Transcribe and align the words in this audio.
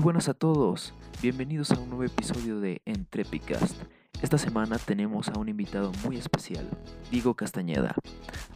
Muy 0.00 0.04
buenas 0.04 0.30
a 0.30 0.34
todos, 0.34 0.94
bienvenidos 1.20 1.72
a 1.72 1.78
un 1.78 1.90
nuevo 1.90 2.04
episodio 2.04 2.58
de 2.58 2.80
Entrepicast. 2.86 3.76
Esta 4.22 4.38
semana 4.38 4.78
tenemos 4.78 5.28
a 5.28 5.38
un 5.38 5.50
invitado 5.50 5.92
muy 6.02 6.16
especial, 6.16 6.66
Diego 7.10 7.34
Castañeda. 7.34 7.94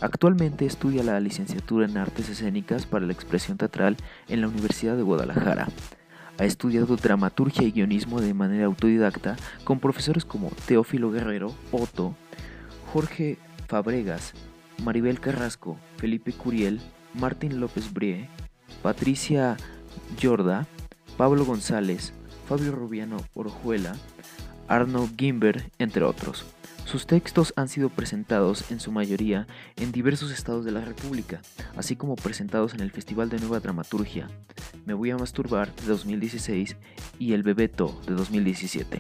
Actualmente 0.01 0.65
estudia 0.65 1.03
la 1.03 1.21
licenciatura 1.21 1.85
en 1.85 1.99
Artes 1.99 2.31
Escénicas 2.31 2.87
para 2.87 3.05
la 3.05 3.13
Expresión 3.13 3.59
Teatral 3.59 3.99
en 4.29 4.41
la 4.41 4.49
Universidad 4.49 4.97
de 4.97 5.03
Guadalajara. 5.03 5.69
Ha 6.39 6.45
estudiado 6.47 6.97
dramaturgia 6.97 7.69
y 7.69 7.73
guionismo 7.73 8.23
de 8.23 8.33
manera 8.33 8.65
autodidacta 8.65 9.37
con 9.65 9.81
profesores 9.81 10.25
como 10.25 10.51
Teófilo 10.67 11.11
Guerrero, 11.11 11.55
Otto, 11.73 12.17
Jorge 12.91 13.37
Fabregas, 13.69 14.33
Maribel 14.83 15.21
Carrasco, 15.21 15.77
Felipe 15.99 16.33
Curiel, 16.33 16.81
Martín 17.13 17.61
López 17.61 17.93
Brie, 17.93 18.31
Patricia 18.83 19.59
Yorda, 20.19 20.67
Pablo 21.17 21.45
González, 21.45 22.13
Fabio 22.49 22.73
Rubiano 22.73 23.19
Orjuela, 23.35 23.95
Arno 24.67 25.09
Gimber, 25.17 25.71
entre 25.79 26.03
otros. 26.05 26.45
Sus 26.85 27.07
textos 27.07 27.55
han 27.57 27.69
sido 27.69 27.89
presentados 27.89 28.71
en 28.71 28.81
su 28.81 28.91
mayoría 28.91 29.47
en 29.77 29.93
diversos 29.93 30.33
estados 30.33 30.65
de 30.65 30.73
la 30.73 30.81
República, 30.81 31.41
así 31.77 31.95
como 31.95 32.17
presentados 32.17 32.75
en 32.75 32.81
el 32.81 32.91
Festival 32.91 33.31
de 33.31 33.39
Nueva 33.39 33.61
Dramaturgia, 33.61 34.29
Me 34.85 34.93
Voy 34.93 35.11
a 35.11 35.17
Masturbar 35.17 35.75
de 35.77 35.87
2016 35.87 36.77
y 37.19 37.33
El 37.33 37.43
Bebeto 37.43 37.99
de 38.07 38.15
2017. 38.15 38.99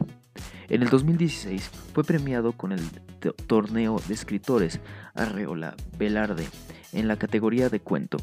En 0.69 0.83
el 0.83 0.89
2016 0.89 1.71
fue 1.93 2.05
premiado 2.05 2.53
con 2.53 2.73
el 2.73 2.81
torneo 3.47 4.01
de 4.07 4.15
escritores 4.15 4.81
Arreola 5.15 5.75
Velarde 5.99 6.47
en 6.93 7.09
la 7.09 7.17
categoría 7.17 7.69
de 7.69 7.81
cuento. 7.81 8.19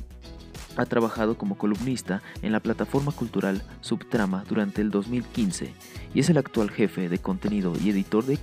Ha 0.77 0.85
trabajado 0.85 1.37
como 1.37 1.57
columnista 1.57 2.21
en 2.41 2.51
la 2.51 2.59
plataforma 2.59 3.11
cultural 3.11 3.61
Subtrama 3.81 4.43
durante 4.47 4.81
el 4.81 4.91
2015 4.91 5.73
y 6.13 6.19
es 6.19 6.29
el 6.29 6.37
actual 6.37 6.71
jefe 6.71 7.09
de 7.09 7.19
contenido 7.19 7.73
y 7.83 7.89
editor 7.89 8.25
de, 8.25 8.39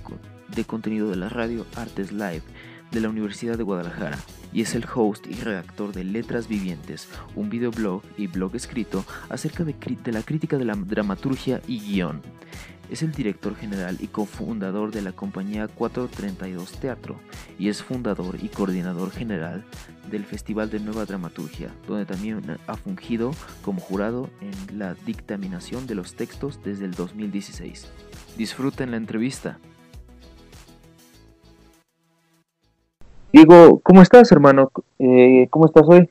de 0.55 0.63
contenido 0.65 1.09
de 1.09 1.15
la 1.15 1.29
radio 1.29 1.65
Artes 1.75 2.11
Live 2.11 2.43
de 2.91 3.01
la 3.01 3.09
Universidad 3.09 3.57
de 3.57 3.63
Guadalajara 3.63 4.17
y 4.51 4.61
es 4.61 4.73
el 4.75 4.85
host 4.93 5.27
y 5.27 5.35
redactor 5.35 5.93
de 5.93 6.03
Letras 6.03 6.47
Vivientes, 6.47 7.07
un 7.35 7.49
videoblog 7.49 8.01
y 8.17 8.27
blog 8.27 8.55
escrito 8.55 9.05
acerca 9.29 9.63
de, 9.63 9.75
de 10.03 10.11
la 10.11 10.23
crítica 10.23 10.57
de 10.57 10.65
la 10.65 10.75
dramaturgia 10.75 11.61
y 11.67 11.79
guion. 11.79 12.21
Es 12.89 13.03
el 13.03 13.11
director 13.11 13.55
general 13.55 13.97
y 13.99 14.07
cofundador 14.07 14.91
de 14.91 15.03
la 15.03 15.11
compañía 15.11 15.67
432 15.67 16.71
Teatro 16.79 17.15
y 17.59 17.69
es 17.69 17.83
fundador 17.83 18.37
y 18.41 18.49
coordinador 18.49 19.11
general 19.11 19.63
del 20.09 20.25
Festival 20.25 20.71
de 20.71 20.79
Nueva 20.79 21.05
Dramaturgia, 21.05 21.69
donde 21.87 22.05
también 22.05 22.41
ha 22.65 22.75
fungido 22.75 23.31
como 23.63 23.79
jurado 23.79 24.29
en 24.41 24.79
la 24.79 24.95
dictaminación 25.05 25.85
de 25.85 25.95
los 25.95 26.15
textos 26.15 26.63
desde 26.63 26.85
el 26.85 26.91
2016. 26.95 27.87
Disfruten 28.37 28.89
la 28.89 28.97
entrevista. 28.97 29.59
Diego, 33.31 33.79
¿cómo 33.83 34.01
estás, 34.01 34.31
hermano? 34.31 34.71
Eh, 34.97 35.47
¿Cómo 35.51 35.67
estás 35.67 35.83
hoy? 35.87 36.09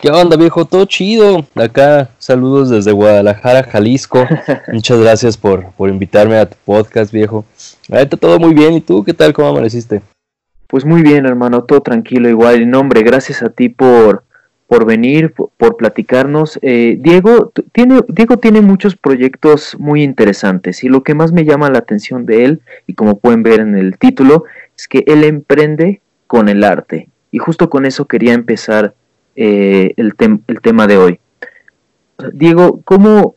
¿Qué 0.00 0.10
onda, 0.10 0.34
viejo? 0.38 0.64
Todo 0.64 0.86
chido. 0.86 1.44
Acá, 1.54 2.08
saludos 2.16 2.70
desde 2.70 2.90
Guadalajara, 2.90 3.64
Jalisco. 3.64 4.26
Muchas 4.72 4.98
gracias 4.98 5.36
por, 5.36 5.72
por 5.72 5.90
invitarme 5.90 6.38
a 6.38 6.48
tu 6.48 6.56
podcast, 6.64 7.12
viejo. 7.12 7.44
Ahorita 7.92 8.16
todo 8.16 8.38
muy 8.38 8.54
bien. 8.54 8.72
¿Y 8.72 8.80
tú 8.80 9.04
qué 9.04 9.12
tal? 9.12 9.34
¿Cómo 9.34 9.48
amaneciste? 9.48 10.00
Pues 10.68 10.86
muy 10.86 11.02
bien, 11.02 11.26
hermano. 11.26 11.64
Todo 11.64 11.82
tranquilo, 11.82 12.30
igual. 12.30 12.62
Y 12.62 12.66
nombre, 12.66 13.02
gracias 13.02 13.42
a 13.42 13.50
ti 13.50 13.68
por, 13.68 14.24
por 14.66 14.86
venir, 14.86 15.34
por, 15.34 15.76
platicarnos. 15.76 16.58
Eh, 16.62 16.96
Diego, 16.98 17.52
tiene, 17.72 18.00
Diego 18.08 18.38
tiene 18.38 18.62
muchos 18.62 18.96
proyectos 18.96 19.76
muy 19.78 20.02
interesantes 20.02 20.82
y 20.82 20.88
lo 20.88 21.02
que 21.02 21.14
más 21.14 21.30
me 21.30 21.44
llama 21.44 21.68
la 21.68 21.80
atención 21.80 22.24
de 22.24 22.46
él, 22.46 22.60
y 22.86 22.94
como 22.94 23.18
pueden 23.18 23.42
ver 23.42 23.60
en 23.60 23.76
el 23.76 23.98
título, 23.98 24.44
es 24.78 24.88
que 24.88 25.04
él 25.06 25.24
emprende 25.24 26.00
con 26.26 26.48
el 26.48 26.64
arte. 26.64 27.10
Y 27.30 27.36
justo 27.36 27.68
con 27.68 27.84
eso 27.84 28.06
quería 28.06 28.32
empezar 28.32 28.94
eh, 29.42 29.94
el, 29.96 30.12
el, 30.48 30.60
tema 30.60 30.86
de 30.86 30.98
hoy. 30.98 31.20
Diego, 32.34 32.82
¿cómo, 32.84 33.36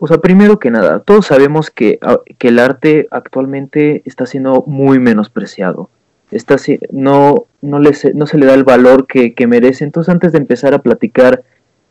o 0.00 0.08
sea, 0.08 0.18
primero 0.18 0.58
que 0.58 0.72
nada, 0.72 0.98
todos 0.98 1.26
sabemos 1.26 1.70
que, 1.70 2.00
ah, 2.02 2.18
que 2.38 2.48
el 2.48 2.58
arte 2.58 3.06
actualmente 3.12 4.02
está 4.04 4.26
siendo 4.26 4.64
muy 4.66 4.98
menospreciado. 4.98 5.90
Está, 6.32 6.56
no, 6.90 7.46
no, 7.60 7.78
le, 7.78 7.92
no 8.14 8.26
se 8.26 8.36
le 8.36 8.46
da 8.46 8.54
el 8.54 8.64
valor 8.64 9.06
que, 9.06 9.46
merece. 9.46 9.84
Entonces, 9.84 10.12
antes 10.12 10.32
de 10.32 10.38
empezar 10.38 10.74
a 10.74 10.82
platicar 10.82 11.44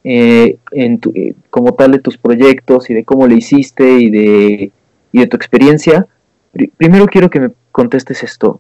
eh, 0.04 0.58
en 0.74 1.00
eh, 1.14 1.34
como 1.50 1.74
tal 1.76 1.94
de 1.94 2.00
tus 2.00 2.18
proyectos 2.18 2.90
y 2.90 2.94
de 2.94 3.06
cómo 3.06 3.28
le 3.28 3.36
hiciste 3.36 3.98
y 3.98 4.10
de, 4.10 4.72
y 5.14 5.20
de 5.20 5.28
tu 5.28 5.38
experiencia, 5.38 6.06
primero 6.76 7.06
quiero 7.06 7.30
que 7.30 7.40
me 7.40 7.52
contestes 7.72 8.24
esto. 8.24 8.60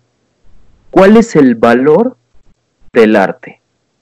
¿Cuál 0.92 1.18
es 1.18 1.36
el 1.36 1.56
valor 1.56 2.16
del 2.94 3.18
arte? 3.18 3.61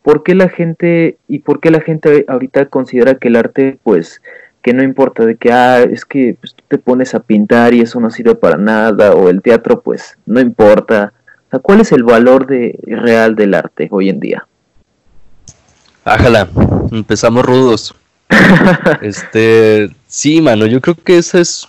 ¿Por 0.09 0.24
qué 0.24 0.34
la 0.34 0.50
gente 0.50 1.20
y 1.28 1.38
por 1.38 1.59
qué 1.59 1.70
la 1.70 1.81
gente 1.81 2.25
ahorita 2.28 2.66
considera 2.66 3.14
que 3.14 3.28
el 3.28 3.36
arte 3.36 3.78
pues 3.84 4.24
que 4.64 4.74
no 4.74 4.81
importa 4.81 5.24
de 5.24 5.36
que 5.36 5.52
ah 5.52 5.84
es 5.84 6.03
que 6.03 6.36
pues, 6.42 6.56
tú 6.56 6.64
te 6.68 6.80
pones 6.80 7.14
a 7.14 7.20
pintar 7.20 7.75
y 7.75 7.81
eso 7.81 8.00
no 8.00 8.09
sirve 8.09 8.34
para 8.34 8.58
nada 8.58 9.14
o 9.14 9.30
el 9.30 9.44
teatro 9.44 9.81
pues 9.81 10.18
no 10.25 10.40
importa 10.40 11.14
o 11.46 11.50
sea, 11.52 11.59
¿cuál 11.59 11.81
es 11.81 11.92
el 11.92 12.02
valor 12.02 12.48
de 12.48 12.80
real 12.88 13.36
del 13.36 13.53
arte 13.53 13.88
hoy 13.92 14.09
en 14.09 14.19
día? 14.19 14.48
Ájala, 16.03 16.50
empezamos 16.92 17.46
rudos. 17.46 17.94
este, 19.03 19.92
sí, 20.08 20.42
mano, 20.42 20.66
yo 20.66 20.81
creo 20.81 20.96
que 20.96 21.19
esa 21.19 21.40
es 21.40 21.68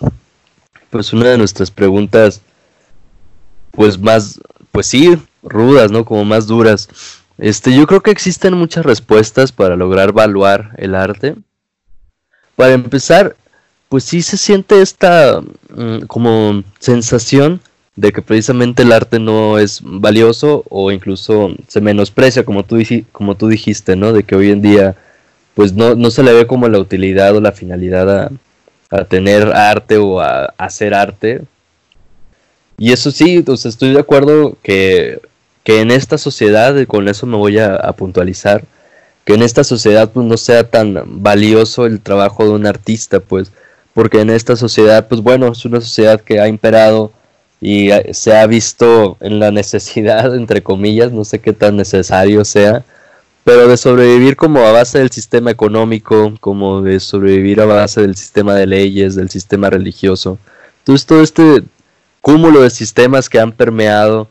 pues 0.89 1.13
una 1.13 1.29
de 1.29 1.37
nuestras 1.37 1.69
preguntas 1.69 2.41
pues 3.69 3.99
más 3.99 4.41
pues 4.71 4.87
sí, 4.87 5.15
rudas, 5.43 5.91
¿no? 5.91 6.05
Como 6.05 6.25
más 6.25 6.47
duras. 6.47 7.20
Este, 7.41 7.73
yo 7.75 7.87
creo 7.87 8.01
que 8.01 8.11
existen 8.11 8.53
muchas 8.53 8.85
respuestas 8.85 9.51
para 9.51 9.75
lograr 9.75 10.09
evaluar 10.09 10.75
el 10.77 10.93
arte. 10.93 11.33
Para 12.55 12.73
empezar, 12.73 13.35
pues 13.89 14.03
sí 14.03 14.21
se 14.21 14.37
siente 14.37 14.79
esta 14.79 15.41
mm, 15.75 16.01
como 16.05 16.63
sensación 16.77 17.59
de 17.95 18.11
que 18.13 18.21
precisamente 18.21 18.83
el 18.83 18.91
arte 18.91 19.17
no 19.17 19.57
es 19.57 19.81
valioso 19.83 20.63
o 20.69 20.91
incluso 20.91 21.55
se 21.67 21.81
menosprecia, 21.81 22.45
como 22.45 22.63
tú, 22.63 22.77
como 23.11 23.35
tú 23.35 23.47
dijiste, 23.47 23.95
¿no? 23.95 24.13
De 24.13 24.21
que 24.21 24.35
hoy 24.35 24.51
en 24.51 24.61
día 24.61 24.95
pues 25.55 25.73
no, 25.73 25.95
no 25.95 26.11
se 26.11 26.21
le 26.21 26.33
ve 26.33 26.45
como 26.45 26.69
la 26.69 26.77
utilidad 26.77 27.35
o 27.35 27.41
la 27.41 27.51
finalidad 27.51 28.07
a, 28.23 28.31
a 28.91 29.05
tener 29.05 29.47
arte 29.47 29.97
o 29.97 30.21
a, 30.21 30.53
hacer 30.59 30.93
arte. 30.93 31.41
Y 32.77 32.91
eso 32.91 33.09
sí, 33.09 33.41
pues 33.41 33.65
estoy 33.65 33.93
de 33.93 33.99
acuerdo 33.99 34.57
que 34.61 35.21
que 35.63 35.81
en 35.81 35.91
esta 35.91 36.17
sociedad, 36.17 36.75
con 36.87 37.07
eso 37.07 37.25
me 37.25 37.37
voy 37.37 37.59
a, 37.59 37.79
puntualizar, 37.93 38.63
que 39.25 39.33
en 39.35 39.43
esta 39.43 39.63
sociedad 39.63 40.11
pues 40.11 40.25
no 40.25 40.37
sea 40.37 40.63
tan 40.69 41.21
valioso 41.21 41.85
el 41.85 42.01
trabajo 42.01 42.43
de 42.45 42.51
un 42.51 42.65
artista, 42.65 43.19
pues, 43.19 43.51
porque 43.93 44.21
en 44.21 44.29
esta 44.29 44.55
sociedad, 44.55 45.07
pues 45.07 45.21
bueno, 45.21 45.51
es 45.51 45.65
una 45.65 45.81
sociedad 45.81 46.19
que 46.21 46.39
ha 46.39 46.47
imperado 46.47 47.11
y 47.59 47.89
se 48.11 48.35
ha 48.35 48.47
visto 48.47 49.17
en 49.19 49.39
la 49.39 49.51
necesidad, 49.61 50.35
entre 50.35 50.63
comillas, 50.63 51.11
no 51.11 51.23
sé 51.25 51.39
qué 51.39 51.53
tan 51.53 51.77
necesario 51.77 52.43
sea, 52.45 52.83
pero 53.43 53.67
de 53.67 53.77
sobrevivir 53.77 54.35
como 54.35 54.59
a 54.61 54.71
base 54.71 54.99
del 54.99 55.11
sistema 55.11 55.51
económico, 55.51 56.33
como 56.39 56.81
de 56.81 56.99
sobrevivir 56.99 57.61
a 57.61 57.65
base 57.65 58.01
del 58.01 58.15
sistema 58.15 58.55
de 58.55 58.67
leyes, 58.67 59.15
del 59.15 59.29
sistema 59.29 59.69
religioso. 59.69 60.37
Entonces 60.79 61.05
todo 61.05 61.21
este 61.21 61.63
cúmulo 62.21 62.61
de 62.61 62.69
sistemas 62.69 63.29
que 63.29 63.39
han 63.39 63.51
permeado 63.51 64.27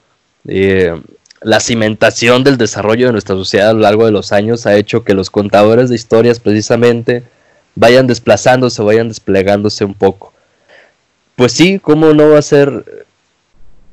eh, 0.47 1.01
la 1.43 1.61
cimentación 1.61 2.45
del 2.45 2.59
desarrollo 2.59 3.07
de 3.07 3.13
nuestra 3.13 3.35
sociedad 3.35 3.71
a 3.71 3.73
lo 3.73 3.81
largo 3.81 4.05
de 4.05 4.13
los 4.13 4.33
años 4.33 4.67
ha 4.67 4.75
hecho 4.77 5.05
que 5.05 5.15
los 5.15 5.31
contadores 5.31 5.89
de 5.89 5.95
historias 5.95 6.39
precisamente 6.39 7.23
vayan 7.75 8.07
desplazándose, 8.07 8.83
vayan 8.83 9.09
desplegándose 9.09 9.85
un 9.85 9.95
poco. 9.95 10.33
Pues 11.37 11.53
sí, 11.53 11.79
¿cómo 11.79 12.13
no 12.13 12.31
va 12.31 12.39
a 12.39 12.43
ser 12.43 13.07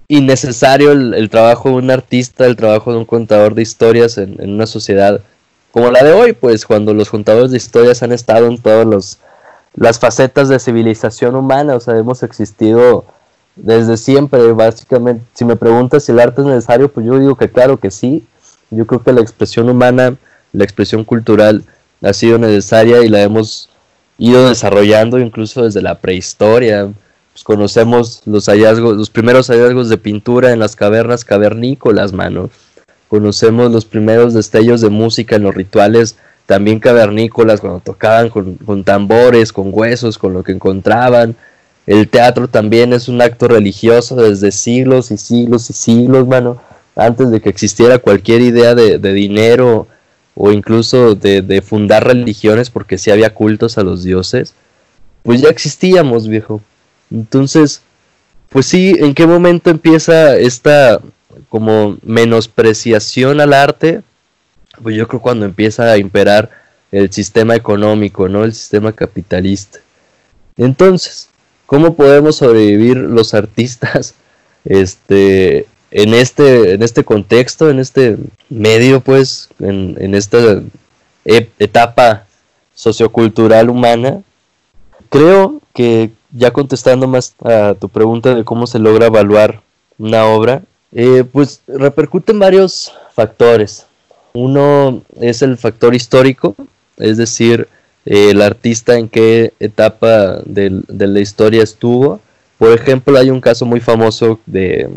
innecesario 0.10 0.92
el, 0.92 1.30
trabajo 1.30 1.70
de 1.70 1.76
un 1.76 1.92
artista, 1.92 2.46
el 2.46 2.58
trabajo 2.58 2.92
de 2.92 2.98
un 2.98 3.06
contador 3.06 3.56
de 3.56 3.62
historias 3.62 4.18
en, 4.18 4.38
una 4.42 4.68
sociedad 4.68 5.22
como 5.72 5.90
la 5.90 6.04
de 6.04 6.12
hoy? 6.12 6.34
Pues 6.34 6.66
cuando 6.66 6.94
los 6.94 7.10
contadores 7.10 7.52
de 7.52 7.58
historias 7.58 8.04
han 8.04 8.12
estado 8.12 8.48
en 8.48 8.58
todas 8.58 9.20
las 9.76 10.00
facetas 10.00 10.50
de 10.50 10.60
civilización 10.60 11.36
humana, 11.36 11.76
o 11.76 11.80
sea, 11.80 11.96
hemos 11.96 12.24
existido 12.24 13.06
desde 13.58 13.98
siempre, 13.98 14.52
básicamente. 14.54 15.24
Si 15.34 15.46
me 15.46 15.56
preguntas 15.56 16.04
si 16.04 16.12
el 16.12 16.20
arte 16.20 16.42
es 16.42 16.48
necesario, 16.48 16.92
pues 16.92 17.06
yo 17.06 17.20
digo 17.20 17.36
que 17.36 17.50
claro 17.50 17.78
que 17.78 17.92
sí. 17.92 18.26
Yo 18.70 18.86
creo 18.86 19.02
que 19.02 19.14
la 19.14 19.22
expresión 19.22 19.70
humana, 19.70 20.16
la 20.54 20.64
expresión 20.64 21.04
cultural 21.04 21.64
ha 22.02 22.14
sido 22.14 22.38
necesaria 22.38 23.04
y 23.04 23.10
la 23.10 23.22
hemos 23.22 23.70
ido 24.18 24.48
desarrollando 24.48 25.20
incluso 25.20 25.64
desde 25.64 25.82
la 25.82 25.96
prehistoria. 25.96 26.90
Pues 27.34 27.44
conocemos 27.44 28.22
los 28.26 28.48
hallazgos, 28.48 28.98
los 28.98 29.10
primeros 29.10 29.48
hallazgos 29.48 29.90
de 29.90 29.98
pintura 29.98 30.52
en 30.52 30.60
las 30.60 30.76
cavernas 30.76 31.24
cavernícolas, 31.24 32.14
mano. 32.14 32.50
Conocemos 33.08 33.72
los 33.72 33.86
primeros 33.86 34.34
destellos 34.34 34.82
de 34.82 34.90
música 34.90 35.36
en 35.36 35.44
los 35.44 35.56
rituales 35.56 36.18
también 36.48 36.80
cavernícolas, 36.80 37.60
cuando 37.60 37.82
tocaban 37.82 38.30
con, 38.30 38.56
con 38.56 38.84
tambores, 38.86 39.52
con 39.52 39.70
huesos, 39.72 40.18
con 40.18 40.34
lo 40.34 40.44
que 40.44 40.54
encontraban. 40.54 41.36
El 41.88 42.10
teatro 42.10 42.50
también 42.50 42.92
es 42.92 43.08
un 43.08 43.22
acto 43.22 43.48
religioso 43.48 44.18
desde 44.18 44.52
siglos 44.52 45.10
y 45.10 45.18
siglos 45.18 45.70
y 45.70 45.74
siglos, 45.74 46.28
mano. 46.28 46.62
Antes 46.98 47.32
de 47.32 47.40
que 47.40 47.50
existiera 47.50 47.98
cualquier 48.00 48.42
idea 48.42 48.76
de, 48.76 49.00
dinero 49.14 49.88
o 50.36 50.52
incluso 50.52 51.16
de, 51.16 51.64
fundar 51.66 52.06
religiones, 52.06 52.70
porque 52.70 52.98
sí 52.98 53.10
había 53.10 53.34
cultos 53.34 53.78
a 53.78 53.84
los 53.84 54.04
dioses, 54.04 54.54
pues 55.24 55.42
ya 55.42 55.50
existíamos, 55.50 56.28
viejo. 56.28 56.62
Entonces, 57.10 57.82
pues 58.50 58.66
sí, 58.66 58.96
¿en 59.00 59.14
qué 59.14 59.26
momento 59.26 59.70
empieza 59.70 60.36
esta 60.36 61.00
como 61.48 61.98
menospreciación 62.04 63.40
al 63.40 63.54
arte? 63.54 64.02
Pues 64.84 64.96
yo 64.98 65.08
creo 65.08 65.22
cuando 65.22 65.46
empieza 65.46 65.90
a 65.90 65.98
imperar 65.98 66.52
el 66.92 67.14
sistema 67.14 67.56
económico, 67.56 68.28
¿no? 68.28 68.44
El 68.44 68.54
sistema 68.54 68.92
capitalista. 68.92 69.80
Entonces, 70.58 71.30
¿cómo 71.68 71.94
podemos 71.94 72.38
sobrevivir 72.38 72.98
los 72.98 73.36
artistas 73.36 74.16
este, 74.66 75.68
en, 75.92 76.16
este, 76.16 76.74
en 76.74 76.82
este 76.82 77.04
contexto, 77.04 77.70
en 77.70 77.78
este 77.78 78.18
medio, 78.50 79.02
pues, 79.02 79.50
en, 79.60 80.16
esta 80.16 80.64
etapa 81.24 82.26
sociocultural 82.74 83.70
humana? 83.70 84.24
Creo 85.10 85.62
que 85.74 86.10
ya 86.32 86.52
contestando 86.52 87.08
más 87.08 87.36
a 87.44 87.76
tu 87.80 87.88
pregunta 87.90 88.34
de 88.34 88.44
cómo 88.44 88.66
se 88.66 88.80
logra 88.80 89.08
evaluar 89.08 89.62
una 89.98 90.26
obra, 90.26 90.64
eh, 90.92 91.24
pues 91.32 91.62
repercuten 91.68 92.40
varios 92.40 92.92
factores. 93.14 93.86
Uno 94.34 95.02
es 95.20 95.42
el 95.42 95.58
factor 95.58 95.96
histórico, 95.96 96.56
es 96.98 97.18
decir, 97.18 97.68
el 98.08 98.42
artista 98.42 98.98
en 98.98 99.10
qué 99.10 99.54
etapa 99.60 100.40
de, 100.46 100.82
la 100.88 101.20
historia 101.20 101.62
estuvo. 101.62 102.22
Por 102.58 102.72
ejemplo, 102.72 103.18
hay 103.18 103.30
un 103.30 103.42
caso 103.42 103.66
muy 103.66 103.82
famoso 103.82 104.40
de 104.46 104.90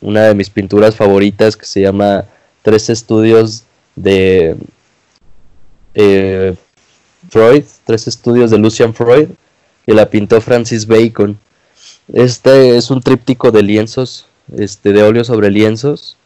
una 0.00 0.22
de 0.22 0.34
mis 0.34 0.48
pinturas 0.48 0.94
favoritas 0.94 1.56
que 1.56 1.66
se 1.66 1.80
llama 1.80 2.24
Tres 2.62 2.88
Estudios 2.88 3.64
de 3.96 4.56
eh, 5.94 6.54
Freud, 7.30 7.64
Tres 7.84 8.06
Estudios 8.06 8.52
de 8.52 8.58
Lucian 8.58 8.94
Freud, 8.94 9.30
que 9.84 9.92
la 9.92 10.08
pintó 10.08 10.40
Francis 10.40 10.86
Bacon. 10.86 11.36
Este 12.12 12.76
es 12.76 12.92
un 12.92 13.00
tríptico 13.00 13.50
de 13.50 13.64
lienzos, 13.64 14.26
este, 14.56 14.92
de 14.92 15.02
óleo 15.02 15.24
sobre 15.24 15.50
lienzos, 15.50 16.16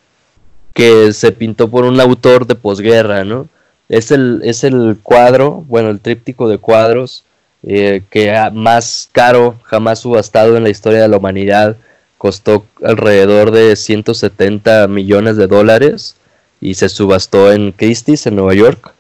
que 0.75 1.15
se 1.15 1.33
pintó 1.33 1.71
por 1.71 1.87
un 1.87 1.99
autor 1.99 2.47
de 2.47 2.57
posguerra, 2.57 3.25
¿no? 3.25 3.49
Es 3.89 4.11
el, 4.11 4.41
es 4.45 4.65
el 4.65 4.99
cuadro, 5.03 5.65
bueno, 5.69 5.91
el 5.91 6.01
tríptico 6.01 6.49
de 6.49 6.59
cuadros 6.59 7.25
eh, 7.63 8.03
que 8.11 8.33
más 8.53 9.09
caro 9.13 9.57
jamás 9.65 9.99
subastado 10.01 10.57
en 10.57 10.63
la 10.63 10.71
historia 10.71 11.03
de 11.03 11.09
la 11.09 11.17
humanidad. 11.17 11.77
Costó 12.19 12.65
alrededor 12.83 13.51
de 13.51 13.77
170 13.77 14.89
millones 14.89 15.37
de 15.37 15.47
dólares 15.47 16.17
y 16.61 16.75
se 16.75 16.89
subastó 16.89 17.53
en 17.53 17.73
Christie's, 17.73 18.27
en 18.27 18.37
Nueva 18.37 18.55
York. 18.55 18.93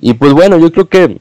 Y 0.00 0.14
pues 0.14 0.32
bueno, 0.32 0.58
yo 0.58 0.70
creo 0.72 0.88
que 0.88 1.18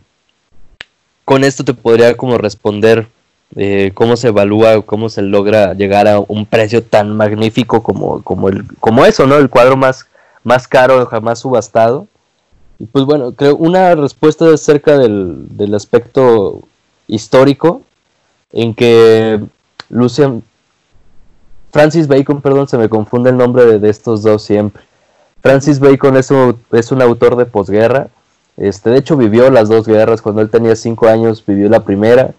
con 1.25 1.43
esto 1.43 1.63
te 1.63 1.73
podría 1.73 2.15
como 2.15 2.37
responder 2.37 3.07
eh, 3.55 3.91
cómo 3.93 4.15
se 4.15 4.27
evalúa, 4.27 4.81
cómo 4.81 5.09
se 5.09 5.21
logra 5.21 5.73
llegar 5.73 6.07
a 6.07 6.19
un 6.19 6.45
precio 6.45 6.83
tan 6.83 7.15
magnífico 7.15 7.81
como, 7.81 8.21
como, 8.23 8.49
el, 8.49 8.65
como 8.79 9.05
eso, 9.05 9.25
¿no? 9.25 9.37
El 9.37 9.49
cuadro 9.49 9.75
más, 9.75 10.07
más 10.43 10.67
caro 10.67 11.05
jamás 11.05 11.39
subastado. 11.39 12.07
Pues 12.91 13.05
bueno, 13.05 13.33
creo 13.33 13.55
una 13.57 13.93
respuesta 13.95 14.53
acerca 14.53 14.97
del, 14.97 15.45
del 15.49 15.75
aspecto 15.75 16.61
histórico, 17.07 17.81
en 18.51 18.73
que 18.73 19.41
Lucian, 19.89 20.43
Francis 21.71 22.07
Bacon, 22.07 22.41
perdón, 22.41 22.67
se 22.67 22.77
me 22.77 22.89
confunde 22.89 23.29
el 23.29 23.37
nombre 23.37 23.65
de, 23.65 23.79
de 23.79 23.89
estos 23.89 24.23
dos 24.23 24.43
siempre. 24.43 24.83
Francis 25.41 25.79
Bacon 25.79 26.17
es 26.17 26.31
un, 26.31 26.57
es 26.71 26.91
un 26.91 27.01
autor 27.01 27.35
de 27.35 27.45
posguerra 27.45 28.09
este, 28.59 28.89
de 28.89 28.97
hecho, 28.97 29.15
vivió 29.15 29.49
las 29.49 29.69
dos 29.69 29.87
guerras. 29.87 30.21
Cuando 30.21 30.41
él 30.41 30.49
tenía 30.49 30.75
cinco 30.75 31.07
años, 31.07 31.43
vivió 31.45 31.69
la 31.69 31.85
primera. 31.85 32.31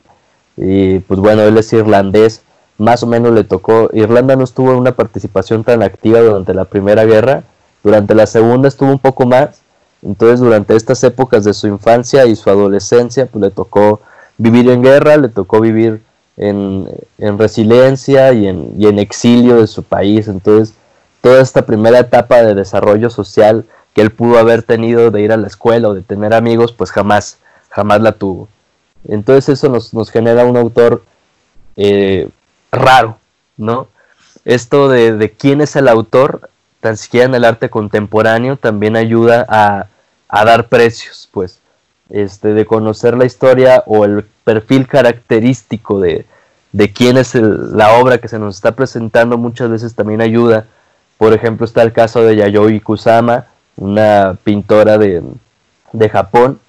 Y 0.56 0.98
pues 1.00 1.18
bueno, 1.18 1.42
él 1.42 1.56
es 1.56 1.72
irlandés. 1.72 2.42
Más 2.76 3.02
o 3.02 3.06
menos 3.06 3.32
le 3.32 3.42
tocó. 3.42 3.88
Irlanda 3.92 4.36
no 4.36 4.44
estuvo 4.44 4.70
en 4.72 4.78
una 4.78 4.92
participación 4.92 5.64
tan 5.64 5.82
activa 5.82 6.20
durante 6.20 6.52
la 6.52 6.66
primera 6.66 7.04
guerra. 7.06 7.42
Durante 7.82 8.14
la 8.14 8.26
segunda 8.26 8.68
estuvo 8.68 8.90
un 8.90 8.98
poco 8.98 9.24
más. 9.24 9.62
Entonces, 10.02 10.40
durante 10.40 10.74
estas 10.74 11.02
épocas 11.04 11.44
de 11.44 11.54
su 11.54 11.66
infancia 11.66 12.26
y 12.26 12.36
su 12.36 12.48
adolescencia, 12.50 13.26
pues 13.26 13.42
le 13.42 13.50
tocó 13.50 14.00
vivir 14.38 14.68
en 14.70 14.82
guerra, 14.82 15.16
le 15.16 15.28
tocó 15.28 15.60
vivir 15.60 16.02
en, 16.36 16.88
en 17.18 17.38
resiliencia 17.38 18.32
y 18.32 18.46
en, 18.48 18.72
y 18.78 18.86
en 18.86 18.98
exilio 18.98 19.60
de 19.60 19.66
su 19.66 19.82
país. 19.82 20.28
Entonces, 20.28 20.74
toda 21.20 21.40
esta 21.40 21.66
primera 21.66 21.98
etapa 21.98 22.42
de 22.42 22.54
desarrollo 22.54 23.10
social 23.10 23.64
que 23.94 24.02
él 24.02 24.10
pudo 24.10 24.38
haber 24.38 24.62
tenido 24.62 25.10
de 25.10 25.20
ir 25.20 25.32
a 25.32 25.36
la 25.36 25.48
escuela 25.48 25.88
o 25.88 25.94
de 25.94 26.02
tener 26.02 26.32
amigos, 26.32 26.72
pues 26.72 26.90
jamás, 26.90 27.38
jamás 27.68 28.00
la 28.00 28.12
tuvo. 28.12 28.48
Entonces 29.08 29.48
eso 29.48 29.68
nos, 29.68 30.10
genera 30.10 30.44
un 30.44 30.56
autor 30.56 31.02
eh, 31.76 32.28
raro, 32.70 33.18
¿no? 33.56 33.88
Esto 34.44 34.88
de, 34.88 35.34
quién 35.38 35.60
es 35.60 35.76
el 35.76 35.88
autor, 35.88 36.49
tan 36.80 36.96
siquiera 36.96 37.26
en 37.26 37.34
el 37.34 37.44
arte 37.44 37.70
contemporáneo, 37.70 38.56
también 38.56 38.96
ayuda 38.96 39.46
a, 39.48 39.86
dar 40.44 40.68
precios, 40.68 41.28
pues, 41.32 41.60
este, 42.10 42.54
de 42.54 42.66
conocer 42.66 43.16
la 43.16 43.26
historia 43.26 43.82
o 43.86 44.04
el 44.04 44.24
perfil 44.44 44.86
característico 44.88 46.00
de, 46.00 46.24
de 46.72 46.92
quién 46.92 47.16
es 47.16 47.34
la 47.34 47.94
obra 47.94 48.18
que 48.18 48.28
se 48.28 48.38
nos 48.38 48.56
está 48.56 48.72
presentando, 48.72 49.38
muchas 49.38 49.70
veces 49.70 49.94
también 49.94 50.20
ayuda. 50.20 50.66
Por 51.18 51.32
ejemplo, 51.32 51.66
está 51.66 51.82
el 51.82 51.92
caso 51.92 52.22
de 52.22 52.36
Yayoi 52.36 52.80
Kusama, 52.80 53.46
una 53.76 54.36
pintora 54.44 54.98
de, 54.98 55.22
Japón, 56.10 56.60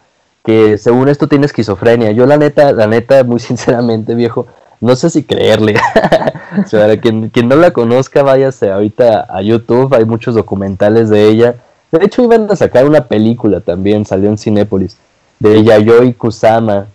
que 0.44 0.78
según 0.78 1.10
esto 1.10 1.28
tiene 1.28 1.46
esquizofrenia. 1.46 2.12
Yo 2.12 2.26
la 2.26 2.38
neta, 2.38 2.72
la 2.72 2.88
neta, 2.88 3.24
muy 3.24 3.40
sinceramente, 3.50 4.16
viejo, 4.16 4.48
no 4.80 4.96
sé 4.96 5.10
si 5.10 5.24
creerle. 5.24 5.76
o 6.58 6.68
sea, 6.68 7.00
quien, 7.00 7.30
quien 7.30 7.48
no 7.48 7.56
la 7.56 7.72
conozca, 7.72 8.24
váyase 8.24 8.72
ahorita 8.72 9.28
a 9.30 9.42
YouTube, 9.42 9.94
hay 9.94 10.06
muchos 10.06 10.36
documentales 10.36 11.10
de 11.10 11.28
ella. 11.28 11.56
De 11.92 12.06
hecho, 12.06 12.24
iban 12.24 12.50
a 12.50 12.56
sacar 12.56 12.86
una 12.86 13.06
película 13.06 13.60
también, 13.60 14.06
salió 14.06 14.30
en 14.30 14.38
Cinépolis, 14.38 14.98
de 15.40 15.64
Yayoi 15.64 16.14
Kusama. 16.14 16.88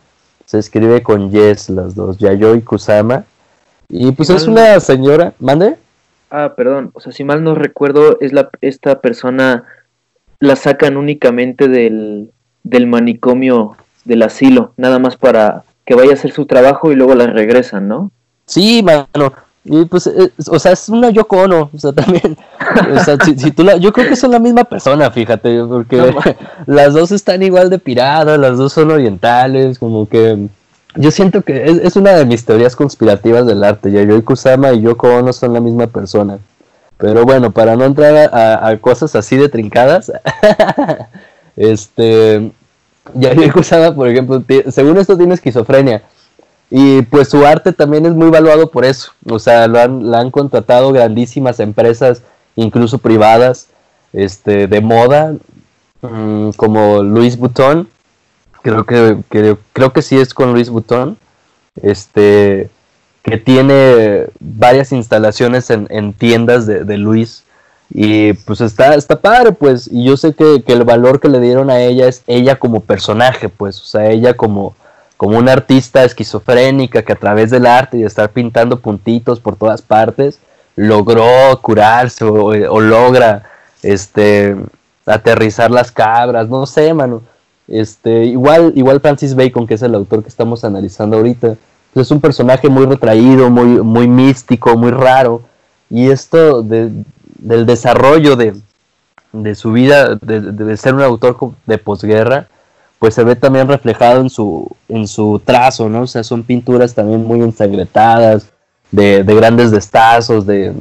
Se 0.45 0.59
escribe 0.59 1.03
con 1.03 1.31
Yes 1.31 1.71
las 1.71 1.95
dos, 1.95 2.19
Yayoi 2.19 2.63
Kusama. 2.63 3.25
Y 3.89 4.13
pues 4.13 4.31
es 4.31 4.47
una 4.47 4.79
señora, 4.81 5.33
¿mande? 5.39 5.77
Ah, 6.31 6.55
perdón, 6.57 6.91
o 6.95 7.01
sea, 7.01 7.13
si 7.13 7.25
mal 7.25 7.45
no 7.45 7.55
recuerdo, 7.55 8.19
es 8.21 8.33
la, 8.33 8.51
esta 8.61 9.01
persona 9.01 9.65
la 10.41 10.57
sacan 10.57 10.97
únicamente 10.97 11.69
del, 11.69 12.33
del 12.63 12.87
manicomio 12.87 13.77
del 14.05 14.23
asilo, 14.23 14.73
nada 14.77 14.99
más 14.99 15.17
para 15.17 15.65
que 15.85 15.95
vaya 15.95 16.11
a 16.11 16.15
hacer 16.15 16.33
su 16.33 16.47
trabajo 16.47 16.91
y 16.91 16.97
luego 16.97 17.15
la 17.15 17.27
regresan, 17.27 17.87
¿no? 17.87 18.11
Sí, 18.45 18.83
mano. 18.83 19.33
Y 19.69 19.85
pues, 19.87 20.07
eh, 20.07 20.31
o 20.49 20.59
sea, 20.61 20.73
es 20.73 20.89
una 20.89 21.11
Yoko 21.11 21.39
Ono, 21.39 21.71
o 21.75 21.79
sea, 21.79 21.93
también, 21.95 22.37
o 22.95 23.01
sea, 23.01 23.17
si, 23.25 23.51
tú 23.51 23.65
la, 23.65 23.77
yo 23.77 23.93
creo 23.93 24.09
que 24.09 24.15
son 24.15 24.31
la 24.31 24.39
misma 24.39 24.65
persona, 24.65 25.11
fíjate, 25.11 25.63
porque 25.65 26.15
las 26.67 26.95
dos 26.95 27.11
están 27.11 27.43
igual 27.43 27.69
de 27.69 27.79
piradas, 27.79 28.39
las 28.39 28.59
dos 28.59 28.73
son 28.73 28.93
orientales, 28.93 29.79
como 29.79 30.09
que, 30.09 30.49
yo 30.95 31.11
siento 31.11 31.43
que 31.43 31.65
es, 31.65 31.79
es 31.79 31.97
una 31.97 32.13
de 32.13 32.25
mis 32.25 32.45
teorías 32.45 32.77
conspirativas 32.77 33.45
del 33.45 33.65
arte, 33.65 33.91
Yayoi 33.91 34.23
Kusama 34.23 34.73
y 34.73 34.83
Yoko 34.83 35.09
Ono 35.09 35.33
son 35.33 35.53
la 35.53 35.61
misma 35.61 35.89
persona. 35.89 36.39
Pero 36.99 37.25
bueno, 37.25 37.51
para 37.51 37.77
no 37.77 37.85
entrar 37.85 38.31
a, 38.33 38.75
cosas 38.79 39.15
así 39.17 39.37
de 39.37 39.51
trincadas, 39.51 40.11
este, 41.57 42.51
ya 43.15 43.53
Kusama, 43.53 43.95
por 43.95 44.09
ejemplo, 44.09 44.43
según 44.71 44.97
esto 44.97 45.17
tiene 45.17 45.35
esquizofrenia. 45.35 46.03
Y 46.71 47.03
pues 47.03 47.29
su 47.29 47.47
arte 47.47 47.73
también 47.73 48.07
es 48.07 48.13
muy 48.13 48.31
valuado 48.31 48.71
por 48.71 48.85
eso. 48.85 49.13
O 49.29 49.39
sea, 49.39 49.67
lo 49.69 49.81
han, 49.81 50.11
la 50.11 50.21
han 50.21 50.31
contratado 50.31 50.93
grandísimas 50.93 51.61
empresas, 51.61 52.23
incluso 52.57 52.99
privadas, 52.99 53.69
este, 54.13 54.67
de 54.67 54.81
moda, 54.81 55.35
mm, 56.03 56.51
como 56.57 57.03
Louis 57.03 57.39
Vuitton. 57.39 57.89
Creo 58.63 58.85
que, 58.85 59.19
creo 59.73 59.93
que 59.93 60.03
sí 60.03 60.19
es 60.19 60.35
con 60.35 60.53
Louis 60.53 60.71
Vuitton. 60.71 61.17
Este, 61.83 62.69
que 63.27 63.39
tiene 63.39 64.27
varias 64.39 64.93
instalaciones 64.93 65.69
en, 65.71 66.13
tiendas 66.13 66.65
de, 66.65 66.97
Luis. 66.97 67.43
Y 67.91 68.35
pues 68.35 68.61
está, 68.61 68.95
está 68.95 69.21
padre, 69.21 69.51
pues. 69.51 69.89
Y 69.91 70.05
yo 70.05 70.17
sé 70.17 70.33
que, 70.33 70.63
el 70.65 70.85
valor 70.85 71.19
que 71.19 71.29
le 71.29 71.41
dieron 71.41 71.69
a 71.69 71.81
ella 71.81 72.07
es 72.07 72.23
ella 72.29 72.55
como 72.55 72.83
personaje, 72.83 73.49
pues. 73.49 73.83
O 73.83 73.85
sea, 73.85 74.09
ella 74.11 74.35
como, 74.35 74.77
como 75.17 75.39
una 75.39 75.53
artista 75.53 76.05
esquizofrénica 76.05 77.03
que 77.03 77.13
a 77.13 77.17
través 77.17 77.51
del 77.51 77.67
arte 77.67 77.97
y 77.97 78.01
de 78.01 78.07
estar 78.07 78.31
pintando 78.31 78.81
puntitos 78.81 79.41
por 79.41 79.57
todas 79.57 79.83
partes, 79.83 80.39
logró 80.77 81.25
curarse 81.63 82.25
o, 82.25 82.81
logra 82.81 83.45
este 83.83 84.57
aterrizar 85.07 85.71
las 85.71 85.91
cabras, 85.91 86.49
no 86.49 86.67
sé, 86.67 86.93
mano. 86.93 87.23
Este, 87.69 88.27
igual, 88.27 88.73
igual 88.77 89.01
Francis 89.01 89.35
Bacon, 89.35 89.67
que 89.67 89.75
es 89.75 89.83
el 89.83 89.95
autor 89.95 90.23
que 90.23 90.29
estamos 90.29 90.65
analizando 90.65 91.17
ahorita, 91.17 91.57
pues 91.93 92.07
es 92.07 92.11
un 92.11 92.21
personaje 92.21 92.69
muy 92.69 92.87
retraído, 92.87 93.49
muy, 93.49 93.83
muy 93.83 94.07
místico, 94.07 94.77
muy 94.77 94.91
raro. 94.91 95.43
Y 95.89 96.11
esto 96.11 96.63
del 96.63 97.05
desarrollo 97.67 98.37
de, 98.37 98.55
su 99.55 99.73
vida, 99.73 100.17
de, 100.17 100.77
ser 100.77 100.95
un 100.95 101.03
autor 101.03 101.37
de 101.65 101.79
posguerra, 101.79 102.49
pues 102.99 103.15
se 103.15 103.25
ve 103.25 103.37
también 103.37 103.69
reflejado 103.69 104.21
en 104.21 104.31
su, 104.31 104.69
en 104.89 105.07
su 105.07 105.41
trazo, 105.45 105.89
¿no? 105.89 106.03
O 106.03 106.07
sea, 106.07 106.25
son 106.25 106.43
pinturas 106.43 106.95
también 106.95 107.25
muy 107.25 107.41
ensangretadas, 107.41 108.49
de, 108.91 109.23
grandes 109.23 109.71
destazos, 109.71 110.47
de, 110.47 110.73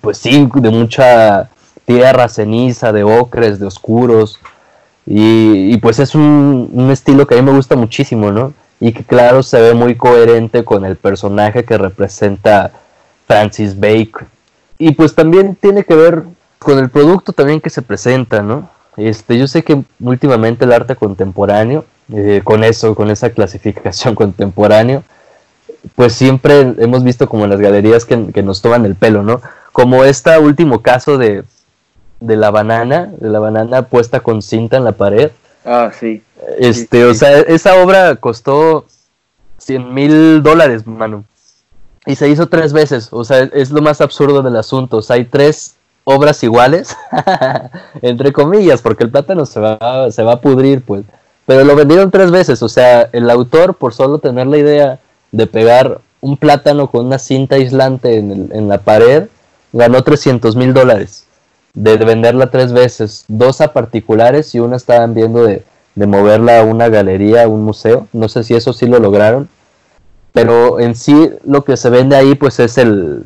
pues 0.00 0.18
sí, 0.18 0.48
de 0.54 0.70
mucha 0.70 1.50
tierra, 1.84 2.28
ceniza, 2.28 2.92
de 2.92 3.04
ocres, 3.04 3.58
de 3.58 3.66
oscuros. 3.66 4.38
Y, 5.06 5.76
pues 5.78 5.98
es 5.98 6.14
un, 6.14 6.70
un, 6.72 6.90
estilo 6.90 7.26
que 7.26 7.34
a 7.34 7.38
mí 7.38 7.42
me 7.42 7.56
gusta 7.56 7.76
muchísimo, 7.76 8.30
¿no? 8.30 8.52
Y 8.78 8.92
que 8.92 9.04
claro 9.04 9.42
se 9.42 9.60
ve 9.60 9.74
muy 9.74 9.94
coherente 9.94 10.64
con 10.64 10.84
el 10.84 10.96
personaje 10.96 11.64
que 11.64 11.78
representa 11.78 12.70
Francis 13.26 13.78
Bacon. 13.78 14.28
Y 14.78 14.92
pues 14.92 15.14
también 15.14 15.56
tiene 15.56 15.84
que 15.84 15.94
ver 15.94 16.22
con 16.58 16.78
el 16.78 16.90
producto 16.90 17.32
también 17.32 17.60
que 17.60 17.70
se 17.70 17.82
presenta, 17.82 18.42
¿no? 18.42 18.68
Este, 18.98 19.38
yo 19.38 19.46
sé 19.46 19.62
que 19.62 19.84
últimamente 20.00 20.64
el 20.64 20.72
arte 20.72 20.96
contemporáneo, 20.96 21.84
eh, 22.12 22.40
con 22.42 22.64
eso, 22.64 22.96
con 22.96 23.10
esa 23.10 23.30
clasificación 23.30 24.14
contemporáneo, 24.16 25.04
pues 25.94 26.14
siempre 26.14 26.74
hemos 26.78 27.04
visto 27.04 27.28
como 27.28 27.44
en 27.44 27.50
las 27.50 27.60
galerías 27.60 28.04
que, 28.04 28.42
nos 28.42 28.60
toman 28.60 28.84
el 28.84 28.96
pelo, 28.96 29.22
¿no? 29.22 29.40
Como 29.72 30.04
este 30.04 30.36
último 30.38 30.82
caso 30.82 31.16
de, 31.16 31.44
de 32.18 32.36
la 32.36 32.50
banana, 32.50 33.08
de 33.20 33.28
la 33.28 33.38
banana 33.38 33.82
puesta 33.82 34.18
con 34.18 34.42
cinta 34.42 34.76
en 34.76 34.84
la 34.84 34.92
pared. 34.92 35.30
Ah, 35.64 35.92
sí. 35.98 36.22
Este, 36.58 37.04
o 37.04 37.14
sea, 37.14 37.38
esa 37.38 37.80
obra 37.80 38.16
costó 38.16 38.86
100 39.58 39.94
mil 39.94 40.42
dólares, 40.42 40.86
mano. 40.88 41.24
Y 42.04 42.16
se 42.16 42.28
hizo 42.28 42.48
tres 42.48 42.72
veces, 42.72 43.08
o 43.12 43.24
sea, 43.24 43.42
es 43.52 43.70
lo 43.70 43.80
más 43.80 44.00
absurdo 44.00 44.42
del 44.42 44.56
asunto. 44.56 44.96
O 44.96 45.02
sea, 45.02 45.16
hay 45.16 45.24
tres 45.26 45.76
obras 46.08 46.42
iguales, 46.42 46.96
entre 48.02 48.32
comillas, 48.32 48.82
porque 48.82 49.04
el 49.04 49.10
plátano 49.10 49.46
se 49.46 49.60
va, 49.60 50.10
se 50.10 50.22
va 50.22 50.32
a 50.32 50.40
pudrir, 50.40 50.82
pues. 50.82 51.04
Pero 51.46 51.64
lo 51.64 51.76
vendieron 51.76 52.10
tres 52.10 52.30
veces, 52.30 52.62
o 52.62 52.68
sea, 52.68 53.08
el 53.12 53.30
autor, 53.30 53.74
por 53.74 53.94
solo 53.94 54.18
tener 54.18 54.46
la 54.46 54.58
idea 54.58 54.98
de 55.32 55.46
pegar 55.46 56.00
un 56.20 56.36
plátano 56.36 56.90
con 56.90 57.06
una 57.06 57.18
cinta 57.18 57.56
aislante 57.56 58.18
en, 58.18 58.50
en 58.52 58.68
la 58.68 58.78
pared, 58.78 59.28
ganó 59.72 60.02
300 60.02 60.56
mil 60.56 60.74
dólares 60.74 61.26
de 61.74 61.96
venderla 61.96 62.50
tres 62.50 62.72
veces, 62.72 63.24
dos 63.28 63.60
a 63.60 63.72
particulares 63.72 64.54
y 64.54 64.60
una 64.60 64.76
estaban 64.76 65.14
viendo 65.14 65.44
de, 65.44 65.64
de 65.94 66.06
moverla 66.06 66.60
a 66.60 66.64
una 66.64 66.88
galería, 66.88 67.44
a 67.44 67.48
un 67.48 67.64
museo. 67.64 68.08
No 68.12 68.28
sé 68.28 68.42
si 68.42 68.54
eso 68.54 68.72
sí 68.72 68.86
lo 68.86 68.98
lograron, 68.98 69.48
pero 70.32 70.80
en 70.80 70.94
sí 70.96 71.30
lo 71.44 71.64
que 71.64 71.76
se 71.76 71.90
vende 71.90 72.16
ahí 72.16 72.34
pues 72.34 72.58
es 72.58 72.78
el, 72.78 73.24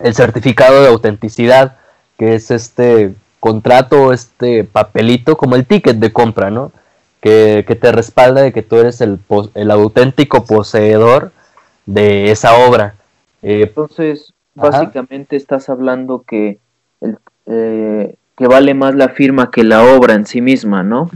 el 0.00 0.14
certificado 0.14 0.82
de 0.82 0.88
autenticidad 0.88 1.76
que 2.18 2.34
es 2.34 2.50
este 2.50 3.14
contrato, 3.40 4.12
este 4.12 4.64
papelito, 4.64 5.36
como 5.36 5.56
el 5.56 5.66
ticket 5.66 5.96
de 5.96 6.12
compra, 6.12 6.50
¿no? 6.50 6.72
Que, 7.20 7.64
te 7.80 7.92
respalda 7.92 8.42
de 8.42 8.52
que 8.52 8.62
tú 8.62 8.76
eres 8.76 9.00
el, 9.00 9.18
el 9.54 9.70
auténtico 9.70 10.44
poseedor 10.44 11.32
de 11.86 12.30
esa 12.30 12.56
obra. 12.56 12.94
Eh, 13.42 13.62
Entonces, 13.62 14.32
básicamente 14.54 15.36
estás 15.36 15.68
hablando 15.68 16.24
que, 16.26 16.58
el, 17.00 17.18
eh, 17.46 18.16
que 18.36 18.46
vale 18.46 18.74
más 18.74 18.94
la 18.94 19.08
firma 19.08 19.50
que 19.50 19.64
la 19.64 19.82
obra 19.82 20.14
en 20.14 20.26
sí 20.26 20.40
misma, 20.40 20.82
¿no? 20.82 21.10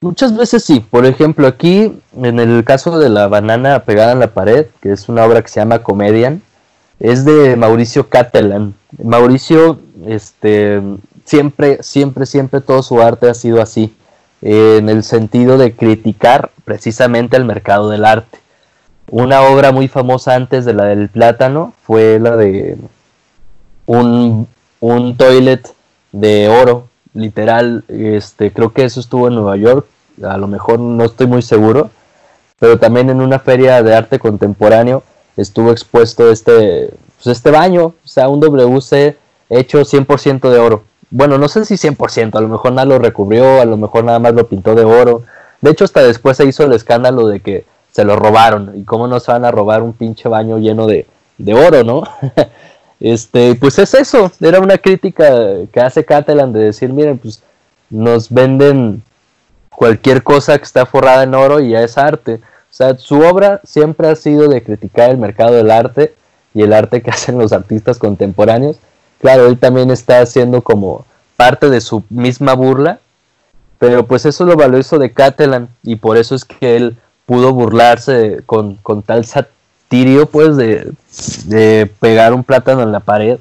Muchas 0.00 0.36
veces 0.36 0.64
sí. 0.64 0.80
Por 0.80 1.06
ejemplo, 1.06 1.46
aquí, 1.46 2.00
en 2.16 2.40
el 2.40 2.64
caso 2.64 2.98
de 2.98 3.08
la 3.08 3.28
banana 3.28 3.84
pegada 3.84 4.12
en 4.12 4.18
la 4.18 4.34
pared, 4.34 4.66
que 4.80 4.92
es 4.92 5.08
una 5.08 5.24
obra 5.24 5.42
que 5.42 5.48
se 5.48 5.60
llama 5.60 5.82
Comedian, 5.82 6.42
es 6.98 7.24
de 7.24 7.56
Mauricio 7.56 8.08
Catalan. 8.08 8.74
Mauricio, 9.02 9.78
este, 10.06 10.80
siempre, 11.24 11.82
siempre, 11.82 12.26
siempre 12.26 12.60
todo 12.60 12.82
su 12.82 13.00
arte 13.00 13.28
ha 13.28 13.34
sido 13.34 13.62
así, 13.62 13.94
en 14.42 14.88
el 14.88 15.04
sentido 15.04 15.56
de 15.56 15.74
criticar 15.74 16.50
precisamente 16.64 17.36
el 17.36 17.44
mercado 17.44 17.88
del 17.88 18.04
arte. 18.04 18.38
Una 19.10 19.42
obra 19.42 19.72
muy 19.72 19.88
famosa 19.88 20.34
antes 20.34 20.64
de 20.64 20.74
la 20.74 20.86
del 20.86 21.08
plátano 21.08 21.74
fue 21.82 22.18
la 22.18 22.36
de 22.36 22.76
un, 23.86 24.48
un 24.80 25.16
toilet 25.16 25.72
de 26.12 26.48
oro, 26.48 26.88
literal, 27.14 27.84
este, 27.88 28.52
creo 28.52 28.72
que 28.72 28.84
eso 28.84 29.00
estuvo 29.00 29.28
en 29.28 29.34
Nueva 29.34 29.56
York, 29.56 29.86
a 30.22 30.36
lo 30.36 30.46
mejor 30.46 30.78
no 30.78 31.04
estoy 31.04 31.26
muy 31.26 31.42
seguro, 31.42 31.90
pero 32.58 32.78
también 32.78 33.10
en 33.10 33.20
una 33.20 33.38
feria 33.38 33.82
de 33.82 33.94
arte 33.94 34.18
contemporáneo 34.18 35.02
estuvo 35.36 35.72
expuesto 35.72 36.30
este, 36.30 36.90
pues 37.22 37.36
este 37.36 37.50
baño, 37.50 37.86
o 37.86 38.08
sea, 38.08 38.28
un 38.28 38.40
WC 38.40 39.16
hecho 39.48 39.82
100% 39.82 40.50
de 40.50 40.58
oro. 40.58 40.84
Bueno, 41.10 41.38
no 41.38 41.48
sé 41.48 41.64
si 41.64 41.74
100%, 41.74 42.34
a 42.34 42.40
lo 42.40 42.48
mejor 42.48 42.72
nada 42.72 42.86
lo 42.86 42.98
recubrió, 42.98 43.60
a 43.60 43.64
lo 43.64 43.76
mejor 43.76 44.04
nada 44.04 44.18
más 44.18 44.34
lo 44.34 44.48
pintó 44.48 44.74
de 44.74 44.84
oro. 44.84 45.22
De 45.60 45.70
hecho, 45.70 45.84
hasta 45.84 46.02
después 46.02 46.36
se 46.36 46.46
hizo 46.46 46.64
el 46.64 46.72
escándalo 46.72 47.28
de 47.28 47.40
que 47.40 47.64
se 47.92 48.04
lo 48.04 48.16
robaron. 48.16 48.72
¿Y 48.74 48.84
cómo 48.84 49.06
no 49.06 49.20
se 49.20 49.30
van 49.30 49.44
a 49.44 49.50
robar 49.50 49.82
un 49.82 49.92
pinche 49.92 50.28
baño 50.28 50.58
lleno 50.58 50.86
de, 50.86 51.06
de 51.38 51.54
oro, 51.54 51.84
no? 51.84 52.02
este, 53.00 53.54
pues 53.54 53.78
es 53.78 53.94
eso. 53.94 54.32
Era 54.40 54.58
una 54.60 54.78
crítica 54.78 55.30
que 55.70 55.80
hace 55.80 56.04
Catalan 56.04 56.52
de 56.52 56.60
decir, 56.60 56.92
miren, 56.92 57.18
pues 57.18 57.42
nos 57.90 58.30
venden 58.30 59.02
cualquier 59.70 60.22
cosa 60.22 60.56
que 60.58 60.64
está 60.64 60.86
forrada 60.86 61.22
en 61.22 61.34
oro 61.34 61.60
y 61.60 61.70
ya 61.70 61.82
es 61.82 61.98
arte. 61.98 62.36
O 62.36 62.74
sea, 62.74 62.96
su 62.96 63.20
obra 63.20 63.60
siempre 63.64 64.08
ha 64.08 64.16
sido 64.16 64.48
de 64.48 64.62
criticar 64.62 65.10
el 65.10 65.18
mercado 65.18 65.52
del 65.52 65.70
arte 65.70 66.14
y 66.54 66.62
el 66.62 66.72
arte 66.72 67.02
que 67.02 67.10
hacen 67.12 67.38
los 67.38 67.52
artistas 67.52 67.98
contemporáneos. 67.98 68.76
Claro, 69.20 69.46
él 69.46 69.58
también 69.58 69.90
está 69.90 70.20
haciendo 70.20 70.62
como 70.62 71.04
parte 71.36 71.70
de 71.70 71.80
su 71.80 72.04
misma 72.10 72.54
burla, 72.54 72.98
pero 73.78 74.06
pues 74.06 74.26
eso 74.26 74.44
lo 74.44 74.56
valioso 74.56 74.98
de 74.98 75.12
Catalan 75.12 75.68
y 75.82 75.96
por 75.96 76.16
eso 76.16 76.34
es 76.34 76.44
que 76.44 76.76
él 76.76 76.96
pudo 77.26 77.52
burlarse 77.52 78.42
con, 78.46 78.78
tal 79.04 79.24
satirio 79.24 80.26
pues 80.26 80.56
de, 80.56 81.90
pegar 82.00 82.32
un 82.32 82.44
plátano 82.44 82.82
en 82.82 82.92
la 82.92 83.00
pared 83.00 83.38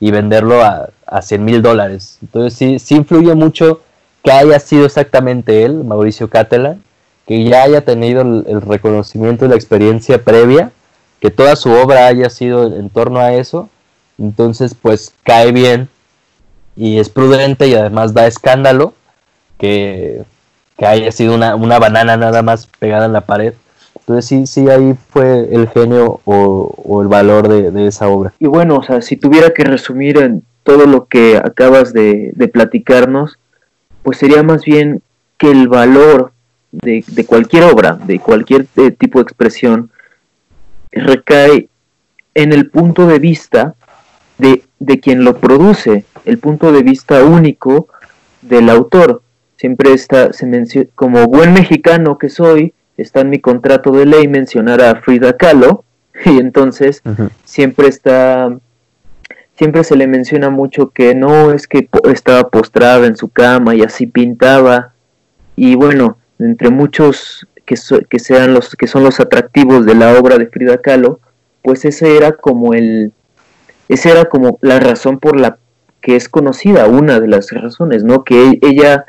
y 0.00 0.10
venderlo 0.10 0.62
a, 0.62 0.90
a 1.06 1.22
100 1.22 1.44
mil 1.44 1.62
dólares. 1.62 2.18
Entonces 2.22 2.54
sí, 2.54 2.78
sí 2.78 2.96
influye 2.96 3.34
mucho 3.34 3.80
que 4.22 4.32
haya 4.32 4.58
sido 4.60 4.86
exactamente 4.86 5.64
él, 5.64 5.84
Mauricio 5.84 6.28
Catalan, 6.28 6.82
que 7.26 7.44
ya 7.44 7.62
haya 7.62 7.82
tenido 7.82 8.22
el, 8.22 8.60
reconocimiento 8.62 9.44
y 9.44 9.48
la 9.48 9.54
experiencia 9.54 10.22
previa, 10.22 10.72
que 11.22 11.30
toda 11.30 11.54
su 11.54 11.70
obra 11.70 12.08
haya 12.08 12.28
sido 12.28 12.66
en 12.76 12.90
torno 12.90 13.20
a 13.20 13.32
eso, 13.32 13.70
entonces 14.18 14.74
pues 14.74 15.14
cae 15.22 15.52
bien 15.52 15.88
y 16.74 16.98
es 16.98 17.08
prudente 17.08 17.68
y 17.68 17.74
además 17.74 18.12
da 18.12 18.26
escándalo 18.26 18.92
que, 19.56 20.24
haya 20.78 21.12
sido 21.12 21.36
una, 21.36 21.78
banana 21.78 22.16
nada 22.16 22.42
más 22.42 22.66
pegada 22.80 23.06
en 23.06 23.12
la 23.12 23.20
pared. 23.20 23.54
Entonces 24.00 24.24
sí, 24.24 24.48
sí, 24.48 24.68
ahí 24.68 24.96
fue 25.10 25.48
el 25.52 25.68
genio 25.68 26.20
o, 26.24 27.00
el 27.00 27.06
valor 27.06 27.46
de, 27.46 27.86
esa 27.86 28.08
obra. 28.08 28.32
Y 28.40 28.46
bueno, 28.46 28.78
o 28.78 28.82
sea, 28.82 29.00
si 29.00 29.16
tuviera 29.16 29.50
que 29.50 29.62
resumir 29.62 30.18
en 30.18 30.42
todo 30.64 30.86
lo 30.86 31.06
que 31.06 31.36
acabas 31.36 31.92
de, 31.92 32.32
de 32.34 32.48
platicarnos, 32.48 33.38
pues 34.02 34.18
sería 34.18 34.42
más 34.42 34.64
bien 34.64 35.02
que 35.38 35.52
el 35.52 35.68
valor 35.68 36.32
de, 36.72 37.04
cualquier 37.28 37.62
obra, 37.64 37.94
de 37.94 38.18
cualquier 38.18 38.66
eh, 38.76 38.90
tipo 38.90 39.20
de 39.20 39.22
expresión, 39.22 39.92
recae 40.92 41.68
en 42.34 42.52
el 42.52 42.70
punto 42.70 43.06
de 43.06 43.18
vista 43.18 43.74
de, 44.38 45.00
quien 45.00 45.24
lo 45.24 45.38
produce, 45.38 46.04
el 46.24 46.38
punto 46.38 46.72
de 46.72 46.82
vista 46.82 47.24
único 47.24 47.88
del 48.40 48.68
autor. 48.70 49.22
Siempre 49.56 49.92
está, 49.92 50.32
se 50.32 50.88
como 50.94 51.26
buen 51.26 51.52
mexicano 51.52 52.18
que 52.18 52.28
soy, 52.28 52.74
está 52.96 53.20
en 53.20 53.30
mi 53.30 53.38
contrato 53.38 53.92
de 53.92 54.06
ley 54.06 54.28
mencionar 54.28 54.82
a 54.82 54.96
Frida 54.96 55.36
Kahlo, 55.36 55.84
y 56.24 56.38
entonces 56.38 57.02
siempre 57.44 57.88
está, 57.88 58.56
siempre 59.56 59.84
se 59.84 59.96
le 59.96 60.06
menciona 60.06 60.50
mucho 60.50 60.90
que 60.90 61.14
no 61.14 61.52
es 61.52 61.68
que 61.68 61.88
estaba 62.12 62.48
postrada 62.48 63.06
en 63.06 63.16
su 63.16 63.28
cama 63.28 63.74
y 63.74 63.82
así 63.82 64.06
pintaba, 64.06 64.94
y 65.54 65.76
bueno, 65.76 66.18
entre 66.38 66.70
muchos 66.70 67.46
que, 67.72 68.04
que, 68.08 68.18
sean 68.18 68.54
los, 68.54 68.74
que 68.76 68.86
son 68.86 69.04
los 69.04 69.20
atractivos 69.20 69.86
de 69.86 69.94
la 69.94 70.18
obra 70.18 70.38
de 70.38 70.46
Frida 70.46 70.78
Kahlo, 70.78 71.20
pues 71.62 71.84
ese 71.84 72.16
era 72.16 72.32
como 72.32 72.74
el, 72.74 73.12
esa 73.88 74.10
era 74.10 74.24
como 74.26 74.58
la 74.62 74.80
razón 74.80 75.18
por 75.18 75.38
la 75.38 75.58
que 76.00 76.16
es 76.16 76.28
conocida, 76.28 76.86
una 76.86 77.20
de 77.20 77.28
las 77.28 77.50
razones, 77.52 78.04
¿no? 78.04 78.24
Que 78.24 78.58
ella, 78.60 79.06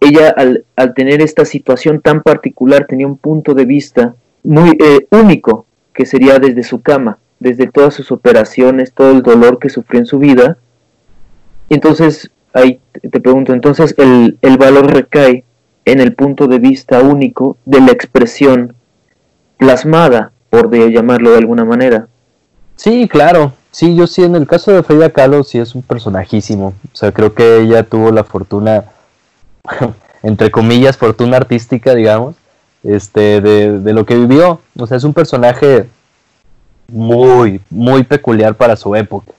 ella 0.00 0.28
al, 0.36 0.66
al 0.76 0.94
tener 0.94 1.22
esta 1.22 1.44
situación 1.44 2.00
tan 2.00 2.22
particular 2.22 2.86
tenía 2.86 3.06
un 3.06 3.16
punto 3.16 3.54
de 3.54 3.64
vista 3.64 4.14
muy 4.42 4.76
eh, 4.78 5.06
único, 5.10 5.66
que 5.94 6.06
sería 6.06 6.38
desde 6.38 6.62
su 6.62 6.82
cama, 6.82 7.18
desde 7.40 7.66
todas 7.66 7.94
sus 7.94 8.12
operaciones, 8.12 8.92
todo 8.92 9.12
el 9.12 9.22
dolor 9.22 9.58
que 9.58 9.70
sufrió 9.70 10.00
en 10.00 10.06
su 10.06 10.18
vida. 10.18 10.58
Entonces, 11.70 12.30
ahí 12.52 12.80
te 12.92 13.20
pregunto, 13.20 13.52
entonces 13.52 13.94
el, 13.98 14.38
el 14.42 14.58
valor 14.58 14.92
recae 14.92 15.44
en 15.84 16.00
el 16.00 16.14
punto 16.14 16.46
de 16.46 16.58
vista 16.58 17.00
único 17.00 17.56
de 17.64 17.80
la 17.80 17.92
expresión 17.92 18.74
plasmada, 19.56 20.32
por 20.50 20.70
llamarlo 20.74 21.30
de 21.30 21.38
alguna 21.38 21.64
manera. 21.64 22.08
Sí, 22.76 23.08
claro. 23.08 23.52
Sí, 23.70 23.94
yo 23.94 24.06
sí, 24.06 24.22
en 24.22 24.36
el 24.36 24.46
caso 24.46 24.70
de 24.70 24.82
Frida 24.82 25.10
Kahlo 25.10 25.44
sí 25.44 25.58
es 25.58 25.74
un 25.74 25.82
personajísimo. 25.82 26.74
O 26.92 26.96
sea, 26.96 27.10
creo 27.10 27.32
que 27.34 27.60
ella 27.60 27.84
tuvo 27.84 28.10
la 28.10 28.22
fortuna, 28.22 28.84
entre 30.22 30.50
comillas, 30.50 30.98
fortuna 30.98 31.38
artística, 31.38 31.94
digamos, 31.94 32.36
este, 32.82 33.40
de, 33.40 33.78
de 33.78 33.92
lo 33.94 34.04
que 34.04 34.16
vivió. 34.16 34.60
O 34.78 34.86
sea, 34.86 34.98
es 34.98 35.04
un 35.04 35.14
personaje 35.14 35.86
muy, 36.92 37.60
muy 37.70 38.04
peculiar 38.04 38.54
para 38.54 38.76
su 38.76 38.94
época, 38.94 39.32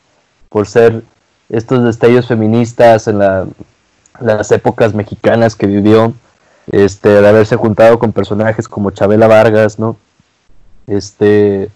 por 0.49 0.67
ser 0.67 1.03
estos 1.49 1.83
destellos 1.83 2.27
feministas 2.27 3.07
en 3.07 3.19
las 3.19 4.51
épocas 4.51 4.93
mexicanas 4.93 5.55
que 5.55 5.67
vivió, 5.67 6.13
este, 6.71 7.09
de 7.09 7.27
haberse 7.27 7.55
juntado 7.55 7.99
con 7.99 8.13
personajes 8.13 8.67
como 8.67 8.91
Chabela 8.91 9.27
Vargas, 9.27 9.79
¿no? 9.79 9.97
Este, 10.87 11.69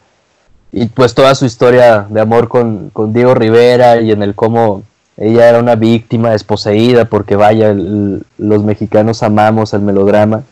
y 0.71 0.87
pues 0.87 1.13
toda 1.13 1.35
su 1.35 1.45
historia 1.45 2.05
de 2.09 2.21
amor 2.21 2.47
con, 2.47 2.91
Diego 3.13 3.33
Rivera 3.33 4.01
y 4.01 4.11
en 4.11 4.21
el 4.21 4.35
cómo 4.35 4.83
ella 5.17 5.49
era 5.49 5.59
una 5.59 5.75
víctima 5.75 6.31
desposeída, 6.31 7.05
porque 7.05 7.35
vaya, 7.35 7.73
los 7.73 8.63
mexicanos 8.63 9.23
amamos 9.23 9.73
el 9.73 9.81
melodrama. 9.81 10.43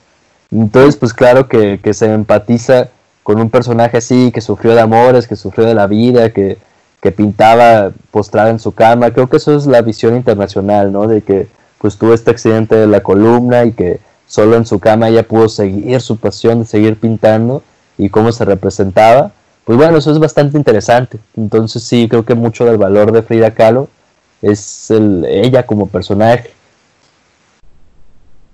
Entonces, 0.51 0.95
pues 0.95 1.13
claro 1.13 1.47
que, 1.47 1.79
que 1.83 1.93
se 1.93 2.11
empatiza 2.11 2.89
con 3.23 3.39
un 3.39 3.49
personaje 3.49 3.97
así, 3.97 4.31
que 4.31 4.41
sufrió 4.41 4.73
de 4.73 4.81
amores, 4.81 5.27
que 5.27 5.35
sufrió 5.35 5.65
de 5.65 5.75
la 5.75 5.87
vida, 5.87 6.31
que, 6.31 6.57
que 7.01 7.11
pintaba 7.11 7.91
postrada 8.09 8.49
en 8.49 8.59
su 8.59 8.71
cama. 8.71 9.11
Creo 9.11 9.27
que 9.27 9.37
eso 9.37 9.55
es 9.55 9.67
la 9.67 9.81
visión 9.81 10.15
internacional, 10.15 10.91
¿no? 10.91 11.07
De 11.07 11.21
que 11.21 11.47
pues 11.77 11.97
tuvo 11.97 12.15
este 12.15 12.31
accidente 12.31 12.75
de 12.75 12.87
la 12.87 13.01
columna 13.01 13.65
y 13.65 13.73
que 13.73 13.99
solo 14.27 14.55
en 14.55 14.65
su 14.65 14.79
cama 14.79 15.09
ella 15.09 15.23
pudo 15.23 15.49
seguir 15.49 16.01
su 16.01 16.17
pasión 16.17 16.59
de 16.59 16.65
seguir 16.65 16.97
pintando 16.97 17.63
y 17.97 18.09
cómo 18.09 18.31
se 18.31 18.45
representaba. 18.45 19.31
Pues 19.63 19.77
bueno, 19.77 19.97
eso 19.97 20.11
es 20.11 20.19
bastante 20.19 20.57
interesante. 20.57 21.19
Entonces 21.35 21.83
sí, 21.83 22.07
creo 22.09 22.25
que 22.25 22.35
mucho 22.35 22.65
del 22.65 22.77
valor 22.77 23.11
de 23.11 23.23
Frida 23.23 23.51
Kahlo 23.51 23.89
es 24.41 24.91
el, 24.91 25.25
ella 25.25 25.65
como 25.65 25.87
personaje. 25.87 26.51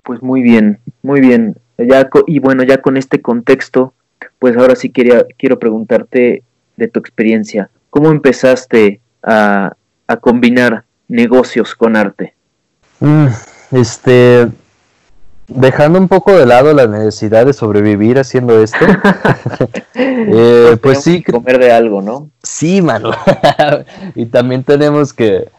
Pues 0.03 0.21
muy 0.21 0.41
bien, 0.41 0.79
muy 1.03 1.19
bien. 1.19 1.55
Ya, 1.77 2.09
y 2.27 2.39
bueno, 2.39 2.63
ya 2.63 2.81
con 2.81 2.97
este 2.97 3.21
contexto, 3.21 3.93
pues 4.39 4.55
ahora 4.57 4.75
sí 4.75 4.89
quería, 4.89 5.25
quiero 5.37 5.59
preguntarte 5.59 6.43
de 6.77 6.87
tu 6.87 6.99
experiencia. 6.99 7.69
¿Cómo 7.89 8.11
empezaste 8.11 9.01
a, 9.23 9.75
combinar 10.19 10.83
negocios 11.07 11.73
con 11.73 11.95
arte? 11.95 12.33
Mm, 12.99 13.27
este, 13.71 14.49
dejando 15.55 15.99
un 15.99 16.07
poco 16.07 16.33
de 16.33 16.45
lado 16.45 16.73
la 16.73 16.87
necesidad 16.87 17.45
de 17.45 17.53
sobrevivir 17.53 18.19
haciendo 18.19 18.61
esto, 18.61 18.85
eh, 19.95 20.77
pues 20.81 21.03
sí. 21.03 21.23
Comer 21.23 21.59
de 21.59 21.71
algo, 21.71 22.01
¿no? 22.01 22.29
Sí, 22.43 22.81
mano. 22.81 23.11
y 24.15 24.25
también 24.25 24.63
tenemos 24.63 25.13
que, 25.13 25.49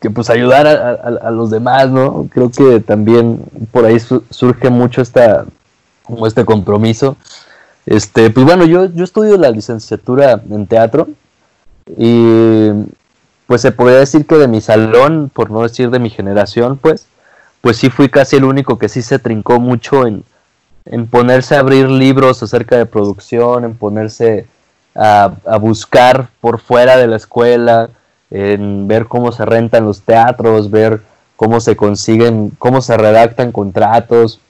que 0.00 0.10
pues 0.10 0.30
ayudar 0.30 0.66
a, 0.66 1.30
los 1.30 1.50
demás, 1.50 1.90
¿no? 1.90 2.28
Creo 2.32 2.50
que 2.50 2.80
también 2.80 3.42
por 3.70 3.84
ahí 3.84 3.98
surge 3.98 4.70
mucho 4.70 5.02
esta, 5.02 5.44
como 6.04 6.26
este 6.26 6.44
compromiso 6.44 7.16
este, 7.88 8.28
pues 8.28 8.44
bueno, 8.44 8.66
yo, 8.66 8.84
yo 8.92 9.02
estudio 9.02 9.38
la 9.38 9.50
licenciatura 9.50 10.42
en 10.50 10.66
teatro 10.66 11.08
y 11.96 12.68
pues 13.46 13.62
se 13.62 13.72
podría 13.72 14.00
decir 14.00 14.26
que 14.26 14.34
de 14.34 14.46
mi 14.46 14.60
salón, 14.60 15.30
por 15.32 15.50
no 15.50 15.62
decir 15.62 15.88
de 15.88 15.98
mi 15.98 16.10
generación, 16.10 16.76
pues, 16.76 17.06
pues 17.60 17.76
sí 17.76 17.90
fui 17.90 18.08
casi 18.08 18.36
el 18.36 18.44
único 18.44 18.78
que 18.78 18.88
sí 18.88 19.02
se 19.02 19.18
trincó 19.18 19.60
mucho 19.60 20.06
en, 20.06 20.24
ponerse 21.10 21.54
a 21.54 21.60
abrir 21.60 21.88
libros 21.88 22.42
acerca 22.42 22.76
de 22.76 22.86
producción, 22.86 23.64
en 23.64 23.74
ponerse 23.74 24.46
a, 24.94 25.32
a, 25.46 25.58
buscar 25.58 26.28
por 26.40 26.60
fuera 26.60 26.96
de 26.96 27.06
la 27.06 27.16
escuela, 27.16 27.90
en 28.30 28.88
ver 28.88 29.06
cómo 29.06 29.32
se 29.32 29.44
rentan 29.44 29.84
los 29.84 30.00
teatros, 30.02 30.70
ver 30.70 31.02
cómo 31.36 31.60
se 31.60 31.76
consiguen, 31.76 32.52
cómo 32.58 32.80
se 32.80 32.96
redactan 32.96 33.52
contratos, 33.52 34.40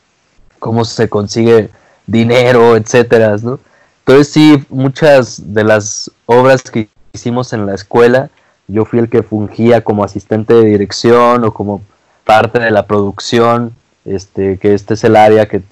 cómo 0.58 0.84
se 0.84 1.08
consigue 1.08 1.70
dinero, 2.06 2.76
etcétera, 2.76 3.36
¿no? 3.42 3.58
Entonces 4.00 4.32
sí, 4.32 4.64
muchas 4.70 5.52
de 5.52 5.64
las 5.64 6.10
obras 6.24 6.62
que 6.62 6.88
hicimos 7.12 7.52
en 7.52 7.66
la 7.66 7.74
escuela, 7.74 8.30
yo 8.66 8.84
fui 8.84 9.00
el 9.00 9.10
que 9.10 9.22
fungía 9.22 9.82
como 9.82 10.02
asistente 10.02 10.54
de 10.54 10.64
dirección 10.64 11.44
o 11.44 11.52
como 11.52 11.82
parte 12.28 12.58
de 12.58 12.70
la 12.70 12.82
producción, 12.82 13.74
este, 14.04 14.58
que 14.58 14.74
este 14.74 14.92
es 14.92 15.02
el 15.02 15.16
área 15.16 15.46
que, 15.46 15.62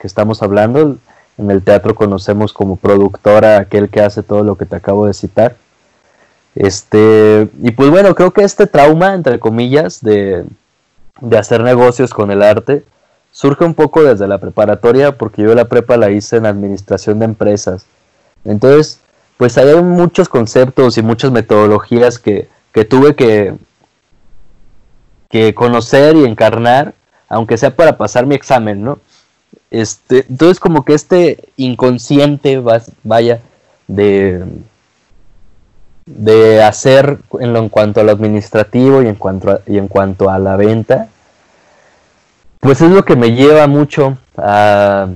estamos 0.00 0.42
hablando. 0.42 0.96
En 1.36 1.50
el 1.50 1.62
teatro 1.62 1.94
conocemos 1.94 2.54
como 2.54 2.76
productora 2.76 3.58
aquel 3.58 3.90
que 3.90 4.00
hace 4.00 4.22
todo 4.22 4.42
lo 4.42 4.56
que 4.56 4.64
te 4.64 4.74
acabo 4.74 5.04
de 5.04 5.12
citar. 5.12 5.56
Este, 6.54 7.50
y 7.60 7.72
pues 7.72 7.90
bueno, 7.90 8.14
creo 8.14 8.30
que 8.30 8.42
este 8.42 8.66
trauma, 8.66 9.12
entre 9.12 9.38
comillas, 9.38 10.02
de, 10.02 10.46
de 11.20 11.36
hacer 11.36 11.62
negocios 11.62 12.14
con 12.14 12.30
el 12.30 12.42
arte, 12.42 12.84
surge 13.30 13.66
un 13.66 13.74
poco 13.74 14.02
desde 14.02 14.26
la 14.26 14.38
preparatoria 14.38 15.12
porque 15.12 15.42
yo 15.42 15.54
la 15.54 15.66
prepa 15.66 15.98
la 15.98 16.08
hice 16.08 16.38
en 16.38 16.46
administración 16.46 17.18
de 17.18 17.26
empresas. 17.26 17.84
Entonces, 18.46 18.98
pues 19.36 19.58
hay 19.58 19.74
muchos 19.82 20.30
conceptos 20.30 20.96
y 20.96 21.02
muchas 21.02 21.32
metodologías 21.32 22.18
que, 22.18 22.48
tuve 22.88 23.14
que, 23.14 23.54
que 25.28 25.54
conocer 25.54 26.16
y 26.16 26.24
encarnar, 26.24 26.94
aunque 27.28 27.58
sea 27.58 27.74
para 27.74 27.96
pasar 27.96 28.26
mi 28.26 28.34
examen, 28.34 28.82
¿no? 28.82 28.98
Este, 29.70 30.24
entonces 30.28 30.60
como 30.60 30.84
que 30.84 30.94
este 30.94 31.50
inconsciente 31.56 32.62
vaya 33.02 33.40
de, 33.86 34.44
de 36.06 36.62
hacer 36.62 37.18
en, 37.38 37.52
lo, 37.52 37.58
en 37.58 37.68
cuanto 37.68 38.00
a 38.00 38.04
lo 38.04 38.12
administrativo 38.12 39.02
y 39.02 39.08
en 39.08 39.14
cuanto 39.14 39.60
y 39.66 39.76
en 39.76 39.88
cuanto 39.88 40.30
a 40.30 40.38
la 40.38 40.56
venta, 40.56 41.08
pues 42.60 42.80
es 42.80 42.90
lo 42.90 43.04
que 43.04 43.14
me 43.16 43.32
lleva 43.32 43.66
mucho 43.66 44.16
a, 44.36 45.08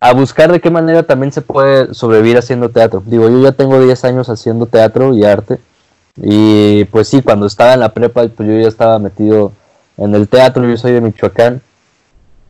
a 0.00 0.12
buscar 0.12 0.50
de 0.52 0.60
qué 0.60 0.70
manera 0.70 1.04
también 1.04 1.32
se 1.32 1.42
puede 1.42 1.94
sobrevivir 1.94 2.36
haciendo 2.36 2.68
teatro. 2.68 3.02
Digo, 3.06 3.28
yo 3.28 3.40
ya 3.40 3.52
tengo 3.52 3.80
10 3.80 4.04
años 4.04 4.28
haciendo 4.28 4.66
teatro 4.66 5.14
y 5.14 5.24
arte. 5.24 5.58
Y 6.16 6.84
pues 6.86 7.08
sí, 7.08 7.22
cuando 7.22 7.46
estaba 7.46 7.74
en 7.74 7.80
la 7.80 7.92
prepa, 7.92 8.26
pues 8.28 8.48
yo 8.48 8.58
ya 8.58 8.68
estaba 8.68 8.98
metido 8.98 9.52
en 9.96 10.14
el 10.14 10.28
teatro. 10.28 10.68
Yo 10.68 10.76
soy 10.76 10.92
de 10.92 11.00
Michoacán. 11.00 11.60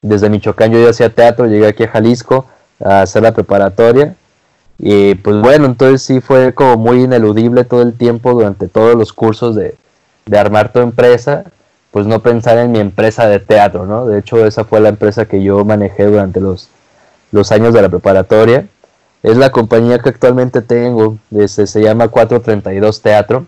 Desde 0.03 0.29
Michoacán 0.29 0.73
yo 0.73 0.83
ya 0.83 0.91
hacía 0.91 1.09
teatro, 1.09 1.47
llegué 1.47 1.69
aquí 1.69 1.85
a 1.85 1.89
Jalisco 1.89 2.47
a 2.85 3.03
hacer 3.03 3.23
la 3.23 3.33
preparatoria. 3.33 4.17
Y 4.79 5.15
pues 5.15 5.41
bueno, 5.41 5.67
entonces 5.67 6.03
sí 6.03 6.21
fue 6.21 6.53
como 6.53 6.77
muy 6.77 7.05
ineludible 7.05 7.65
todo 7.65 7.83
el 7.83 7.95
tiempo 7.95 8.33
durante 8.33 8.69
todos 8.69 8.97
los 8.97 9.13
cursos 9.13 9.55
de, 9.55 9.77
de 10.27 10.39
armar 10.39 10.73
tu 10.73 10.81
empresa 10.81 11.45
pues 11.95 12.09
no 12.09 12.19
pensar 12.19 12.59
en 12.59 12.73
mi 12.73 12.81
empresa 12.81 13.29
de 13.29 13.39
teatro, 13.39 13.87
¿no? 13.87 14.05
De 14.05 14.19
hecho, 14.19 14.45
esa 14.45 14.65
fue 14.65 14.81
la 14.81 14.89
empresa 14.89 15.27
que 15.27 15.41
yo 15.41 15.65
manejé 15.65 16.07
durante 16.07 16.41
los, 16.41 16.69
los 17.31 17.53
años 17.53 17.73
de 17.73 17.83
la 17.83 17.89
preparatoria. 17.89 18.67
Es 19.23 19.37
la 19.37 19.51
compañía 19.51 20.01
que 20.01 20.09
actualmente 20.09 20.61
tengo, 20.61 21.19
este, 21.31 21.69
se 21.69 21.81
llama 21.81 22.09
432 22.09 23.01
Teatro. 23.01 23.47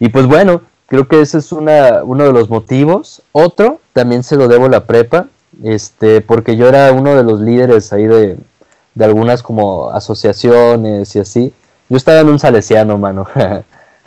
Y 0.00 0.08
pues 0.08 0.26
bueno, 0.26 0.62
creo 0.86 1.06
que 1.06 1.20
ese 1.20 1.38
es 1.38 1.52
una, 1.52 2.02
uno 2.02 2.24
de 2.24 2.32
los 2.32 2.50
motivos. 2.50 3.22
Otro, 3.30 3.80
también 3.92 4.24
se 4.24 4.34
lo 4.36 4.48
debo 4.48 4.68
la 4.68 4.86
prepa, 4.86 5.26
este, 5.62 6.20
porque 6.20 6.56
yo 6.56 6.68
era 6.68 6.90
uno 6.90 7.14
de 7.14 7.22
los 7.22 7.40
líderes 7.40 7.92
ahí 7.92 8.06
de, 8.06 8.36
de 8.94 9.04
algunas 9.04 9.44
como 9.44 9.90
asociaciones 9.90 11.14
y 11.14 11.20
así. 11.20 11.54
Yo 11.88 11.96
estaba 11.96 12.20
en 12.20 12.28
un 12.28 12.38
salesiano, 12.38 12.98
mano. 12.98 13.28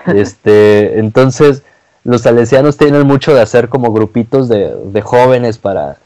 este, 0.08 1.00
entonces 1.00 1.64
los 2.04 2.22
salesianos 2.22 2.78
tienen 2.78 3.08
mucho 3.08 3.34
de 3.34 3.42
hacer 3.42 3.70
como 3.70 3.94
grupitos 3.94 4.50
de, 4.50 5.02
jóvenes 5.04 5.58
para, 5.58 5.98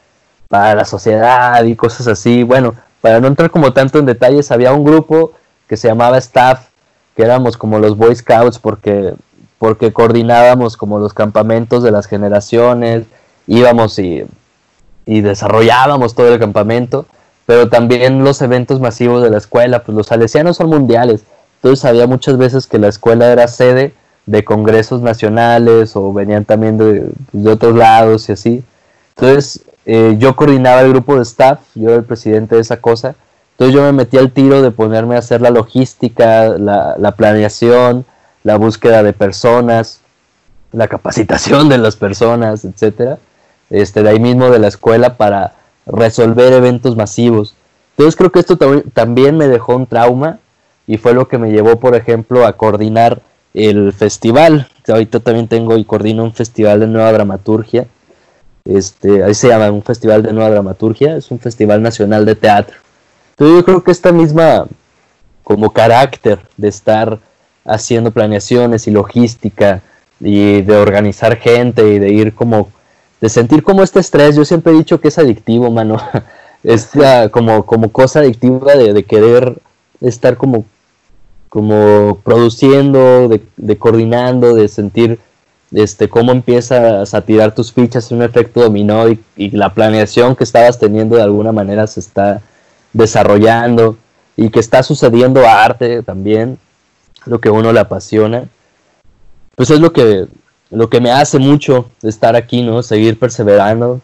para 0.48 0.76
la 0.76 0.86
sociedad 0.86 1.64
y 1.64 1.76
cosas 1.76 2.08
así. 2.08 2.44
Bueno, 2.44 2.76
para 3.02 3.20
no 3.20 3.28
entrar 3.28 3.50
como 3.50 3.74
tanto 3.74 4.00
en 4.00 4.06
detalles, 4.06 4.52
había 4.52 4.74
un 4.74 4.84
grupo 4.84 5.34
que 5.68 5.78
se 5.78 5.88
llamaba 5.88 6.18
Staff, 6.18 6.68
que 7.16 7.24
éramos 7.24 7.58
como 7.58 7.80
los 7.80 7.98
Boy 7.98 8.16
Scouts 8.16 8.60
porque, 8.60 9.16
porque 9.60 9.94
coordinábamos 9.94 10.78
como 10.78 11.00
los 11.00 11.14
campamentos 11.14 11.84
de 11.84 11.92
las 11.92 12.06
generaciones, 12.06 13.04
íbamos 13.48 13.98
y, 14.00 14.26
y 15.06 15.22
desarrollábamos 15.22 16.16
todo 16.16 16.34
el 16.34 16.40
campamento, 16.40 17.06
pero 17.46 17.70
también 17.70 18.24
los 18.24 18.42
eventos 18.42 18.80
masivos 18.80 19.24
de 19.24 19.30
la 19.30 19.38
escuela, 19.38 19.84
pues 19.84 19.96
los 19.96 20.08
salesianos 20.08 20.58
son 20.58 20.70
mundiales, 20.70 21.24
entonces 21.58 21.86
había 21.86 22.08
muchas 22.08 22.38
veces 22.38 22.68
que 22.68 22.78
la 22.78 22.88
escuela 22.88 23.32
era 23.32 23.48
sede 23.48 23.94
de 24.28 24.44
congresos 24.44 25.02
nacionales 25.02 25.96
o 25.96 26.14
venían 26.14 26.46
también 26.46 26.78
de, 26.78 27.10
de 27.32 27.52
otros 27.52 27.76
lados 27.76 28.30
y 28.30 28.34
así. 28.34 28.64
Entonces 29.16 29.62
eh, 29.86 30.16
yo 30.20 30.36
coordinaba 30.36 30.82
el 30.82 30.90
grupo 30.90 31.16
de 31.16 31.24
staff, 31.24 31.60
yo 31.74 31.90
era 31.90 31.98
el 31.98 32.04
presidente 32.04 32.56
de 32.56 32.62
esa 32.62 32.78
cosa. 32.78 33.16
Entonces 33.54 33.74
yo 33.74 33.82
me 33.82 33.94
metí 33.94 34.18
al 34.18 34.32
tiro 34.32 34.62
de 34.62 34.70
ponerme 34.70 35.16
a 35.16 35.20
hacer 35.20 35.42
la 35.42 35.50
logística, 35.50 36.50
la, 36.60 36.96
la 37.00 37.12
planeación, 37.14 38.06
la 38.48 38.56
búsqueda 38.56 39.04
de 39.04 39.12
personas, 39.12 40.00
la 40.72 40.88
capacitación 40.88 41.68
de 41.68 41.78
las 41.78 41.98
personas, 41.98 42.64
etcétera. 42.64 43.18
este, 43.70 44.04
de 44.04 44.10
ahí 44.10 44.22
mismo 44.22 44.50
de 44.50 44.60
la 44.60 44.70
escuela 44.70 45.18
para 45.18 45.56
resolver 45.86 46.54
eventos 46.54 46.96
masivos. 46.96 47.56
Entonces 47.92 48.16
creo 48.16 48.32
que 48.32 48.40
esto 48.40 48.58
también 48.94 49.36
me 49.36 49.50
dejó 49.50 49.76
un 49.76 49.86
trauma 49.86 50.40
y 50.88 50.98
fue 50.98 51.14
lo 51.14 51.28
que 51.28 51.38
me 51.38 51.52
llevó, 51.52 51.78
por 51.78 51.94
ejemplo, 51.94 52.48
a 52.48 52.54
coordinar 52.54 53.20
el 53.54 53.92
festival. 53.92 54.70
Ahorita 54.88 55.20
también 55.20 55.50
tengo 55.50 55.76
y 55.76 55.84
coordino 55.84 56.24
un 56.24 56.34
festival 56.34 56.80
de 56.80 56.88
nueva 56.88 57.12
dramaturgia. 57.12 57.86
Este, 58.64 59.26
ahí 59.26 59.34
se 59.34 59.50
llama 59.50 59.72
un 59.72 59.84
festival 59.84 60.24
de 60.24 60.32
nueva 60.32 60.52
dramaturgia, 60.52 61.18
es 61.18 61.32
un 61.32 61.40
festival 61.40 61.82
nacional 61.82 62.24
de 62.26 62.36
teatro. 62.36 62.78
Entonces 63.32 63.58
yo 63.58 63.66
creo 63.66 63.84
que 63.84 63.92
esta 63.92 64.14
misma 64.14 64.68
como 65.44 65.72
carácter 65.72 66.40
de 66.56 66.70
estar 66.70 67.20
haciendo 67.68 68.12
planeaciones 68.12 68.88
y 68.88 68.92
logística 68.92 69.82
y 70.20 70.62
de 70.62 70.78
organizar 70.78 71.38
gente 71.38 71.88
y 71.94 72.00
de 72.00 72.10
ir 72.12 72.34
como 72.34 72.70
de 73.22 73.30
sentir 73.30 73.64
como 73.64 73.84
este 73.84 74.00
estrés, 74.00 74.36
yo 74.36 74.46
siempre 74.46 74.74
he 74.74 74.78
dicho 74.78 75.02
que 75.02 75.08
es 75.08 75.18
adictivo, 75.18 75.72
mano. 75.72 75.98
es 76.64 76.90
como, 77.32 77.66
como 77.66 77.90
cosa 77.90 78.20
adictiva 78.20 78.76
de, 78.76 79.04
querer 79.04 79.58
estar 80.02 80.38
como, 80.38 80.66
como 81.50 82.20
produciendo, 82.24 83.30
de, 83.30 83.78
coordinando, 83.78 84.54
de 84.54 84.68
sentir 84.68 85.20
este, 85.72 86.10
cómo 86.10 86.32
empiezas 86.32 87.14
a 87.14 87.22
tirar 87.22 87.54
tus 87.54 87.74
fichas 87.74 88.12
en 88.12 88.18
un 88.18 88.24
efecto 88.24 88.62
dominó 88.62 89.10
y, 89.10 89.20
y, 89.36 89.52
la 89.52 89.74
planeación 89.74 90.36
que 90.36 90.44
estabas 90.44 90.80
teniendo 90.80 91.16
de 91.16 91.24
alguna 91.24 91.52
manera 91.52 91.88
se 91.88 92.00
está 92.00 92.42
desarrollando 92.94 93.98
y 94.38 94.50
que 94.50 94.60
está 94.60 94.82
sucediendo 94.84 95.46
arte 95.46 96.04
también, 96.04 96.58
lo 97.28 97.40
que 97.40 97.50
uno 97.50 97.72
le 97.72 97.80
apasiona. 97.80 98.46
Pues 99.56 99.70
es 99.70 99.80
lo 99.80 99.92
que 99.92 100.28
lo 100.70 100.90
que 100.90 101.00
me 101.00 101.12
hace 101.12 101.40
mucho 101.40 101.90
estar 102.04 102.36
aquí, 102.36 102.62
¿no? 102.62 102.84
Seguir 102.84 103.18
perseverando 103.18 104.02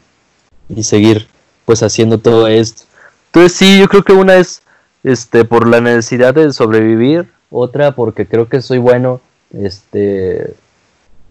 y 0.70 0.84
seguir 0.84 1.28
pues 1.66 1.84
haciendo 1.84 2.18
todo 2.18 2.48
esto. 2.48 2.84
Entonces 3.28 3.58
sí, 3.58 3.80
yo 3.80 3.88
creo 3.88 4.04
que 4.04 4.14
una 4.14 4.36
es 4.36 4.62
este 5.04 5.44
por 5.44 5.68
la 5.68 5.82
necesidad 5.82 6.34
de 6.34 6.54
sobrevivir, 6.54 7.28
otra 7.50 7.96
porque 7.96 8.26
creo 8.26 8.48
que 8.48 8.62
soy 8.62 8.78
bueno 8.78 9.22
este 9.52 10.56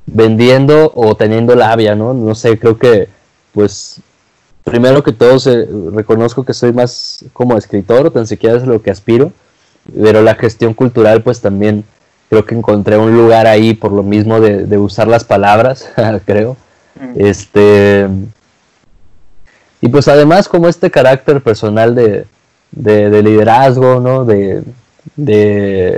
vendiendo 0.06 0.92
o 0.94 1.14
teniendo 1.16 1.54
labia, 1.54 1.94
¿no? 1.94 2.12
No 2.12 2.34
sé, 2.34 2.58
creo 2.58 2.78
que 2.78 3.08
pues 3.52 4.00
primero 4.64 5.02
que 5.02 5.12
todo 5.12 5.38
reconozco 5.92 6.44
que 6.44 6.54
soy 6.54 6.72
más 6.72 7.24
como 7.32 7.56
escritor, 7.56 8.10
tan 8.10 8.26
siquiera 8.26 8.56
es 8.56 8.66
lo 8.66 8.82
que 8.82 8.90
aspiro, 8.90 9.32
pero 10.00 10.22
la 10.22 10.34
gestión 10.34 10.74
cultural 10.74 11.22
pues 11.22 11.40
también 11.40 11.84
creo 12.32 12.46
que 12.46 12.54
encontré 12.54 12.96
un 12.96 13.14
lugar 13.14 13.46
ahí 13.46 13.74
por 13.74 13.92
lo 13.92 14.02
mismo 14.02 14.40
de, 14.40 14.78
usar 14.78 15.06
las 15.06 15.22
palabras, 15.22 15.90
creo. 16.24 16.56
Mm. 16.98 17.12
Este. 17.16 18.08
Y 19.82 19.88
pues 19.88 20.08
además 20.08 20.48
como 20.48 20.66
este 20.66 20.90
carácter 20.90 21.42
personal 21.42 21.94
de, 21.94 22.24
liderazgo, 22.74 24.00
¿no? 24.00 24.24
De, 24.24 24.62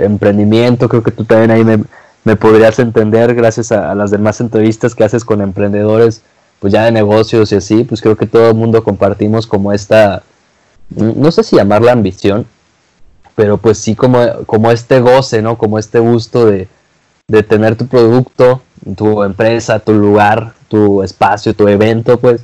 emprendimiento, 0.03 0.89
creo 0.89 1.03
que 1.03 1.11
tú 1.11 1.23
también 1.23 1.51
ahí 1.51 1.63
me, 1.63 2.35
podrías 2.35 2.79
entender 2.79 3.33
gracias 3.33 3.71
a, 3.71 3.95
las 3.95 4.11
demás 4.11 4.41
entrevistas 4.41 4.93
que 4.93 5.05
haces 5.05 5.23
con 5.23 5.41
emprendedores, 5.41 6.21
pues 6.59 6.73
ya 6.73 6.83
de 6.83 6.91
negocios 6.91 7.53
y 7.53 7.55
así, 7.55 7.85
pues 7.85 8.01
creo 8.01 8.17
que 8.17 8.25
todo 8.25 8.49
el 8.49 8.55
mundo 8.55 8.83
compartimos 8.83 9.47
como 9.47 9.71
esta, 9.71 10.23
no 10.89 11.31
sé 11.31 11.43
si 11.43 11.55
llamarla 11.55 11.93
ambición, 11.93 12.45
pero 13.35 13.57
pues 13.57 13.77
sí 13.77 13.95
como, 13.95 14.19
como 14.45 14.71
este 14.71 14.99
goce, 15.01 15.41
¿no? 15.41 15.57
Como 15.57 15.77
este 15.77 15.99
gusto 15.99 16.45
de, 16.45 16.67
tener 17.43 17.75
tu 17.75 17.87
producto, 17.87 18.61
tu 18.95 19.23
empresa, 19.23 19.79
tu 19.79 19.93
lugar, 19.93 20.53
tu 20.67 21.03
espacio, 21.03 21.53
tu 21.53 21.67
evento, 21.67 22.17
pues, 22.17 22.41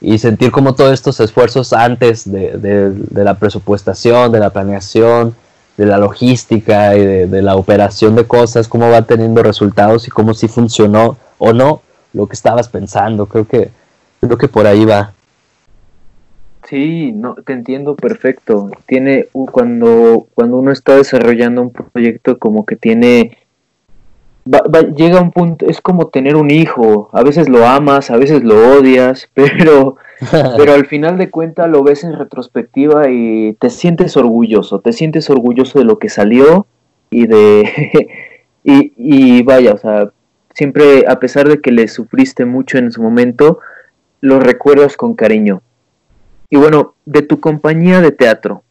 y 0.00 0.18
sentir 0.18 0.50
como 0.50 0.74
todos 0.74 0.92
estos 0.92 1.20
esfuerzos 1.20 1.72
antes 1.72 2.30
de, 2.30 2.92
la 3.12 3.34
presupuestación, 3.34 4.32
de 4.32 4.40
la 4.40 4.50
planeación, 4.50 5.36
de 5.76 5.86
la 5.86 5.98
logística 5.98 6.96
y 6.96 7.26
de, 7.26 7.42
la 7.42 7.56
operación 7.56 8.16
de 8.16 8.26
cosas, 8.26 8.68
cómo 8.68 8.90
va 8.90 9.02
teniendo 9.02 9.42
resultados 9.42 10.08
y 10.08 10.10
cómo 10.10 10.34
sí 10.34 10.48
funcionó 10.48 11.18
o 11.38 11.52
no 11.52 11.82
lo 12.12 12.26
que 12.26 12.34
estabas 12.34 12.68
pensando. 12.68 13.26
Creo 13.26 13.46
que, 13.46 13.70
creo 14.20 14.38
que 14.38 14.48
por 14.48 14.66
ahí 14.66 14.84
va. 14.84 15.12
Sí, 16.68 17.12
no, 17.12 17.34
te 17.34 17.52
entiendo 17.52 17.96
perfecto. 17.96 18.70
Tiene 18.86 19.26
cuando 19.32 20.26
cuando 20.34 20.58
uno 20.58 20.70
está 20.70 20.96
desarrollando 20.96 21.62
un 21.62 21.72
proyecto 21.72 22.38
como 22.38 22.64
que 22.64 22.76
tiene 22.76 23.38
llega 24.96 25.20
un 25.20 25.30
punto, 25.30 25.66
es 25.66 25.80
como 25.80 26.08
tener 26.08 26.34
un 26.34 26.50
hijo, 26.50 27.10
a 27.12 27.22
veces 27.22 27.48
lo 27.48 27.66
amas, 27.66 28.10
a 28.10 28.16
veces 28.16 28.42
lo 28.42 28.78
odias, 28.78 29.28
pero 29.34 29.96
pero 30.56 30.74
al 30.74 30.86
final 30.86 31.18
de 31.18 31.30
cuentas 31.30 31.68
lo 31.68 31.82
ves 31.82 32.04
en 32.04 32.16
retrospectiva 32.16 33.10
y 33.10 33.54
te 33.54 33.70
sientes 33.70 34.16
orgulloso, 34.16 34.80
te 34.80 34.92
sientes 34.92 35.30
orgulloso 35.30 35.78
de 35.80 35.84
lo 35.84 35.98
que 35.98 36.08
salió 36.08 36.66
y 37.10 37.26
de 37.26 38.08
y, 38.64 38.92
y 38.96 39.42
vaya, 39.42 39.74
o 39.74 39.78
sea, 39.78 40.10
siempre 40.54 41.04
a 41.08 41.18
pesar 41.18 41.48
de 41.48 41.60
que 41.60 41.72
le 41.72 41.88
sufriste 41.88 42.44
mucho 42.44 42.78
en 42.78 42.92
su 42.92 43.02
momento, 43.02 43.58
lo 44.20 44.38
recuerdas 44.38 44.96
con 44.96 45.14
cariño 45.14 45.62
y 46.52 46.58
bueno, 46.58 46.96
de 47.06 47.22
tu 47.22 47.40
compañía 47.40 48.02
de 48.02 48.12
teatro, 48.12 48.62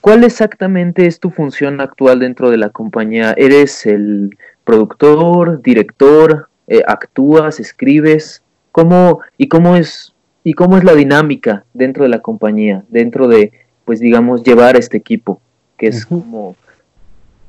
¿cuál 0.00 0.24
exactamente 0.24 1.04
es 1.04 1.20
tu 1.20 1.28
función 1.28 1.82
actual 1.82 2.20
dentro 2.20 2.50
de 2.50 2.56
la 2.56 2.70
compañía? 2.70 3.34
¿Eres 3.36 3.84
el 3.84 4.38
productor, 4.64 5.60
director, 5.60 6.48
eh, 6.66 6.80
actúas, 6.86 7.60
escribes? 7.60 8.42
¿Cómo 8.72 9.20
y 9.36 9.48
cómo 9.48 9.76
es 9.76 10.14
y 10.42 10.54
cómo 10.54 10.78
es 10.78 10.84
la 10.84 10.94
dinámica 10.94 11.66
dentro 11.74 12.04
de 12.04 12.08
la 12.08 12.20
compañía, 12.20 12.82
dentro 12.88 13.28
de 13.28 13.52
pues 13.84 14.00
digamos 14.00 14.42
llevar 14.42 14.74
este 14.78 14.96
equipo 14.96 15.42
que 15.76 15.88
es 15.88 16.06
como 16.06 16.56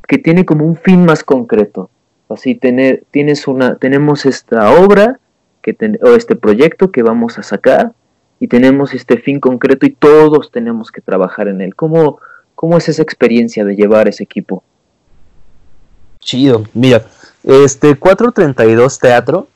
que 0.10 0.18
tiene 0.18 0.44
como 0.44 0.66
un 0.66 0.76
fin 0.76 1.06
más 1.06 1.24
concreto. 1.24 1.90
Así 2.28 2.54
tener 2.54 3.06
tienes 3.12 3.48
una 3.48 3.76
tenemos 3.76 4.26
esta 4.26 4.74
obra 4.74 5.22
que 5.62 5.74
o 6.02 6.16
este 6.16 6.36
proyecto 6.36 6.92
que 6.92 7.02
vamos 7.02 7.40
a 7.40 7.44
sacar 7.44 7.94
y 8.40 8.48
tenemos 8.48 8.94
este 8.94 9.18
fin 9.18 9.40
concreto 9.40 9.86
y 9.86 9.92
todos 9.92 10.52
tenemos 10.52 10.92
que 10.92 11.02
trabajar 11.02 11.48
en 11.48 11.62
él. 11.62 11.76
¿Cómo, 11.76 12.20
cómo 12.54 12.78
es 12.78 12.90
esa 12.90 13.02
experiencia 13.02 13.64
de 13.64 13.76
llevar 13.76 14.08
ese 14.08 14.24
equipo? 14.24 14.64
Chido, 16.20 16.64
mira, 16.74 17.06
este 17.44 17.96
432 17.96 19.00
Teatro, 19.00 19.48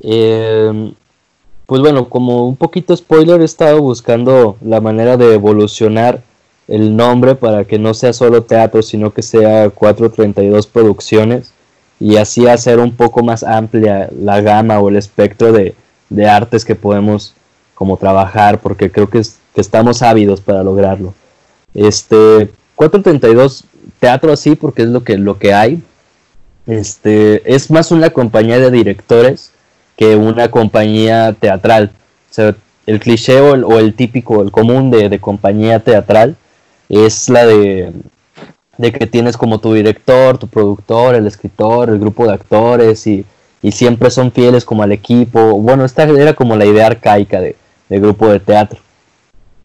em, 0.00 0.94
pues 1.66 1.80
bueno, 1.80 2.08
como 2.08 2.46
un 2.46 2.56
poquito 2.56 2.96
spoiler, 2.96 3.40
he 3.40 3.44
estado 3.44 3.80
buscando 3.80 4.56
la 4.62 4.80
manera 4.80 5.16
de 5.16 5.34
evolucionar 5.34 6.22
el 6.68 6.96
nombre 6.96 7.34
para 7.34 7.64
que 7.64 7.78
no 7.78 7.92
sea 7.94 8.12
solo 8.12 8.44
teatro, 8.44 8.82
sino 8.82 9.12
que 9.12 9.22
sea 9.22 9.70
432 9.70 10.66
Producciones 10.66 11.52
y 12.00 12.16
así 12.16 12.46
hacer 12.46 12.78
un 12.78 12.92
poco 12.92 13.22
más 13.22 13.42
amplia 13.42 14.08
la 14.18 14.40
gama 14.40 14.80
o 14.80 14.88
el 14.88 14.96
espectro 14.96 15.52
de, 15.52 15.74
de 16.10 16.28
artes 16.28 16.64
que 16.64 16.74
podemos 16.74 17.34
como 17.74 17.96
trabajar, 17.96 18.60
porque 18.60 18.90
creo 18.90 19.08
que, 19.08 19.22
estamos 19.56 20.02
ávidos 20.02 20.40
para 20.40 20.64
lograrlo. 20.64 21.14
Este, 21.74 22.50
432 22.74 23.64
teatro 24.00 24.32
así, 24.32 24.56
porque 24.56 24.82
es 24.82 24.88
lo 24.88 25.04
que, 25.04 25.16
lo 25.16 25.38
que 25.38 25.54
hay. 25.54 25.82
Este, 26.66 27.54
es 27.54 27.70
más 27.70 27.92
una 27.92 28.10
compañía 28.10 28.58
de 28.58 28.70
directores 28.70 29.52
que 29.96 30.16
una 30.16 30.50
compañía 30.50 31.32
teatral. 31.34 31.92
O 32.30 32.34
sea, 32.34 32.56
el 32.86 33.00
cliché 33.00 33.40
o 33.40 33.78
el, 33.78 33.94
típico, 33.94 34.42
el 34.42 34.50
común 34.50 34.90
de, 34.90 35.18
compañía 35.20 35.80
teatral 35.80 36.36
es 36.88 37.28
la 37.28 37.46
de, 37.46 37.92
de 38.76 38.92
que 38.92 39.06
tienes 39.06 39.36
como 39.36 39.58
tu 39.58 39.72
director, 39.72 40.38
tu 40.38 40.48
productor, 40.48 41.14
el 41.14 41.26
escritor, 41.26 41.88
el 41.90 41.98
grupo 41.98 42.26
de 42.26 42.34
actores 42.34 43.06
y, 43.06 43.24
y 43.62 43.72
siempre 43.72 44.10
son 44.10 44.32
fieles 44.32 44.64
como 44.64 44.82
al 44.82 44.92
equipo. 44.92 45.58
Bueno, 45.60 45.84
esta 45.84 46.02
era 46.02 46.34
como 46.34 46.56
la 46.56 46.66
idea 46.66 46.86
arcaica 46.86 47.40
de, 47.40 47.56
de 47.88 48.00
grupo 48.00 48.28
de 48.28 48.40
teatro. 48.40 48.80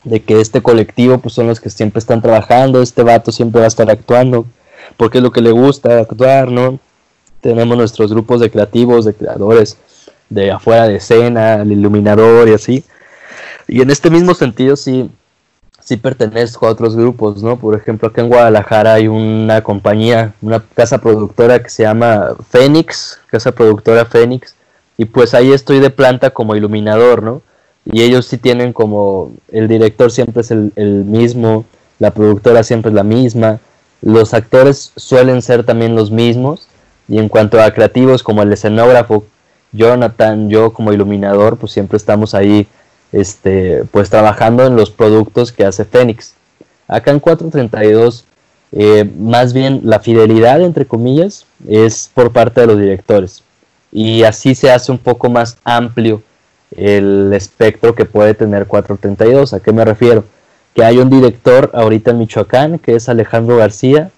De 0.03 0.21
que 0.21 0.39
este 0.39 0.61
colectivo 0.61 1.17
pues 1.17 1.33
son 1.33 1.47
los 1.47 1.59
que 1.59 1.69
siempre 1.69 1.99
están 1.99 2.21
trabajando, 2.21 2.81
este 2.81 3.03
vato 3.03 3.31
siempre 3.31 3.59
va 3.59 3.65
a 3.65 3.67
estar 3.67 3.89
actuando, 3.89 4.45
porque 4.97 5.17
es 5.17 5.23
lo 5.23 5.31
que 5.31 5.41
le 5.41 5.51
gusta 5.51 5.99
actuar, 5.99 6.49
¿no? 6.49 6.79
Tenemos 7.41 7.77
nuestros 7.77 8.11
grupos 8.11 8.41
de 8.41 8.49
creativos, 8.49 9.05
de 9.05 9.13
creadores, 9.13 9.77
de 10.29 10.51
afuera 10.51 10.87
de 10.87 10.97
escena, 10.97 11.55
el 11.61 11.71
iluminador 11.71 12.47
y 12.47 12.53
así. 12.53 12.83
Y 13.67 13.81
en 13.81 13.91
este 13.91 14.09
mismo 14.09 14.33
sentido 14.33 14.75
sí, 14.75 15.09
sí 15.79 15.97
pertenezco 15.97 16.67
a 16.67 16.71
otros 16.71 16.95
grupos, 16.95 17.41
¿no? 17.43 17.57
Por 17.57 17.75
ejemplo, 17.75 18.09
aquí 18.09 18.21
en 18.21 18.29
Guadalajara 18.29 18.93
hay 18.93 19.07
una 19.07 19.61
compañía, 19.61 20.33
una 20.41 20.63
casa 20.75 20.99
productora 20.99 21.61
que 21.61 21.69
se 21.69 21.83
llama 21.83 22.35
Fénix, 22.49 23.19
casa 23.27 23.51
productora 23.51 24.05
Fénix, 24.05 24.55
y 24.97 25.05
pues 25.05 25.33
ahí 25.33 25.51
estoy 25.51 25.79
de 25.79 25.89
planta 25.89 26.31
como 26.31 26.55
iluminador, 26.55 27.23
¿no? 27.23 27.41
Y 27.91 28.03
ellos 28.03 28.25
sí 28.25 28.37
tienen 28.37 28.73
como 28.73 29.31
el 29.51 29.67
director 29.67 30.11
siempre 30.11 30.41
es 30.41 30.51
el, 30.51 30.71
mismo, 31.05 31.65
la 31.97 32.11
productora 32.11 32.63
siempre 32.63 32.89
es 32.89 32.95
la 32.95 33.03
misma, 33.03 33.59
los 34.01 34.33
actores 34.33 34.91
suelen 34.95 35.41
ser 35.41 35.63
también 35.63 35.95
los 35.95 36.11
mismos 36.11 36.67
y 37.07 37.17
en 37.17 37.29
cuanto 37.29 37.61
a 37.61 37.71
creativos 37.71 38.23
como 38.23 38.43
el 38.43 38.53
escenógrafo 38.53 39.25
Jonathan, 39.71 40.49
yo 40.49 40.73
como 40.73 40.93
iluminador, 40.93 41.57
pues 41.57 41.71
siempre 41.71 41.97
estamos 41.97 42.33
ahí, 42.33 42.67
este, 43.11 43.83
pues 43.91 44.09
trabajando 44.09 44.65
en 44.65 44.75
los 44.75 44.89
productos 44.89 45.51
que 45.51 45.65
hace 45.65 45.85
Fénix. 45.85 46.33
Acá 46.87 47.11
en 47.11 47.19
432, 47.19 48.25
eh, 48.71 49.09
más 49.17 49.53
bien 49.53 49.81
la 49.83 49.99
fidelidad, 49.99 50.61
entre 50.61 50.85
comillas, 50.85 51.45
es 51.67 52.09
por 52.13 52.31
parte 52.31 52.61
de 52.61 52.67
los 52.67 52.79
directores. 52.79 53.43
Y 53.91 54.23
así 54.23 54.55
se 54.55 54.71
hace 54.71 54.91
un 54.91 54.97
poco 54.97 55.29
más 55.29 55.57
amplio 55.63 56.23
el 56.75 57.31
espectro 57.33 57.95
que 57.95 58.05
puede 58.05 58.33
tener 58.33 58.67
432. 58.67 59.53
¿A 59.53 59.59
qué 59.59 59.71
me 59.71 59.85
refiero? 59.85 60.23
Que 60.73 60.83
hay 60.83 60.97
un 60.97 61.09
director 61.09 61.71
ahorita 61.73 62.11
en 62.11 62.19
Michoacán, 62.19 62.79
que 62.79 62.95
es 62.95 63.09
Alejandro 63.09 63.57
García, 63.57 64.11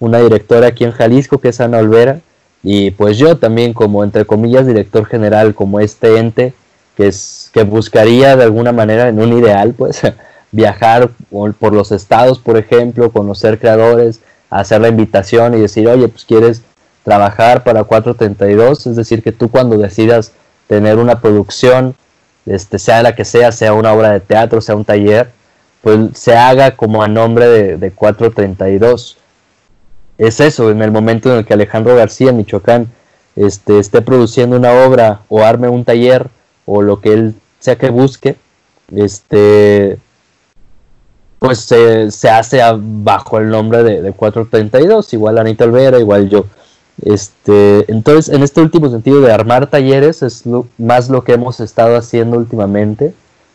una 0.00 0.18
directora 0.18 0.68
aquí 0.68 0.84
en 0.84 0.92
Jalisco, 0.92 1.38
que 1.38 1.48
es 1.48 1.60
Ana 1.60 1.78
Olvera, 1.78 2.20
y 2.62 2.90
pues 2.92 3.18
yo 3.18 3.36
también 3.36 3.72
como, 3.72 4.02
entre 4.04 4.24
comillas, 4.24 4.66
director 4.66 5.06
general, 5.06 5.54
como 5.54 5.80
este 5.80 6.18
ente, 6.18 6.54
que, 6.96 7.08
es, 7.08 7.50
que 7.52 7.62
buscaría 7.62 8.36
de 8.36 8.44
alguna 8.44 8.72
manera, 8.72 9.08
en 9.08 9.20
un 9.20 9.32
ideal, 9.38 9.74
pues, 9.74 10.02
viajar 10.52 11.10
por 11.30 11.74
los 11.74 11.92
estados, 11.92 12.38
por 12.38 12.56
ejemplo, 12.56 13.10
conocer 13.10 13.58
creadores, 13.58 14.20
hacer 14.50 14.80
la 14.80 14.88
invitación 14.88 15.54
y 15.54 15.60
decir, 15.60 15.86
oye, 15.88 16.08
pues 16.08 16.24
quieres 16.24 16.62
trabajar 17.04 17.62
para 17.64 17.84
432, 17.84 18.86
es 18.86 18.96
decir, 18.96 19.22
que 19.22 19.32
tú 19.32 19.48
cuando 19.50 19.76
decidas 19.76 20.32
tener 20.68 20.98
una 20.98 21.20
producción, 21.20 21.96
este, 22.46 22.78
sea 22.78 23.02
la 23.02 23.16
que 23.16 23.24
sea, 23.24 23.50
sea 23.50 23.72
una 23.72 23.92
obra 23.92 24.12
de 24.12 24.20
teatro, 24.20 24.60
sea 24.60 24.76
un 24.76 24.84
taller, 24.84 25.30
pues 25.82 25.98
se 26.14 26.36
haga 26.36 26.76
como 26.76 27.02
a 27.02 27.08
nombre 27.08 27.48
de, 27.48 27.76
de 27.76 27.90
432. 27.90 29.16
Es 30.18 30.40
eso, 30.40 30.70
en 30.70 30.82
el 30.82 30.90
momento 30.90 31.30
en 31.32 31.38
el 31.38 31.44
que 31.44 31.54
Alejandro 31.54 31.96
García, 31.96 32.32
Michoacán, 32.32 32.88
este, 33.36 33.78
esté 33.78 34.02
produciendo 34.02 34.56
una 34.56 34.72
obra 34.84 35.22
o 35.28 35.42
arme 35.42 35.68
un 35.68 35.84
taller 35.84 36.28
o 36.66 36.82
lo 36.82 37.00
que 37.00 37.12
él 37.12 37.34
sea 37.60 37.76
que 37.76 37.90
busque, 37.90 38.36
este, 38.94 39.98
pues 41.38 41.60
se, 41.60 42.10
se 42.10 42.28
hace 42.30 42.60
bajo 42.76 43.38
el 43.38 43.48
nombre 43.48 43.82
de, 43.82 44.02
de 44.02 44.12
432, 44.12 45.12
igual 45.14 45.38
Anita 45.38 45.64
Olvera, 45.64 45.98
igual 45.98 46.28
yo. 46.28 46.46
Este, 47.04 47.90
entonces, 47.90 48.34
en 48.34 48.42
este 48.42 48.60
último 48.60 48.90
sentido 48.90 49.20
de 49.20 49.32
armar 49.32 49.68
talleres 49.68 50.22
es 50.22 50.44
más 50.78 51.08
lo 51.08 51.22
que 51.24 51.34
hemos 51.34 51.60
estado 51.60 51.96
haciendo 51.96 52.36
últimamente, 52.36 53.14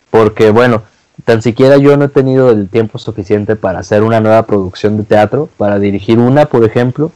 porque 0.09 0.51
bueno, 0.51 0.83
tan 1.25 1.41
siquiera 1.41 1.77
yo 1.77 1.97
no 1.97 2.05
he 2.05 2.09
tenido 2.09 2.51
el 2.51 2.69
tiempo 2.69 2.97
suficiente 2.97 3.55
para 3.55 3.79
hacer 3.79 4.03
una 4.03 4.19
nueva 4.19 4.43
producción 4.45 4.97
de 4.97 5.03
teatro, 5.03 5.49
para 5.57 5.79
dirigir 5.79 6.19
una, 6.19 6.45
por 6.45 6.63
ejemplo. 6.63 7.11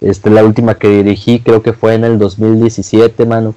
Este, 0.00 0.30
la 0.30 0.44
última 0.44 0.76
que 0.76 0.88
dirigí 0.88 1.40
creo 1.40 1.62
que 1.62 1.72
fue 1.72 1.94
en 1.94 2.04
el 2.04 2.18
2017, 2.18 3.26
mano. 3.26 3.54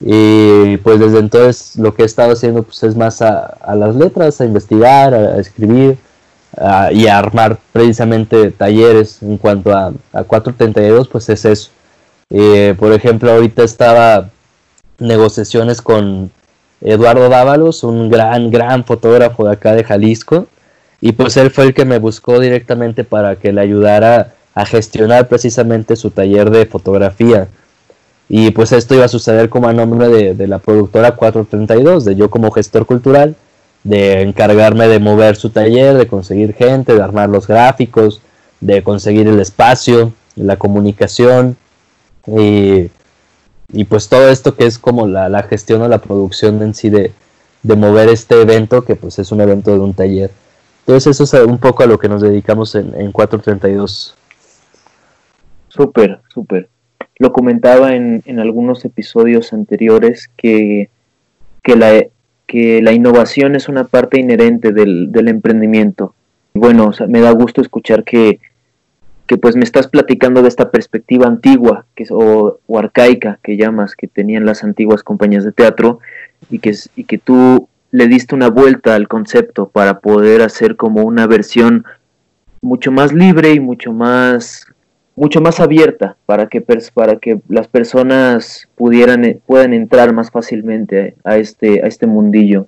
Y 0.00 0.78
pues 0.78 0.98
desde 0.98 1.18
entonces 1.18 1.76
lo 1.76 1.94
que 1.94 2.02
he 2.02 2.06
estado 2.06 2.32
haciendo 2.32 2.62
pues 2.62 2.82
es 2.82 2.96
más 2.96 3.20
a, 3.22 3.40
a 3.44 3.74
las 3.74 3.94
letras, 3.94 4.40
a 4.40 4.46
investigar, 4.46 5.12
a 5.12 5.38
escribir, 5.38 5.98
y 6.92 7.06
armar 7.06 7.58
precisamente 7.72 8.50
talleres 8.50 9.22
en 9.22 9.38
cuanto 9.38 9.72
a, 9.72 9.92
a 10.12 10.24
432 10.24 11.08
pues 11.08 11.28
es 11.28 11.44
eso. 11.44 11.70
Eh, 12.30 12.74
por 12.78 12.92
ejemplo 12.92 13.30
ahorita 13.30 13.62
estaba 13.62 14.30
negociaciones 14.98 15.82
con 15.82 16.30
Eduardo 16.80 17.28
Dávalos 17.28 17.82
un 17.82 18.10
gran 18.10 18.50
gran 18.50 18.84
fotógrafo 18.84 19.46
de 19.46 19.52
acá 19.52 19.74
de 19.74 19.84
Jalisco 19.84 20.46
y 21.00 21.12
pues 21.12 21.36
él 21.36 21.50
fue 21.50 21.64
el 21.64 21.74
que 21.74 21.84
me 21.84 21.98
buscó 21.98 22.38
directamente 22.40 23.04
para 23.04 23.36
que 23.36 23.52
le 23.52 23.60
ayudara 23.60 24.34
a 24.54 24.66
gestionar 24.66 25.28
precisamente 25.28 25.96
su 25.96 26.10
taller 26.10 26.50
de 26.50 26.66
fotografía. 26.66 27.48
Y 28.28 28.50
pues 28.50 28.72
esto 28.72 28.94
iba 28.94 29.06
a 29.06 29.08
suceder 29.08 29.48
como 29.48 29.68
a 29.68 29.72
nombre 29.72 30.08
de, 30.08 30.34
de 30.34 30.46
la 30.46 30.58
productora 30.58 31.16
432 31.16 32.04
de 32.04 32.16
yo 32.16 32.30
como 32.30 32.50
gestor 32.50 32.86
cultural 32.86 33.34
de 33.84 34.22
encargarme 34.22 34.88
de 34.88 34.98
mover 34.98 35.36
su 35.36 35.50
taller, 35.50 35.96
de 35.96 36.06
conseguir 36.06 36.54
gente, 36.54 36.94
de 36.94 37.02
armar 37.02 37.28
los 37.28 37.46
gráficos, 37.46 38.20
de 38.60 38.82
conseguir 38.82 39.26
el 39.26 39.40
espacio, 39.40 40.12
la 40.36 40.56
comunicación 40.56 41.56
y, 42.26 42.90
pues 43.88 44.08
todo 44.08 44.28
esto 44.28 44.54
que 44.54 44.66
es 44.66 44.78
como 44.78 45.06
la, 45.06 45.42
gestión 45.44 45.82
o 45.82 45.88
la 45.88 45.98
producción 45.98 46.62
en 46.62 46.74
sí 46.74 46.90
de, 46.90 47.12
mover 47.62 48.08
este 48.08 48.40
evento 48.40 48.84
que 48.84 48.96
pues 48.96 49.18
es 49.18 49.32
un 49.32 49.40
evento 49.40 49.72
de 49.72 49.78
un 49.78 49.94
taller. 49.94 50.30
Entonces 50.80 51.20
eso 51.20 51.24
es 51.24 51.44
un 51.44 51.58
poco 51.58 51.82
a 51.82 51.86
lo 51.86 51.98
que 51.98 52.08
nos 52.08 52.20
dedicamos 52.20 52.74
en, 52.74 52.94
en 52.94 53.12
432. 53.12 54.14
Súper, 55.68 56.20
súper. 56.32 56.68
Lo 57.18 57.32
comentaba 57.32 57.94
en, 57.94 58.22
en 58.24 58.40
algunos 58.40 58.84
episodios 58.84 59.52
anteriores 59.52 60.28
que, 60.36 60.88
que 61.62 61.76
la, 61.76 62.04
que 62.50 62.82
la 62.82 62.90
innovación 62.90 63.54
es 63.54 63.68
una 63.68 63.84
parte 63.84 64.18
inherente 64.18 64.72
del, 64.72 65.12
del 65.12 65.28
emprendimiento. 65.28 66.16
Bueno, 66.52 66.90
me 67.06 67.20
da 67.20 67.30
gusto 67.30 67.60
escuchar 67.60 68.02
que, 68.02 68.40
que, 69.28 69.36
pues 69.36 69.54
me 69.54 69.62
estás 69.62 69.86
platicando 69.86 70.42
de 70.42 70.48
esta 70.48 70.72
perspectiva 70.72 71.28
antigua 71.28 71.86
que 71.94 72.06
o, 72.10 72.58
arcaica 72.76 73.38
que 73.44 73.56
llamas, 73.56 73.94
que 73.94 74.08
tenían 74.08 74.46
las 74.46 74.64
antiguas 74.64 75.04
compañías 75.04 75.44
de 75.44 75.52
teatro 75.52 76.00
y 76.50 76.58
que, 76.58 76.74
y 76.96 77.04
que 77.04 77.18
tú 77.18 77.68
le 77.92 78.08
diste 78.08 78.34
una 78.34 78.50
vuelta 78.50 78.96
al 78.96 79.06
concepto 79.06 79.68
para 79.68 80.00
poder 80.00 80.42
hacer 80.42 80.74
como 80.74 81.04
una 81.04 81.28
versión 81.28 81.84
mucho 82.62 82.90
más 82.90 83.12
libre 83.12 83.52
y 83.52 83.60
mucho 83.60 83.92
más 83.92 84.66
mucho 85.20 85.42
más 85.42 85.60
abierta 85.60 86.16
para 86.24 86.46
que, 86.46 86.64
para 86.94 87.16
que 87.16 87.42
las 87.50 87.68
personas 87.68 88.68
pudieran, 88.74 89.26
eh, 89.26 89.38
puedan 89.44 89.74
entrar 89.74 90.14
más 90.14 90.30
fácilmente 90.30 91.14
a 91.24 91.36
este, 91.36 91.84
a 91.84 91.88
este 91.88 92.06
mundillo. 92.06 92.66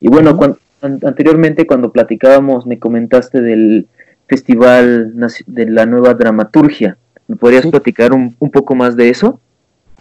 Y 0.00 0.08
bueno, 0.08 0.36
anteriormente 0.80 1.64
cuando 1.64 1.92
platicábamos 1.92 2.66
me 2.66 2.80
comentaste 2.80 3.40
del 3.40 3.86
Festival 4.26 5.12
de 5.46 5.70
la 5.70 5.86
Nueva 5.86 6.14
Dramaturgia. 6.14 6.96
¿Me 7.28 7.36
podrías 7.36 7.66
platicar 7.66 8.12
un, 8.12 8.34
poco 8.50 8.74
más 8.74 8.96
de 8.96 9.08
eso? 9.08 9.38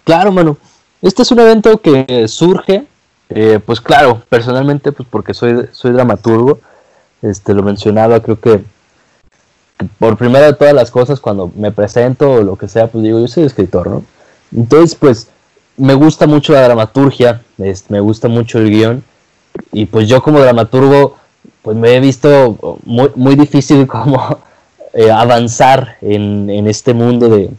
Claro, 0.04 0.32
mano. 0.32 0.58
Este 1.04 1.22
es 1.22 1.32
un 1.32 1.40
evento 1.40 1.82
que 1.82 2.28
surge, 2.28 2.86
eh, 3.30 3.60
pues 3.64 3.80
claro, 3.80 4.24
personalmente, 4.28 4.92
pues 4.92 5.08
porque 5.08 5.36
soy, 5.36 5.68
soy 5.72 5.92
dramaturgo, 5.92 6.60
este, 7.22 7.54
lo 7.54 7.62
mencionaba, 7.62 8.22
creo 8.22 8.40
que 8.40 8.62
por 10.00 10.18
primera 10.18 10.46
de 10.46 10.54
todas 10.54 10.74
las 10.74 10.92
cosas, 10.92 11.20
cuando 11.20 11.52
me 11.56 11.72
presento 11.72 12.32
o 12.32 12.42
lo 12.42 12.56
que 12.56 12.68
sea, 12.68 12.88
pues 12.88 13.04
digo, 13.04 13.20
yo 13.20 13.28
soy 13.28 13.44
escritor, 13.44 13.90
¿no? 13.90 14.04
Entonces, 14.56 14.96
pues, 14.96 15.28
me 15.78 15.94
gusta 15.94 16.28
mucho 16.28 16.54
la 16.54 16.62
dramaturgia, 16.62 17.42
me 17.58 18.00
gusta 18.00 18.28
mucho 18.28 18.60
el 18.60 18.70
guion, 18.70 19.04
y 19.72 19.86
pues 19.86 20.08
yo 20.08 20.22
como 20.22 20.40
dramaturgo, 20.40 21.18
pues 21.62 21.78
me 21.78 21.96
he 21.96 22.00
visto 22.00 22.80
muy, 22.84 23.12
muy 23.16 23.36
difícil 23.36 23.88
como 23.88 24.40
eh, 24.94 25.12
avanzar 25.12 25.98
en, 26.02 26.50
en, 26.50 26.68
este 26.68 26.94
mundo 26.94 27.30
de, 27.30 27.50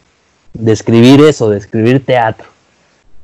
de 0.55 0.73
escribir 0.73 1.21
eso, 1.23 1.51
de 1.51 1.59
escribir 1.59 2.05
teatro. 2.05 2.47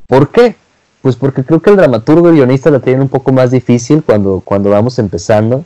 ¿Por 0.06 0.30
qué? 0.30 0.56
Pues 1.02 1.16
porque 1.16 1.44
creo 1.44 1.60
que 1.60 1.70
el 1.70 1.76
dramaturgo 1.76 2.30
y 2.30 2.36
guionista 2.36 2.70
la 2.70 2.80
tienen 2.80 3.02
un 3.02 3.08
poco 3.08 3.32
más 3.32 3.50
difícil 3.50 4.02
cuando, 4.02 4.40
cuando 4.44 4.70
vamos 4.70 4.98
empezando. 4.98 5.64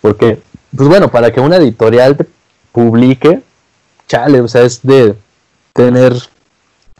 Porque, 0.00 0.40
pues 0.74 0.88
bueno, 0.88 1.10
para 1.10 1.30
que 1.32 1.40
una 1.40 1.56
editorial 1.56 2.16
te 2.16 2.26
publique, 2.76 3.40
chale, 4.06 4.42
o 4.42 4.48
sea, 4.48 4.60
es 4.60 4.82
de 4.82 5.14
tener 5.72 6.12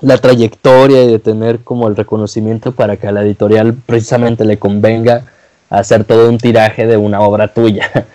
la 0.01 0.17
trayectoria 0.17 1.03
y 1.03 1.13
de 1.13 1.19
tener 1.19 1.61
como 1.61 1.87
el 1.87 1.97
reconocimiento 1.97 2.73
para 2.73 2.97
que 2.97 3.07
a 3.09 3.13
la 3.13 3.21
editorial 3.21 3.75
precisamente 3.85 4.47
le 4.47 4.59
convenga 4.59 5.25
hacer 5.69 6.05
todo 6.05 6.31
un 6.31 6.39
tiraje 6.39 6.87
de 6.87 6.97
una 6.97 7.21
obra 7.21 7.49
tuya. 7.49 7.91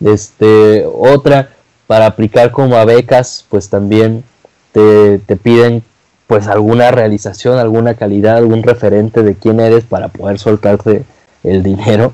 Este, 0.00 0.86
otra, 0.86 1.48
para 1.88 2.06
aplicar 2.06 2.52
como 2.52 2.76
a 2.76 2.84
becas, 2.84 3.44
pues 3.48 3.68
también 3.68 4.22
te, 4.70 5.18
te 5.18 5.34
piden 5.34 5.82
pues 6.28 6.46
alguna 6.46 6.92
realización, 6.92 7.58
alguna 7.58 7.94
calidad, 7.94 8.36
algún 8.36 8.62
referente 8.62 9.24
de 9.24 9.34
quién 9.34 9.58
eres 9.58 9.82
para 9.82 10.06
poder 10.06 10.38
soltarte 10.38 11.02
el 11.42 11.64
dinero. 11.64 12.12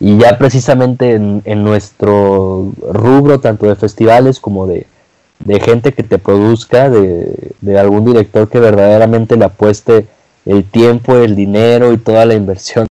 Y 0.00 0.18
ya 0.18 0.38
precisamente 0.38 1.14
en, 1.14 1.64
nuestro 1.64 2.70
rubro, 2.92 3.40
tanto 3.40 3.66
de 3.66 3.74
festivales 3.74 4.38
como 4.38 4.66
de, 4.66 4.86
gente 5.60 5.92
que 5.92 6.04
te 6.04 6.18
produzca, 6.18 6.88
de, 6.88 7.78
algún 7.78 8.04
director 8.04 8.48
que 8.48 8.60
verdaderamente 8.60 9.36
le 9.36 9.46
apueste 9.46 10.06
el 10.46 10.64
tiempo, 10.64 11.16
el 11.16 11.34
dinero 11.34 11.92
y 11.92 11.98
toda 11.98 12.24
la 12.26 12.34
inversión 12.34 12.86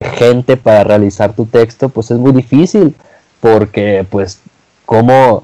de 0.00 0.08
gente 0.10 0.56
para 0.56 0.84
realizar 0.84 1.34
tu 1.34 1.46
texto, 1.46 1.88
pues 1.88 2.10
es 2.12 2.18
muy 2.18 2.32
difícil, 2.32 2.94
porque 3.40 4.06
pues 4.08 4.40
cómo, 4.86 5.42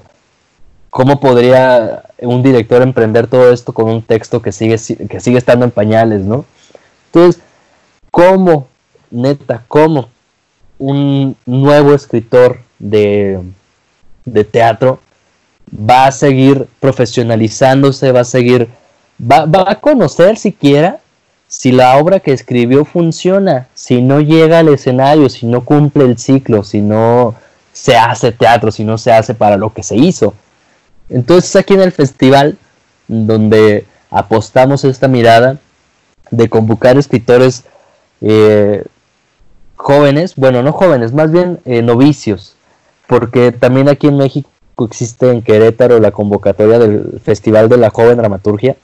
cómo 0.90 1.18
podría 1.18 2.04
un 2.18 2.42
director 2.42 2.82
emprender 2.82 3.26
todo 3.26 3.52
esto 3.52 3.72
con 3.72 3.88
un 3.88 4.02
texto 4.02 4.40
que 4.42 4.52
sigue, 4.52 4.76
que 5.08 5.20
sigue 5.20 5.38
estando 5.38 5.64
en 5.64 5.70
pañales, 5.72 6.22
¿no? 6.22 6.44
Entonces, 7.06 7.42
¿cómo, 8.12 8.68
neta, 9.10 9.64
cómo 9.66 10.08
un 10.80 11.36
nuevo 11.44 11.94
escritor 11.94 12.58
de, 12.78 13.38
teatro 14.50 14.98
va 15.72 16.06
a 16.06 16.12
seguir 16.12 16.66
profesionalizándose, 16.80 18.10
va 18.12 18.20
a 18.20 18.24
seguir, 18.24 18.68
va, 19.20 19.46
a 19.70 19.74
conocer 19.76 20.36
siquiera 20.38 20.98
si 21.48 21.70
la 21.70 21.98
obra 21.98 22.20
que 22.20 22.32
escribió 22.32 22.84
funciona, 22.84 23.68
si 23.74 24.00
no 24.00 24.20
llega 24.20 24.60
al 24.60 24.68
escenario, 24.68 25.28
si 25.28 25.46
no 25.46 25.64
cumple 25.64 26.04
el 26.04 26.16
ciclo, 26.16 26.64
si 26.64 26.80
no 26.80 27.34
se 27.72 27.96
hace 27.96 28.32
teatro, 28.32 28.72
si 28.72 28.82
no 28.82 28.96
se 28.96 29.12
hace 29.12 29.34
para 29.34 29.56
lo 29.56 29.74
que 29.74 29.82
se 29.82 29.96
hizo. 29.96 30.34
Entonces 31.10 31.54
aquí 31.56 31.74
en 31.74 31.82
el 31.82 31.92
festival, 31.92 32.56
donde 33.06 33.84
apostamos 34.10 34.84
esta 34.84 35.08
mirada 35.08 35.58
de 36.30 36.48
convocar 36.48 36.96
escritores 36.96 37.64
eh, 38.22 38.84
jóvenes, 39.80 40.36
bueno, 40.36 40.62
no 40.62 40.72
jóvenes, 40.72 41.12
más 41.12 41.32
bien 41.32 41.58
eh, 41.64 41.82
novicios, 41.82 42.54
porque 43.06 43.50
también 43.50 43.88
aquí 43.88 44.08
en 44.08 44.18
México 44.18 44.48
existe 44.84 45.30
en 45.30 45.42
Querétaro 45.42 45.98
la 45.98 46.10
convocatoria 46.10 46.78
del 46.78 47.20
Festival 47.24 47.68
de 47.68 47.78
la 47.78 47.90
Joven 47.90 48.18
Dramaturgia. 48.18 48.76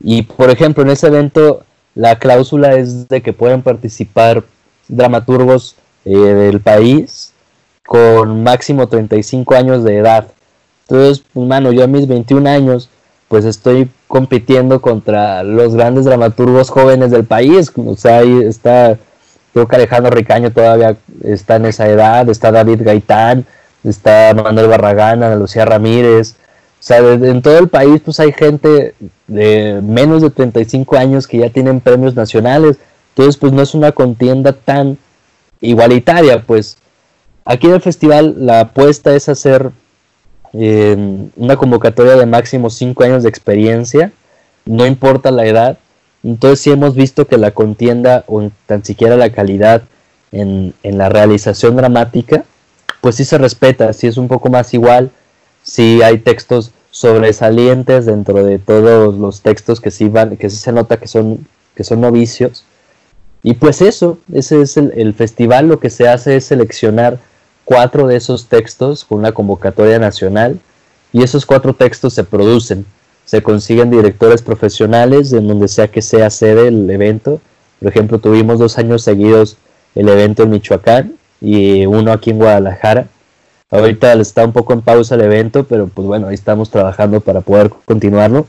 Y 0.00 0.22
por 0.22 0.50
ejemplo, 0.50 0.82
en 0.82 0.90
ese 0.90 1.08
evento 1.08 1.64
la 1.94 2.18
cláusula 2.18 2.74
es 2.74 3.08
de 3.08 3.20
que 3.20 3.32
pueden 3.32 3.62
participar 3.62 4.44
dramaturgos 4.88 5.76
eh, 6.04 6.16
del 6.16 6.60
país 6.60 7.32
con 7.86 8.42
máximo 8.44 8.88
35 8.88 9.54
años 9.54 9.84
de 9.84 9.98
edad. 9.98 10.28
Entonces, 10.88 11.24
mano, 11.34 11.72
yo 11.72 11.84
a 11.84 11.88
mis 11.88 12.06
21 12.06 12.48
años, 12.48 12.88
pues 13.28 13.44
estoy 13.44 13.90
compitiendo 14.06 14.80
contra 14.80 15.42
los 15.42 15.74
grandes 15.74 16.04
dramaturgos 16.04 16.70
jóvenes 16.70 17.10
del 17.10 17.24
país. 17.24 17.72
O 17.76 17.96
sea, 17.96 18.18
ahí 18.18 18.42
está, 18.44 18.96
creo 19.52 19.68
que 19.68 19.76
Alejandro 19.76 20.10
Ricaño 20.10 20.50
todavía 20.50 20.96
está 21.24 21.56
en 21.56 21.66
esa 21.66 21.88
edad, 21.88 22.28
está 22.28 22.50
David 22.52 22.82
Gaitán, 22.82 23.46
está 23.84 24.34
Manuel 24.34 24.68
Barragán, 24.68 25.22
Ana 25.22 25.36
Lucía 25.36 25.64
Ramírez, 25.64 26.36
o 26.80 26.82
sea, 26.82 26.98
en 26.98 27.42
todo 27.42 27.58
el 27.58 27.68
país 27.68 28.00
pues 28.02 28.18
hay 28.20 28.32
gente 28.32 28.94
de 29.26 29.80
menos 29.82 30.22
de 30.22 30.30
35 30.30 30.96
años 30.96 31.26
que 31.26 31.36
ya 31.38 31.50
tienen 31.50 31.80
premios 31.80 32.14
nacionales. 32.14 32.78
Entonces 33.10 33.36
pues 33.36 33.52
no 33.52 33.60
es 33.60 33.74
una 33.74 33.92
contienda 33.92 34.54
tan 34.54 34.96
igualitaria. 35.60 36.42
Pues 36.42 36.78
aquí 37.44 37.66
en 37.66 37.74
el 37.74 37.82
festival 37.82 38.34
la 38.38 38.60
apuesta 38.60 39.14
es 39.14 39.28
hacer 39.28 39.72
eh, 40.54 41.28
una 41.36 41.56
convocatoria 41.56 42.16
de 42.16 42.24
máximo 42.24 42.70
5 42.70 43.04
años 43.04 43.24
de 43.24 43.28
experiencia. 43.28 44.10
No 44.64 44.86
importa 44.86 45.30
la 45.30 45.44
edad. 45.44 45.78
Entonces 46.22 46.60
sí 46.60 46.70
hemos 46.70 46.94
visto 46.94 47.26
que 47.26 47.38
la 47.38 47.52
contienda 47.52 48.24
o 48.26 48.50
tan 48.66 48.84
siquiera 48.84 49.16
la 49.16 49.30
calidad 49.30 49.82
en, 50.32 50.74
en 50.82 50.98
la 50.98 51.08
realización 51.08 51.76
dramática 51.76 52.44
pues 53.00 53.16
sí 53.16 53.24
se 53.24 53.38
respeta, 53.38 53.92
sí 53.92 54.06
es 54.06 54.18
un 54.18 54.28
poco 54.28 54.50
más 54.50 54.74
igual 54.74 55.10
sí 55.62 56.02
hay 56.02 56.18
textos 56.18 56.72
sobresalientes 56.90 58.06
dentro 58.06 58.44
de 58.44 58.58
todos 58.58 59.16
los 59.16 59.40
textos 59.40 59.80
que 59.80 59.90
sí 59.90 60.08
van, 60.08 60.36
que 60.36 60.50
sí 60.50 60.56
se 60.56 60.72
nota 60.72 60.98
que 60.98 61.08
son, 61.08 61.46
que 61.74 61.84
son 61.84 62.00
novicios. 62.00 62.64
Y 63.42 63.54
pues 63.54 63.80
eso, 63.80 64.18
ese 64.32 64.60
es 64.62 64.76
el, 64.76 65.14
festival, 65.14 65.68
lo 65.68 65.80
que 65.80 65.88
se 65.88 66.08
hace 66.08 66.36
es 66.36 66.44
seleccionar 66.44 67.18
cuatro 67.64 68.06
de 68.06 68.16
esos 68.16 68.46
textos 68.46 69.04
con 69.04 69.20
una 69.20 69.32
convocatoria 69.32 69.98
nacional 69.98 70.60
y 71.12 71.22
esos 71.22 71.46
cuatro 71.46 71.74
textos 71.74 72.12
se 72.14 72.24
producen, 72.24 72.84
se 73.30 73.42
consiguen 73.42 73.90
directores 73.90 74.42
profesionales 74.42 75.32
en 75.32 75.46
donde 75.46 75.68
sea 75.68 75.86
que 75.88 76.02
sea 76.02 76.30
sede 76.30 76.66
el 76.68 76.90
evento. 76.90 77.40
Por 77.78 77.88
ejemplo, 77.88 78.18
tuvimos 78.18 78.58
dos 78.58 78.76
años 78.76 79.02
seguidos 79.02 79.56
el 79.94 80.08
evento 80.08 80.42
en 80.42 80.50
Michoacán 80.50 81.14
y 81.40 81.86
uno 81.86 82.10
aquí 82.10 82.30
en 82.30 82.38
Guadalajara 82.38 83.06
Ahorita 83.70 84.12
está 84.14 84.44
un 84.44 84.52
poco 84.52 84.72
en 84.72 84.82
pausa 84.82 85.14
el 85.14 85.20
evento, 85.20 85.62
pero 85.64 85.86
pues 85.86 86.06
bueno, 86.06 86.26
ahí 86.26 86.34
estamos 86.34 86.70
trabajando 86.70 87.20
para 87.20 87.40
poder 87.40 87.70
continuarlo. 87.84 88.48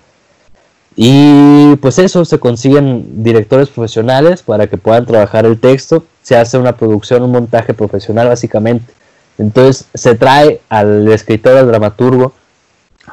Y 0.96 1.76
pues 1.76 2.00
eso, 2.00 2.26
se 2.26 2.39
consiguen 2.39 3.24
directores 3.24 3.70
profesionales 3.70 4.41
para 4.41 4.65
que 4.65 4.78
puedan 4.78 5.06
trabajar 5.06 5.46
el 5.46 5.60
texto, 5.60 6.04
se 6.24 6.36
hace 6.36 6.58
una 6.58 6.76
producción, 6.76 7.22
un 7.22 7.32
montaje 7.32 7.76
profesional 7.76 8.30
básicamente. 8.30 8.91
Entonces 9.38 9.86
se 9.94 10.15
trae 10.15 10.60
al 10.70 11.08
escritor, 11.12 11.56
al 11.56 11.67
dramaturgo, 11.67 12.34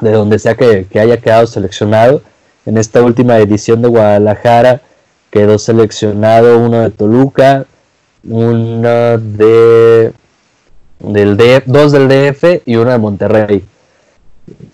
de 0.01 0.11
donde 0.11 0.39
sea 0.39 0.55
que, 0.55 0.85
que 0.89 0.99
haya 0.99 1.17
quedado 1.17 1.47
seleccionado. 1.47 2.21
En 2.65 2.77
esta 2.77 3.01
última 3.01 3.37
edición 3.37 3.81
de 3.81 3.87
Guadalajara 3.87 4.81
quedó 5.31 5.57
seleccionado 5.59 6.59
uno 6.59 6.81
de 6.81 6.89
Toluca, 6.89 7.65
uno 8.23 9.17
de 9.17 10.13
del 10.99 11.37
DF, 11.37 11.63
dos 11.65 11.91
del 11.91 12.07
DF 12.07 12.61
y 12.65 12.75
una 12.75 12.93
de 12.93 12.97
Monterrey. 12.97 13.65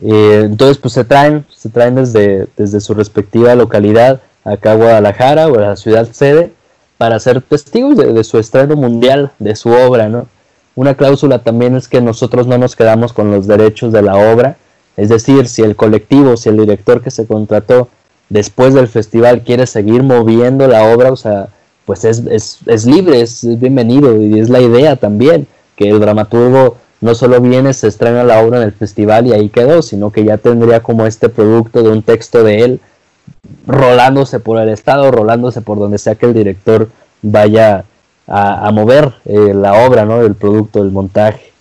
Eh, 0.01 0.41
entonces, 0.45 0.77
pues 0.77 0.93
se 0.93 1.03
traen, 1.03 1.45
se 1.49 1.69
traen 1.69 1.95
desde, 1.95 2.47
desde 2.57 2.79
su 2.81 2.93
respectiva 2.93 3.55
localidad 3.55 4.21
acá 4.43 4.71
a 4.71 4.75
Guadalajara 4.75 5.47
o 5.47 5.55
la 5.55 5.75
ciudad 5.75 6.07
sede 6.11 6.51
para 6.97 7.19
ser 7.19 7.41
testigos 7.41 7.97
de, 7.97 8.23
su 8.23 8.39
estreno 8.39 8.75
mundial, 8.75 9.31
de 9.39 9.55
su 9.55 9.69
obra, 9.69 10.07
¿no? 10.07 10.27
Una 10.75 10.95
cláusula 10.95 11.39
también 11.39 11.75
es 11.75 11.87
que 11.87 12.01
nosotros 12.01 12.47
no 12.47 12.57
nos 12.57 12.75
quedamos 12.75 13.13
con 13.13 13.31
los 13.31 13.47
derechos 13.47 13.91
de 13.91 14.01
la 14.01 14.15
obra, 14.15 14.57
es 14.97 15.09
decir, 15.09 15.47
si 15.47 15.61
el 15.61 15.75
colectivo, 15.75 16.37
si 16.37 16.49
el 16.49 16.57
director 16.57 17.01
que 17.01 17.11
se 17.11 17.25
contrató 17.25 17.89
después 18.29 18.73
del 18.73 18.87
festival 18.87 19.43
quiere 19.43 19.67
seguir 19.67 20.03
moviendo 20.03 20.67
la 20.67 20.93
obra, 20.93 21.11
o 21.11 21.15
sea, 21.15 21.49
pues 21.85 22.05
es, 22.05 22.23
es, 22.27 22.59
es 22.65 22.85
libre, 22.85 23.21
es 23.21 23.45
bienvenido 23.59 24.21
y 24.21 24.39
es 24.39 24.49
la 24.49 24.61
idea 24.61 24.95
también 24.95 25.47
que 25.75 25.89
el 25.89 25.99
dramaturgo 25.99 26.77
no 27.01 27.13
solo 27.13 27.39
viene, 27.41 27.73
se 27.73 27.87
estrena 27.87 28.23
la 28.23 28.39
obra 28.39 28.57
en 28.57 28.63
el 28.63 28.71
festival 28.71 29.27
y 29.27 29.33
ahí 29.33 29.49
quedó, 29.49 29.81
sino 29.81 30.11
que 30.11 30.23
ya 30.23 30.37
tendría 30.37 30.81
como 30.81 31.05
este 31.05 31.29
producto 31.29 31.83
de 31.83 31.89
un 31.89 32.01
texto 32.01 32.43
de 32.43 32.63
él 32.63 32.79
rolándose 33.67 34.39
por 34.39 34.59
el 34.59 34.69
estado, 34.69 35.11
rolándose 35.11 35.61
por 35.61 35.77
donde 35.77 35.97
sea 35.97 36.15
que 36.15 36.25
el 36.25 36.33
director 36.33 36.89
vaya 37.21 37.85
a, 38.27 38.71
mover 38.71 39.13
eh, 39.25 39.53
la 39.53 39.85
obra, 39.85 40.05
¿no? 40.05 40.21
El 40.21 40.33
producto, 40.33 40.81
el 40.81 40.91
montaje. 40.91 41.51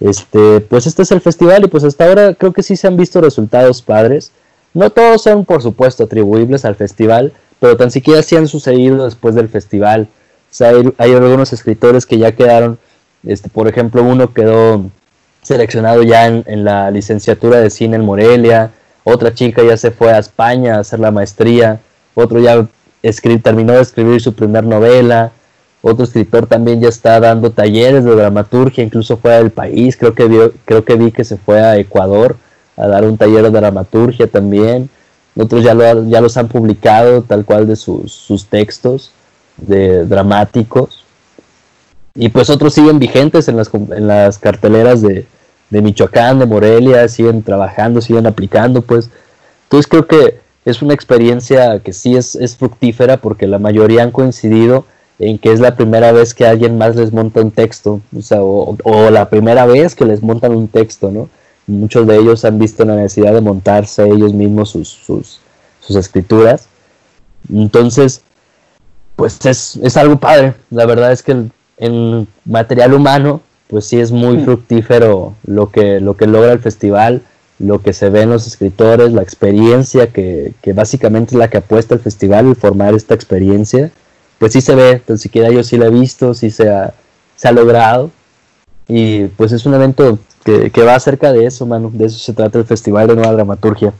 Este, 0.00 0.60
pues 0.60 0.86
este 0.86 1.02
es 1.02 1.12
el 1.12 1.20
festival 1.20 1.64
y 1.64 1.68
pues 1.68 1.82
hasta 1.84 2.06
ahora 2.06 2.34
creo 2.34 2.52
que 2.52 2.62
sí 2.62 2.76
se 2.76 2.86
han 2.86 2.96
visto 2.96 3.20
resultados 3.20 3.82
padres. 3.82 4.32
No 4.74 4.90
todos 4.90 5.22
son, 5.22 5.44
por 5.44 5.62
supuesto, 5.62 6.04
atribuibles 6.04 6.64
al 6.64 6.76
festival, 6.76 7.32
pero 7.60 7.76
tan 7.76 7.90
siquiera 7.90 8.22
sí 8.22 8.36
han 8.36 8.48
sucedido 8.48 9.04
después 9.04 9.34
del 9.34 9.48
festival. 9.48 10.08
Hay 10.98 11.12
algunos 11.12 11.52
escritores 11.52 12.06
que 12.06 12.18
ya 12.18 12.32
quedaron 12.32 12.78
este, 13.26 13.48
por 13.48 13.66
ejemplo, 13.66 14.02
uno 14.04 14.32
quedó 14.32 14.88
seleccionado 15.42 16.02
ya 16.02 16.26
en, 16.26 16.64
la 16.64 16.90
licenciatura 16.90 17.60
de 17.60 17.70
cine 17.70 17.96
en 17.96 18.04
Morelia, 18.04 18.70
otra 19.04 19.34
chica 19.34 19.62
ya 19.62 19.76
se 19.76 19.90
fue 19.90 20.12
a 20.12 20.18
España 20.18 20.76
a 20.76 20.80
hacer 20.80 21.00
la 21.00 21.10
maestría, 21.10 21.80
otro 22.14 22.40
ya 22.40 22.66
terminó 23.42 23.72
de 23.74 23.82
escribir 23.82 24.20
su 24.20 24.34
primer 24.34 24.64
novela, 24.64 25.32
otro 25.88 26.04
escritor 26.04 26.46
también 26.46 26.80
ya 26.80 26.88
está 26.88 27.20
dando 27.20 27.52
talleres 27.52 28.04
de 28.04 28.16
dramaturgia, 28.16 28.82
incluso 28.82 29.16
fuera 29.18 29.38
del 29.38 29.50
país, 29.50 29.96
creo 29.96 30.14
que, 30.14 30.50
creo 30.64 30.84
que 30.84 30.96
vi 30.96 31.12
que 31.12 31.22
se 31.22 31.36
fue 31.36 31.60
a 31.60 31.76
Ecuador 31.78 32.36
a 32.76 32.88
dar 32.88 33.04
un 33.04 33.16
taller 33.16 33.44
de 33.44 33.50
dramaturgia 33.50 34.26
también, 34.26 34.90
otros 35.36 35.62
ya, 35.62 35.74
lo, 35.74 36.08
ya 36.08 36.20
los 36.20 36.36
han 36.36 36.48
publicado 36.48 37.22
tal 37.22 37.44
cual 37.44 37.68
de 37.68 37.76
sus, 37.76 38.10
sus 38.10 38.46
textos 38.46 39.12
de 39.56 40.04
dramáticos. 40.06 41.04
Y 42.16 42.30
pues 42.30 42.50
otros 42.50 42.74
siguen 42.74 42.98
vigentes 42.98 43.46
en 43.46 43.56
las, 43.56 43.70
en 43.72 44.08
las 44.08 44.38
carteleras 44.38 45.02
de, 45.02 45.26
Michoacán, 45.70 46.40
de 46.40 46.46
Morelia, 46.46 47.06
siguen 47.06 47.44
trabajando, 47.44 48.00
siguen 48.00 48.26
aplicando, 48.26 48.82
pues. 48.82 49.08
Entonces 49.64 49.86
creo 49.86 50.06
que 50.06 50.40
es 50.64 50.82
una 50.82 50.94
experiencia 50.94 51.78
que 51.78 51.92
sí 51.92 52.16
es 52.16 52.56
fructífera 52.56 53.18
porque 53.18 53.46
la 53.46 53.60
mayoría 53.60 54.02
han 54.02 54.10
coincidido 54.10 54.84
en 55.18 55.38
que 55.38 55.52
es 55.52 55.60
la 55.60 55.76
primera 55.76 56.12
vez 56.12 56.34
que 56.34 56.46
alguien 56.46 56.76
más 56.76 56.96
les 56.96 57.12
monta 57.12 57.40
un 57.40 57.50
texto, 57.50 58.00
o, 58.16 58.22
sea, 58.22 58.42
o, 58.42 59.10
la 59.10 59.30
primera 59.30 59.64
vez 59.66 59.94
que 59.94 60.04
les 60.04 60.22
montan 60.22 60.54
un 60.54 60.68
texto, 60.68 61.10
¿no? 61.10 61.28
Muchos 61.66 62.06
de 62.06 62.16
ellos 62.16 62.44
han 62.44 62.58
visto 62.58 62.84
la 62.84 62.96
necesidad 62.96 63.32
de 63.32 63.40
montarse 63.40 64.06
ellos 64.06 64.32
mismos 64.32 64.70
sus, 64.70 64.88
sus, 64.88 65.40
sus 65.80 65.96
escrituras. 65.96 66.68
Entonces, 67.52 68.22
pues 69.16 69.44
es, 69.44 69.76
es, 69.82 69.96
algo 69.96 70.18
padre. 70.18 70.54
La 70.70 70.86
verdad 70.86 71.10
es 71.10 71.22
que 71.22 71.48
en 71.78 72.28
material 72.44 72.94
humano, 72.94 73.40
pues 73.68 73.86
sí 73.86 73.98
es 73.98 74.12
muy 74.12 74.36
mm. 74.36 74.44
fructífero 74.44 75.34
lo 75.44 75.70
que, 75.70 76.00
lo 76.00 76.16
que 76.16 76.26
logra 76.26 76.52
el 76.52 76.60
festival, 76.60 77.22
lo 77.58 77.80
que 77.80 77.92
se 77.92 78.10
ve 78.10 78.22
en 78.22 78.30
los 78.30 78.46
escritores, 78.46 79.12
la 79.12 79.22
experiencia 79.22 80.08
que, 80.08 80.52
que 80.62 80.72
básicamente 80.72 81.34
es 81.34 81.38
la 81.38 81.48
que 81.48 81.56
apuesta 81.56 81.94
el 81.94 82.00
festival, 82.00 82.46
el 82.46 82.56
formar 82.56 82.94
esta 82.94 83.14
experiencia, 83.14 83.90
pues 84.38 84.52
sí 84.52 84.60
se 84.60 84.74
ve, 84.74 85.00
tan 85.04 85.18
siquiera 85.18 85.50
yo 85.50 85.62
sí 85.62 85.76
la 85.76 85.86
he 85.86 85.90
visto, 85.90 86.34
sí 86.34 86.50
se 86.50 86.68
ha, 86.68 86.94
se 87.34 87.48
ha 87.48 87.52
logrado, 87.52 88.10
y 88.88 89.24
pues 89.26 89.52
es 89.52 89.66
un 89.66 89.74
evento 89.74 90.18
que, 90.44 90.70
que 90.70 90.82
va 90.82 90.94
acerca 90.94 91.32
de 91.32 91.46
eso, 91.46 91.66
mano, 91.66 91.90
de 91.92 92.06
eso 92.06 92.18
se 92.18 92.32
trata 92.32 92.58
el 92.58 92.64
Festival 92.64 93.08
de 93.08 93.16
Nueva 93.16 93.32
Dramaturgia. 93.32 93.92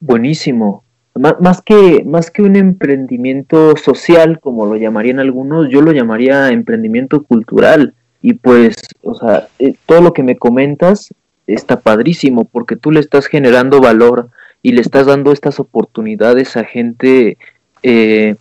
Buenísimo, 0.00 0.84
más 1.18 1.62
que, 1.62 2.04
más 2.04 2.30
que 2.30 2.42
un 2.42 2.56
emprendimiento 2.56 3.76
social, 3.76 4.38
como 4.40 4.66
lo 4.66 4.76
llamarían 4.76 5.18
algunos, 5.18 5.68
yo 5.68 5.82
lo 5.82 5.92
llamaría 5.92 6.50
emprendimiento 6.50 7.22
cultural. 7.22 7.94
Y 8.22 8.34
pues, 8.34 8.76
o 9.02 9.14
sea, 9.14 9.48
eh, 9.58 9.74
todo 9.86 10.00
lo 10.00 10.12
que 10.12 10.22
me 10.22 10.36
comentas 10.36 11.12
está 11.46 11.80
padrísimo, 11.80 12.44
porque 12.44 12.76
tú 12.76 12.90
le 12.90 13.00
estás 13.00 13.26
generando 13.26 13.80
valor 13.80 14.28
y 14.62 14.72
le 14.72 14.80
estás 14.80 15.06
dando 15.06 15.32
estas 15.32 15.60
oportunidades 15.60 16.56
a 16.56 16.64
gente 16.64 17.38
eh, 17.82 18.36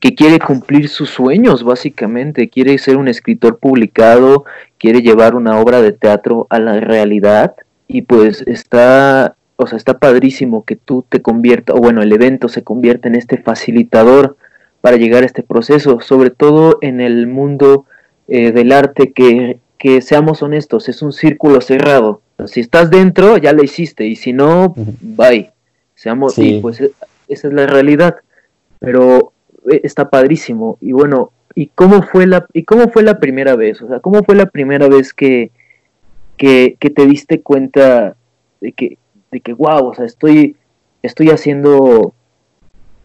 que 0.00 0.14
quiere 0.14 0.38
cumplir 0.38 0.88
sus 0.88 1.10
sueños, 1.10 1.64
básicamente, 1.64 2.48
quiere 2.48 2.76
ser 2.78 2.96
un 2.96 3.08
escritor 3.08 3.58
publicado, 3.58 4.44
quiere 4.78 5.00
llevar 5.00 5.34
una 5.34 5.58
obra 5.58 5.80
de 5.80 5.92
teatro 5.92 6.46
a 6.50 6.58
la 6.58 6.80
realidad 6.80 7.54
y 7.88 8.02
pues 8.02 8.42
está, 8.46 9.36
o 9.56 9.66
sea, 9.66 9.76
está 9.76 9.98
padrísimo 9.98 10.64
que 10.64 10.76
tú 10.76 11.04
te 11.08 11.22
conviertas, 11.22 11.76
o 11.76 11.78
bueno, 11.78 12.02
el 12.02 12.12
evento 12.12 12.48
se 12.48 12.62
convierta 12.62 13.08
en 13.08 13.14
este 13.14 13.38
facilitador 13.38 14.36
para 14.80 14.96
llegar 14.96 15.22
a 15.22 15.26
este 15.26 15.42
proceso, 15.42 16.00
sobre 16.00 16.30
todo 16.30 16.78
en 16.82 17.00
el 17.00 17.26
mundo 17.26 17.86
eh, 18.28 18.52
del 18.52 18.72
arte 18.72 19.12
que, 19.12 19.58
que, 19.78 20.02
seamos 20.02 20.42
honestos, 20.42 20.88
es 20.88 21.02
un 21.02 21.12
círculo 21.12 21.60
cerrado. 21.60 22.20
Si 22.46 22.60
estás 22.60 22.90
dentro, 22.90 23.38
ya 23.38 23.52
lo 23.52 23.64
hiciste, 23.64 24.06
y 24.06 24.16
si 24.16 24.32
no, 24.32 24.74
bye. 25.00 25.50
Seamos, 25.94 26.38
y 26.38 26.60
pues 26.60 26.80
e, 26.80 26.92
esa 27.28 27.48
es 27.48 27.54
la 27.54 27.66
realidad. 27.66 28.16
Pero 28.78 29.32
está 29.66 30.10
padrísimo. 30.10 30.78
Y 30.80 30.92
bueno, 30.92 31.32
¿y 31.54 31.68
cómo 31.74 32.02
fue 32.02 32.26
la, 32.26 32.46
y 32.52 32.64
cómo 32.64 32.88
fue 32.88 33.02
la 33.02 33.18
primera 33.18 33.56
vez? 33.56 33.82
O 33.82 33.88
sea, 33.88 34.00
¿cómo 34.00 34.22
fue 34.22 34.36
la 34.36 34.46
primera 34.46 34.88
vez 34.88 35.12
que, 35.12 35.50
que, 36.36 36.76
te 36.78 37.06
diste 37.06 37.40
cuenta 37.40 38.16
de 38.60 38.72
que, 38.72 38.98
de 39.32 39.40
que 39.40 39.54
wow, 39.54 39.86
o 39.86 39.94
sea, 39.94 40.04
estoy, 40.04 40.56
estoy 41.02 41.30
haciendo, 41.30 42.14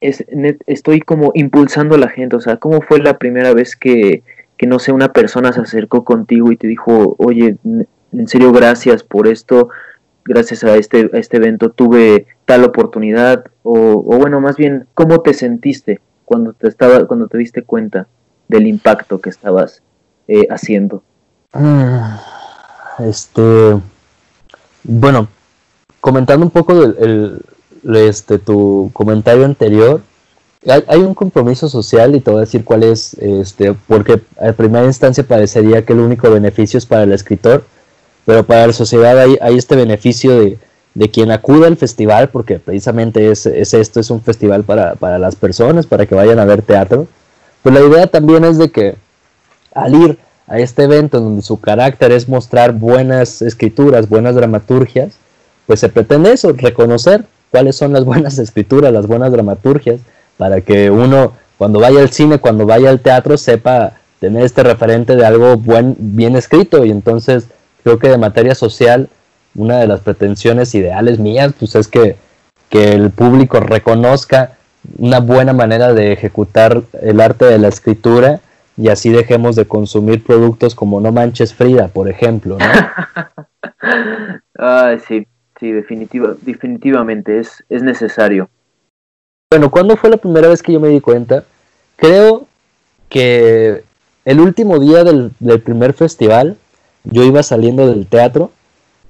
es, 0.02 0.26
estoy 0.68 1.00
como 1.00 1.32
impulsando 1.34 1.96
a 1.96 2.00
la 2.00 2.10
gente, 2.10 2.36
o 2.36 2.42
sea, 2.42 2.58
¿cómo 2.58 2.82
fue 2.82 3.00
la 3.00 3.18
primera 3.18 3.54
vez 3.54 3.76
que, 3.76 4.24
que, 4.58 4.68
no 4.68 4.80
sé, 4.80 4.92
una 4.92 5.14
persona 5.14 5.54
se 5.54 5.62
acercó 5.62 6.04
contigo 6.04 6.52
y 6.52 6.58
te 6.58 6.68
dijo, 6.68 7.16
oye, 7.20 7.56
en 7.64 8.28
serio, 8.28 8.52
gracias 8.52 9.04
por 9.04 9.28
esto, 9.28 9.70
gracias 10.26 10.64
a 10.66 10.76
este, 10.76 11.10
a 11.14 11.18
este 11.18 11.38
evento 11.38 11.72
tuve 11.72 12.28
tal 12.46 12.66
oportunidad, 12.66 13.46
o 13.64 14.02
bueno, 14.02 14.42
más 14.42 14.58
bien, 14.58 14.88
¿cómo 14.94 15.22
te 15.22 15.34
sentiste 15.34 16.02
cuando 16.32 16.54
te, 16.54 16.70
estaba, 16.70 17.06
cuando 17.08 17.28
te 17.28 17.38
diste 17.38 17.62
cuenta 17.62 18.08
del 18.48 18.66
impacto 18.66 19.20
que 19.20 19.30
estabas 19.30 19.82
eh, 20.30 20.48
haciendo? 20.50 21.04
Ah, 21.52 22.22
este, 23.00 23.78
bueno, 24.82 25.28
comentando 26.00 26.46
un 26.46 26.50
poco 26.50 26.88
del 26.88 27.42
este, 27.84 28.40
tu 28.40 28.92
comentario 28.94 29.44
anterior, 29.44 30.00
hay, 30.88 31.00
un 31.00 31.16
compromiso 31.16 31.68
social 31.68 32.16
y 32.16 32.22
te 32.22 32.32
voy 32.32 32.38
a 32.38 32.46
decir 32.46 32.64
cuál 32.64 32.84
es, 32.84 33.14
este, 33.16 33.74
porque 33.74 34.22
a 34.40 34.54
primera 34.54 34.86
instancia 34.86 35.28
parecería 35.28 35.84
que 35.84 35.92
el 35.92 36.00
único 36.00 36.32
beneficio 36.32 36.78
es 36.78 36.86
para 36.86 37.04
el 37.04 37.12
escritor, 37.12 37.66
pero 38.24 38.46
para 38.46 38.68
la 38.68 38.74
sociedad 38.74 39.20
hay, 39.20 39.38
hay 39.42 39.58
este 39.58 39.76
beneficio 39.76 40.40
de, 40.40 40.60
de 40.94 41.10
quien 41.10 41.32
acude 41.32 41.68
al 41.68 41.78
festival, 41.78 42.30
porque 42.30 42.60
precisamente 42.60 43.32
es, 43.32 43.46
esto, 43.46 44.00
es 44.00 44.10
un 44.10 44.22
festival 44.22 44.64
para, 44.64 45.20
las 45.20 45.36
personas, 45.36 45.86
para 45.86 46.06
que 46.06 46.16
vayan 46.16 46.40
a 46.40 46.46
ver 46.46 46.62
teatro, 46.62 47.08
pues 47.64 47.74
la 47.76 47.82
idea 47.82 48.08
también 48.08 48.44
es 48.44 48.58
de 48.58 48.72
que 48.72 48.96
al 49.74 49.96
ir 49.96 50.18
a 50.48 50.60
este 50.60 50.84
evento 50.84 51.20
donde 51.20 51.42
su 51.42 51.60
carácter 51.60 52.12
es 52.12 52.28
mostrar 52.28 52.74
buenas 52.74 53.42
escrituras, 53.42 54.10
buenas 54.10 54.36
dramaturgias, 54.36 55.14
pues 55.66 55.80
se 55.80 55.90
pretende 55.90 56.34
eso, 56.34 56.52
reconocer 56.54 57.24
cuáles 57.52 57.76
son 57.76 57.94
las 57.94 58.04
buenas 58.12 58.38
escrituras, 58.40 58.92
las 58.92 59.08
buenas 59.08 59.32
dramaturgias, 59.32 60.02
para 60.38 60.62
que 60.62 60.90
uno 60.90 61.34
cuando 61.62 61.80
vaya 61.80 62.02
al 62.02 62.10
cine, 62.10 62.40
cuando 62.40 62.66
vaya 62.66 62.90
al 62.90 63.02
teatro, 63.02 63.38
sepa 63.38 63.94
tener 64.20 64.44
este 64.44 64.64
referente 64.64 65.16
de 65.16 65.24
algo 65.24 65.58
buen, 65.58 65.96
bien 66.00 66.36
escrito. 66.36 66.84
Y 66.84 66.90
entonces 66.90 67.46
creo 67.84 68.00
que 68.00 68.10
de 68.10 68.18
materia 68.18 68.56
social 68.56 69.10
una 69.56 69.80
de 69.80 69.88
las 69.88 70.02
pretensiones 70.02 70.76
ideales 70.76 71.18
mías, 71.20 71.54
pues 71.58 71.76
es 71.76 71.88
que, 71.88 72.18
el 72.72 73.10
público 73.10 73.60
reconozca 73.60 74.54
una 74.98 75.20
buena 75.20 75.52
manera 75.52 75.92
de 75.92 76.14
ejecutar 76.14 76.84
el 77.02 77.20
arte 77.20 77.44
de 77.44 77.60
la 77.60 77.68
escritura 77.68 78.40
y 78.78 78.88
así 78.88 79.10
dejemos 79.10 79.58
de 79.58 79.66
consumir 79.66 80.24
productos 80.24 80.74
como 80.74 81.02
No 81.02 81.12
Manches 81.12 81.54
Frida, 81.54 81.90
por 81.90 82.08
ejemplo, 82.08 82.58
¿no? 82.58 82.66
sí, 85.06 85.28
sí, 85.60 85.72
definitiva, 85.74 86.34
definitivamente 86.44 87.40
es, 87.40 87.62
es 87.68 87.84
necesario. 87.84 88.50
Bueno, 89.52 89.70
¿cuándo 89.70 89.98
fue 89.98 90.10
la 90.10 90.16
primera 90.16 90.48
vez 90.48 90.64
que 90.64 90.72
yo 90.72 90.80
me 90.80 90.88
di 90.88 91.02
cuenta? 91.02 91.44
Creo 91.98 92.48
que 93.10 93.84
el 94.24 94.40
último 94.40 94.80
día 94.80 95.04
del, 95.04 95.32
del 95.42 95.60
primer 95.60 95.92
festival, 95.92 96.56
yo 97.04 97.24
iba 97.24 97.44
saliendo 97.44 97.86
del 97.86 98.08
teatro 98.08 98.52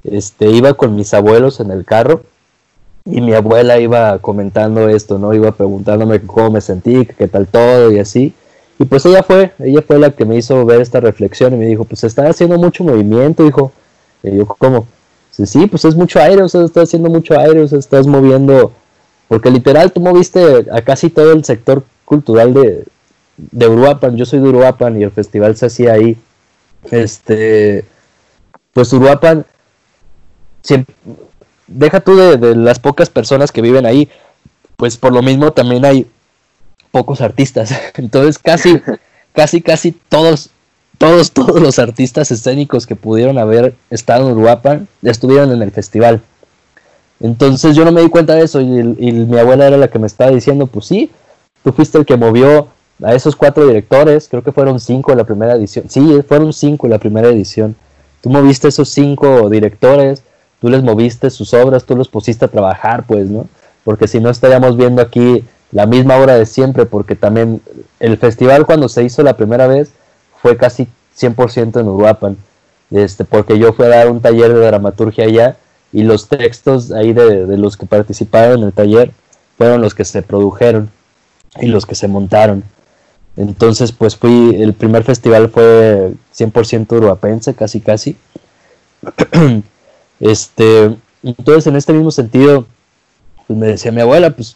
este, 0.04 0.50
iba 0.50 0.74
con 0.74 0.96
mis 0.96 1.14
abuelos 1.14 1.60
en 1.60 1.72
el 1.72 1.86
carro 1.86 2.24
y 3.06 3.22
mi 3.22 3.34
abuela 3.34 3.80
iba 3.80 4.20
comentando 4.20 4.90
esto, 4.90 5.18
¿no? 5.18 5.34
Iba 5.34 5.52
preguntándome 5.52 6.22
cómo 6.22 6.52
me 6.52 6.62
sentí, 6.62 7.06
qué 7.06 7.28
tal 7.28 7.48
todo 7.48 7.92
y 7.92 8.00
así. 8.00 8.34
Y 8.80 8.86
pues 8.86 9.06
ella 9.06 9.24
fue, 9.24 9.52
ella 9.60 9.82
fue 9.82 10.00
la 10.00 10.12
que 10.12 10.26
me 10.26 10.38
hizo 10.38 10.66
ver 10.66 10.82
esta 10.82 11.00
reflexión 11.00 11.54
y 11.54 11.58
me 11.58 11.66
dijo, 11.68 11.84
pues 11.84 12.04
está 12.04 12.28
haciendo 12.28 12.58
mucho 12.58 12.84
movimiento, 12.84 13.46
hijo. 13.46 13.72
Y 14.24 14.38
yo, 14.38 14.46
¿cómo? 14.46 14.88
Sí, 15.32 15.46
sí, 15.46 15.68
pues 15.68 15.86
es 15.86 15.96
mucho 15.96 16.20
aire, 16.20 16.42
o 16.42 16.50
sea, 16.50 16.64
estás 16.64 16.90
haciendo 16.90 17.10
mucho 17.10 17.40
aire, 17.40 17.62
o 17.62 17.68
sea, 17.68 17.80
estás 17.80 18.06
moviendo, 18.06 18.74
porque 19.28 19.50
literal 19.50 19.92
tú 19.92 20.02
moviste 20.02 20.68
a 20.72 20.82
casi 20.82 21.10
todo 21.10 21.32
el 21.32 21.46
sector 21.46 21.84
cultural 22.06 22.54
de, 22.54 22.86
de 23.38 23.68
Uruapan, 23.68 24.18
yo 24.18 24.26
soy 24.26 24.40
de 24.40 24.50
Uruapan 24.50 25.00
y 25.00 25.04
el 25.04 25.12
festival 25.12 25.56
se 25.56 25.68
hacía 25.68 25.94
ahí. 25.94 26.18
Este, 26.90 27.86
pues 28.74 28.92
Uruapan 28.94 29.46
deja 31.68 32.00
tú 32.00 32.16
de, 32.16 32.56
las 32.56 32.80
pocas 32.80 33.10
personas 33.10 33.52
que 33.52 33.62
viven 33.62 33.86
ahí, 33.86 34.10
pues 34.78 34.98
por 34.98 35.14
lo 35.14 35.22
mismo 35.22 35.52
también 35.52 35.86
hay 35.86 36.08
pocos 36.92 37.22
artistas. 37.22 37.74
Entonces 37.96 38.38
casi, 38.38 38.82
casi, 39.34 39.62
casi 39.62 39.92
todos, 39.92 40.50
todos, 40.98 41.32
todos 41.32 41.62
los 41.62 41.80
artistas 41.80 42.32
escénicos 42.32 42.86
que 42.86 42.96
pudieron 42.96 43.38
haber 43.38 43.76
estado 43.90 44.30
en 44.30 44.38
Uruapan 44.38 44.88
estuvieron 45.02 45.52
en 45.52 45.62
el 45.62 45.72
festival. 45.72 46.22
Entonces 47.20 47.76
yo 47.76 47.86
no 47.86 47.92
me 47.92 48.02
di 48.02 48.10
cuenta 48.10 48.36
de 48.36 48.44
eso 48.44 48.62
y, 48.62 48.80
y, 48.98 49.12
mi 49.12 49.38
abuela 49.38 49.68
era 49.68 49.78
la 49.78 49.90
que 49.90 50.00
me 50.00 50.08
estaba 50.08 50.32
diciendo, 50.32 50.66
pues 50.66 50.88
sí, 50.88 51.12
tú 51.64 51.72
fuiste 51.72 52.00
el 52.00 52.06
que 52.06 52.18
movió 52.18 52.70
a 53.04 53.14
esos 53.14 53.36
cuatro 53.36 53.68
directores, 53.68 54.28
creo 54.28 54.44
que 54.44 54.52
fueron 54.52 54.80
cinco 54.80 55.12
en 55.12 55.20
la 55.20 55.24
primera 55.24 55.54
edición, 55.54 55.86
sí, 55.88 56.22
fueron 56.28 56.52
cinco 56.52 56.88
en 56.88 56.92
la 56.92 56.98
primera 56.98 57.30
edición, 57.30 57.76
tú 58.22 58.30
moviste 58.32 58.68
esos 58.68 58.90
cinco 58.90 59.50
directores, 59.50 60.24
tú 60.62 60.70
les 60.70 60.84
moviste 60.84 61.30
sus 61.32 61.54
obras, 61.54 61.86
tú 61.86 61.96
los 61.98 62.08
pusiste 62.08 62.46
a 62.46 62.48
trabajar, 62.48 63.04
pues, 63.08 63.30
¿no? 63.30 63.48
Porque 63.84 64.08
si 64.08 64.20
no 64.20 64.30
estaríamos 64.30 64.78
viendo 64.78 65.02
aquí 65.02 65.44
la 65.72 65.88
misma 65.88 66.18
obra 66.18 66.36
de 66.36 66.46
siempre, 66.46 66.86
porque 66.86 67.16
también 67.16 67.62
el 68.00 68.18
festival 68.18 68.68
cuando 68.68 68.88
se 68.88 69.04
hizo 69.04 69.24
la 69.24 69.36
primera 69.36 69.66
vez 69.66 69.92
fue 70.42 70.58
casi 70.58 70.88
100% 71.18 71.80
en 71.80 71.88
Uruapan, 71.88 72.38
este, 72.92 73.26
porque 73.26 73.58
yo 73.58 73.74
fui 73.74 73.86
a 73.86 73.90
dar 73.90 74.12
un 74.12 74.22
taller 74.22 74.54
de 74.54 74.60
dramaturgia 74.68 75.26
allá 75.26 75.58
y 75.92 76.04
los 76.04 76.28
textos 76.28 76.92
ahí 76.92 77.12
de, 77.12 77.48
de 77.48 77.58
los 77.58 77.76
que 77.76 77.88
participaron 77.88 78.60
en 78.60 78.68
el 78.68 78.74
taller 78.74 79.12
fueron 79.58 79.82
los 79.82 79.96
que 79.96 80.06
se 80.06 80.22
produjeron 80.22 80.92
y 81.60 81.68
los 81.68 81.88
que 81.88 81.96
se 81.96 82.08
montaron. 82.08 82.64
Entonces, 83.36 83.92
pues 83.92 84.16
fui, 84.16 84.56
el 84.62 84.74
primer 84.74 85.04
festival 85.04 85.50
fue 85.50 86.14
100% 86.38 86.92
uruapense, 86.98 87.56
casi 87.56 87.80
casi. 87.80 88.16
Este, 90.22 90.96
entonces, 91.24 91.68
en 91.68 91.76
este 91.76 91.92
mismo 91.92 92.12
sentido, 92.12 92.66
pues 93.48 93.60
me 93.60 93.68
decía 93.68 93.92
mi 93.92 94.02
abuela, 94.02 94.30
pues 94.30 94.56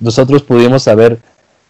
nosotros 0.00 0.42
pudimos 0.42 0.86
haber 0.88 1.18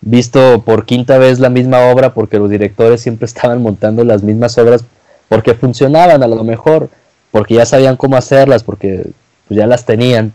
visto 0.00 0.62
por 0.64 0.86
quinta 0.86 1.18
vez 1.18 1.38
la 1.38 1.50
misma 1.50 1.90
obra 1.90 2.14
porque 2.14 2.38
los 2.38 2.50
directores 2.50 3.02
siempre 3.02 3.26
estaban 3.26 3.62
montando 3.62 4.02
las 4.02 4.22
mismas 4.22 4.56
obras 4.58 4.84
porque 5.28 5.54
funcionaban 5.54 6.22
a 6.22 6.26
lo 6.26 6.42
mejor, 6.42 6.88
porque 7.30 7.54
ya 7.54 7.66
sabían 7.66 7.96
cómo 7.96 8.16
hacerlas, 8.16 8.64
porque 8.64 9.10
pues, 9.46 9.58
ya 9.58 9.66
las 9.66 9.84
tenían. 9.84 10.32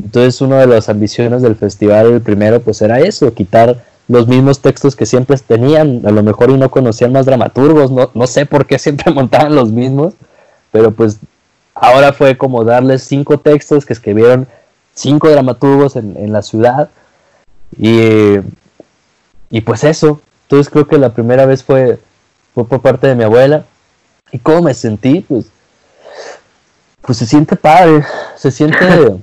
Entonces, 0.00 0.40
una 0.40 0.60
de 0.60 0.68
las 0.68 0.88
ambiciones 0.88 1.42
del 1.42 1.56
festival, 1.56 2.06
el 2.12 2.20
primero, 2.20 2.60
pues 2.60 2.80
era 2.82 3.00
eso, 3.00 3.34
quitar 3.34 3.82
los 4.06 4.28
mismos 4.28 4.60
textos 4.60 4.94
que 4.94 5.06
siempre 5.06 5.36
tenían, 5.38 6.02
a 6.04 6.10
lo 6.12 6.22
mejor 6.22 6.50
y 6.50 6.56
no 6.56 6.70
conocían 6.70 7.12
más 7.12 7.26
dramaturgos, 7.26 7.90
no, 7.90 8.10
no 8.14 8.26
sé 8.28 8.46
por 8.46 8.66
qué 8.66 8.78
siempre 8.78 9.12
montaban 9.14 9.56
los 9.56 9.72
mismos, 9.72 10.14
pero 10.70 10.92
pues 10.92 11.18
Ahora 11.80 12.12
fue 12.12 12.36
como 12.36 12.64
darles 12.64 13.02
cinco 13.04 13.38
textos 13.38 13.86
que 13.86 13.92
escribieron 13.92 14.48
cinco 14.94 15.30
dramaturgos 15.30 15.96
en, 15.96 16.32
la 16.32 16.42
ciudad. 16.42 16.90
Y, 17.78 18.38
y 19.50 19.60
pues 19.60 19.84
eso. 19.84 20.20
Entonces 20.42 20.70
creo 20.70 20.88
que 20.88 20.98
la 20.98 21.12
primera 21.12 21.46
vez 21.46 21.62
fue, 21.62 21.98
fue 22.54 22.66
por 22.66 22.80
parte 22.80 23.06
de 23.06 23.14
mi 23.14 23.24
abuela. 23.24 23.64
¿Y 24.32 24.38
cómo 24.38 24.62
me 24.62 24.74
sentí? 24.74 25.20
Pues, 25.20 25.46
pues 27.02 27.18
se 27.18 27.26
siente 27.26 27.54
padre. 27.54 28.04
Se 28.36 28.50
siente... 28.50 28.78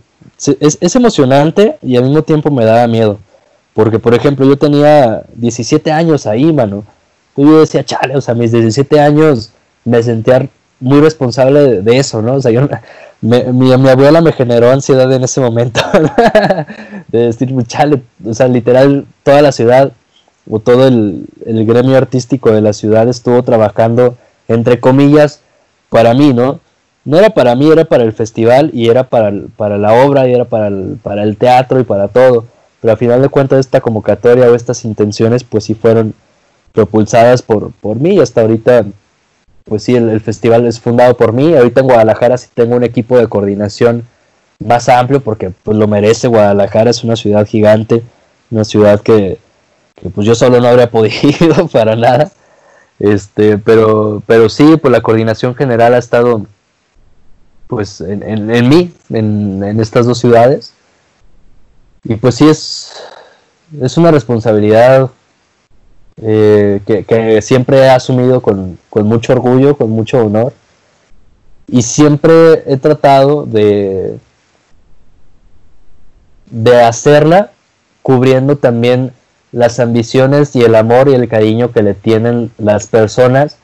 es, 0.59 0.77
es 0.79 0.95
emocionante 0.95 1.77
y 1.81 1.97
al 1.97 2.03
mismo 2.03 2.23
tiempo 2.23 2.51
me 2.51 2.63
daba 2.63 2.87
miedo. 2.87 3.19
Porque, 3.73 3.99
por 3.99 4.13
ejemplo, 4.13 4.45
yo 4.45 4.57
tenía 4.57 5.23
17 5.33 5.91
años 5.91 6.25
ahí, 6.25 6.53
mano. 6.53 6.85
Y 7.35 7.43
yo 7.43 7.59
decía, 7.59 7.83
chale, 7.83 8.15
o 8.15 8.21
sea, 8.21 8.33
mis 8.33 8.53
17 8.53 8.97
años 9.01 9.51
me 9.83 10.01
sentía 10.01 10.47
muy 10.85 11.01
responsable 11.01 11.81
de, 11.81 11.97
eso, 11.97 12.21
¿no? 12.21 12.35
O 12.35 12.41
sea, 12.41 12.51
yo, 12.51 12.61
mi, 13.21 13.41
mi, 13.43 13.89
abuela 13.89 14.21
me 14.21 14.31
generó 14.31 14.69
ansiedad 14.69 15.11
en 15.11 15.23
ese 15.23 15.41
momento, 15.41 15.81
de 17.07 17.19
decir, 17.19 17.51
chale, 17.65 18.03
o 18.23 18.35
sea, 18.35 18.47
literal, 18.47 19.05
toda 19.23 19.41
la 19.41 19.51
ciudad 19.51 19.91
o 20.47 20.59
todo 20.59 20.87
el, 20.87 21.27
gremio 21.43 21.97
artístico 21.97 22.51
de 22.51 22.61
la 22.61 22.73
ciudad 22.73 23.09
estuvo 23.09 23.41
trabajando, 23.41 24.15
entre 24.47 24.79
comillas, 24.79 25.41
para 25.89 26.13
mí, 26.13 26.33
¿no? 26.33 26.59
No 27.03 27.17
era 27.17 27.31
para 27.31 27.55
mí, 27.55 27.71
era 27.71 27.85
para 27.85 28.03
el 28.03 28.13
festival 28.13 28.69
y 28.71 28.89
era 28.89 29.05
para, 29.05 29.33
para 29.57 29.79
la 29.79 29.93
obra 29.93 30.27
y 30.27 30.35
era 30.35 30.45
para 30.45 30.67
el, 30.67 30.99
para 31.01 31.23
el 31.23 31.37
teatro 31.37 31.79
y 31.79 31.83
para 31.83 32.09
todo. 32.09 32.45
Pero 32.79 32.93
a 32.93 32.97
final 32.97 33.23
de 33.23 33.29
cuentas 33.29 33.59
esta 33.59 33.81
convocatoria 33.81 34.51
o 34.51 34.55
estas 34.55 34.85
intenciones 34.85 35.43
pues 35.43 35.63
sí 35.63 35.73
fueron 35.73 36.13
propulsadas 36.73 37.41
por, 37.41 37.71
por 37.71 37.99
mí 37.99 38.15
y 38.15 38.19
hasta 38.19 38.41
ahorita 38.41 38.85
pues 39.65 39.83
sí, 39.83 39.95
el, 39.95 40.21
festival 40.21 40.65
es 40.67 40.79
fundado 40.79 41.17
por 41.17 41.33
mí. 41.33 41.55
Ahorita 41.55 41.81
en 41.81 41.87
Guadalajara 41.87 42.37
sí 42.37 42.47
tengo 42.53 42.75
un 42.75 42.83
equipo 42.83 43.17
de 43.17 43.27
coordinación 43.27 44.07
más 44.63 44.87
amplio 44.89 45.21
porque 45.21 45.51
pues 45.63 45.77
lo 45.77 45.87
merece. 45.87 46.27
Guadalajara 46.27 46.91
es 46.91 47.03
una 47.03 47.15
ciudad 47.15 47.45
gigante, 47.47 48.03
una 48.51 48.63
ciudad 48.63 49.01
que, 49.01 49.39
pues 50.13 50.27
yo 50.27 50.35
solo 50.35 50.61
no 50.61 50.67
habría 50.67 50.89
podido 50.91 51.67
para 51.71 51.95
nada. 51.95 52.31
Este, 52.99 53.57
pero, 53.57 54.21
pero 54.25 54.49
sí, 54.49 54.77
pues 54.77 54.91
la 54.91 55.01
coordinación 55.01 55.55
general 55.55 55.95
ha 55.95 55.97
estado 55.97 56.45
pues 57.67 57.99
en, 57.99 58.21
en, 58.23 58.69
mí, 58.69 58.93
en, 59.09 59.63
en, 59.63 59.79
estas 59.79 60.05
dos 60.05 60.19
ciudades. 60.19 60.73
Y 62.03 62.15
pues 62.15 62.35
sí 62.35 62.47
es, 62.47 62.93
es 63.81 63.97
una 63.97 64.11
responsabilidad 64.11 65.09
eh, 66.21 66.81
que, 66.85 67.41
siempre 67.41 67.79
he 67.79 67.89
asumido 67.89 68.41
con, 68.41 68.77
mucho 68.91 69.33
orgullo, 69.33 69.77
con 69.77 69.89
mucho 69.89 70.25
honor. 70.25 70.53
Y 71.67 71.81
siempre 71.81 72.63
he 72.67 72.77
tratado 72.77 73.45
de, 73.45 74.19
de 76.49 76.81
hacerla 76.81 77.51
cubriendo 78.03 78.57
también 78.57 79.13
las 79.51 79.79
ambiciones 79.79 80.55
y 80.55 80.61
el 80.61 80.75
amor 80.75 81.09
y 81.09 81.15
el 81.15 81.27
cariño 81.27 81.71
que 81.71 81.81
le 81.81 81.93
tienen 81.95 82.51
las 82.57 82.87
personas 82.87 83.57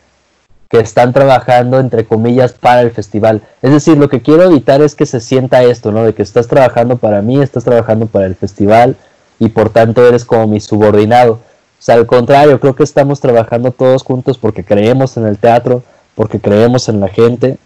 que 0.68 0.80
están 0.80 1.12
trabajando 1.12 1.80
entre 1.80 2.06
comillas 2.06 2.54
para 2.54 2.82
el 2.82 2.92
festival. 2.92 3.42
Es 3.62 3.72
decir, 3.72 3.98
lo 3.98 4.10
que 4.10 4.22
quiero 4.22 4.44
evitar 4.44 4.82
es 4.82 4.96
que 4.96 5.06
se 5.06 5.20
sienta 5.20 5.64
esto, 5.64 5.92
¿no? 5.92 6.04
De 6.04 6.14
que 6.14 6.24
estás 6.24 6.48
trabajando 6.48 6.98
para 6.98 7.22
mí, 7.22 7.42
estás 7.42 7.66
trabajando 7.66 8.06
para 8.08 8.26
el 8.26 8.36
festival 8.36 8.96
y 9.38 9.50
por 9.50 9.70
tanto 9.70 10.08
eres 10.08 10.24
como 10.24 10.48
mi 10.48 10.62
subordinado. 10.62 11.40
O 11.82 11.84
sea, 11.84 11.96
al 11.96 12.06
contrario, 12.06 12.60
creo 12.60 12.76
que 12.76 12.84
estamos 12.84 13.20
trabajando 13.20 13.72
todos 13.72 14.04
juntos 14.04 14.38
porque 14.38 14.64
creemos 14.64 15.18
en 15.18 15.26
el 15.26 15.40
teatro, 15.40 15.82
porque 16.14 16.40
creemos 16.40 16.88
en 16.90 17.00
la 17.00 17.08
gente 17.08 17.58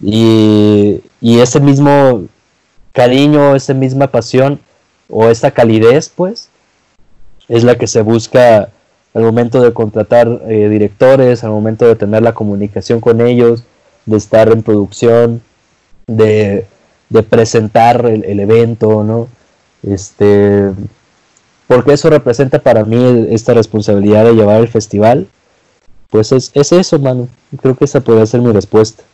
y, 0.00 1.02
ese 1.20 1.58
mismo 1.58 2.22
cariño, 2.92 3.56
esa 3.56 3.74
misma 3.74 4.06
pasión 4.06 4.60
o 5.10 5.28
esa 5.28 5.50
calidez, 5.50 6.08
pues, 6.08 6.50
es 7.48 7.64
la 7.64 7.76
que 7.76 7.88
se 7.88 8.02
busca 8.02 8.68
al 9.12 9.22
momento 9.24 9.60
de 9.60 9.72
contratar 9.72 10.28
eh, 10.46 10.68
directores, 10.68 11.42
al 11.42 11.50
momento 11.50 11.84
de 11.84 11.96
tener 11.96 12.22
la 12.22 12.34
comunicación 12.34 13.00
con 13.00 13.20
ellos, 13.20 13.64
de 14.06 14.18
estar 14.18 14.52
en 14.52 14.62
producción, 14.62 15.42
de, 16.06 16.64
presentar 17.28 18.06
el, 18.06 18.24
el, 18.24 18.38
evento, 18.38 19.02
¿no? 19.02 19.26
Este, 19.82 20.70
porque 21.68 21.92
eso 21.92 22.08
representa 22.08 22.58
para 22.58 22.84
mí 22.84 23.26
esta 23.30 23.54
responsabilidad 23.54 24.24
de 24.24 24.32
llevar 24.32 24.60
el 24.60 24.68
festival, 24.68 25.28
pues 26.10 26.32
es, 26.32 26.50
eso, 26.54 26.98
mano. 26.98 27.28
Creo 27.60 27.76
que 27.76 27.84
esa 27.84 28.00
puede 28.00 28.26
ser 28.26 28.40
mi 28.40 28.50
respuesta. 28.50 29.04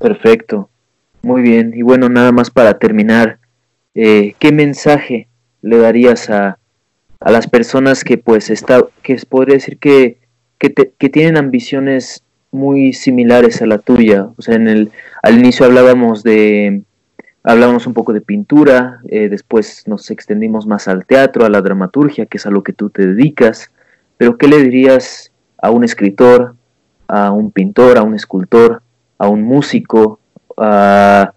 Perfecto, 0.00 0.68
muy 1.22 1.40
bien. 1.42 1.72
Y 1.74 1.82
bueno, 1.82 2.08
nada 2.08 2.32
más 2.32 2.50
para 2.50 2.78
terminar, 2.78 3.38
eh, 3.94 4.34
¿qué 4.40 4.50
mensaje 4.50 5.28
le 5.62 5.78
darías 5.78 6.28
a, 6.30 6.58
a 7.20 7.30
las 7.30 7.46
personas 7.46 8.02
que 8.02 8.18
pues 8.18 8.50
está, 8.50 8.84
que 9.02 9.16
podría 9.28 9.54
decir 9.54 9.78
que, 9.78 10.18
que, 10.58 10.74
que 10.74 11.08
tienen 11.08 11.36
ambiciones 11.36 12.24
muy 12.50 12.92
similares 12.92 13.62
a 13.62 13.66
la 13.66 13.78
tuya? 13.78 14.30
O 14.36 14.42
sea, 14.42 14.56
en 14.56 14.66
el, 14.66 14.90
al 15.22 15.38
inicio 15.38 15.64
hablábamos 15.64 16.24
de 16.24 16.82
Hablamos 17.42 17.86
un 17.86 17.94
poco 17.94 18.12
de 18.12 18.20
pintura, 18.20 19.00
eh, 19.08 19.28
después 19.30 19.86
nos 19.86 20.10
extendimos 20.10 20.66
más 20.66 20.88
al 20.88 21.06
teatro, 21.06 21.46
a 21.46 21.48
la 21.48 21.62
dramaturgia, 21.62 22.26
que 22.26 22.36
es 22.36 22.46
a 22.46 22.50
lo 22.50 22.62
que 22.62 22.74
tú 22.74 22.90
te 22.90 23.06
dedicas. 23.06 23.70
Pero 24.18 24.36
¿qué 24.36 24.46
le 24.46 24.58
dirías 24.58 25.32
a 25.56 25.70
un 25.70 25.82
escritor, 25.82 26.54
a 27.08 27.30
un 27.32 27.50
pintor, 27.50 27.96
a 27.96 28.02
un 28.02 28.14
escultor, 28.14 28.82
a 29.16 29.28
un 29.28 29.42
músico, 29.42 30.20
a, 30.58 31.32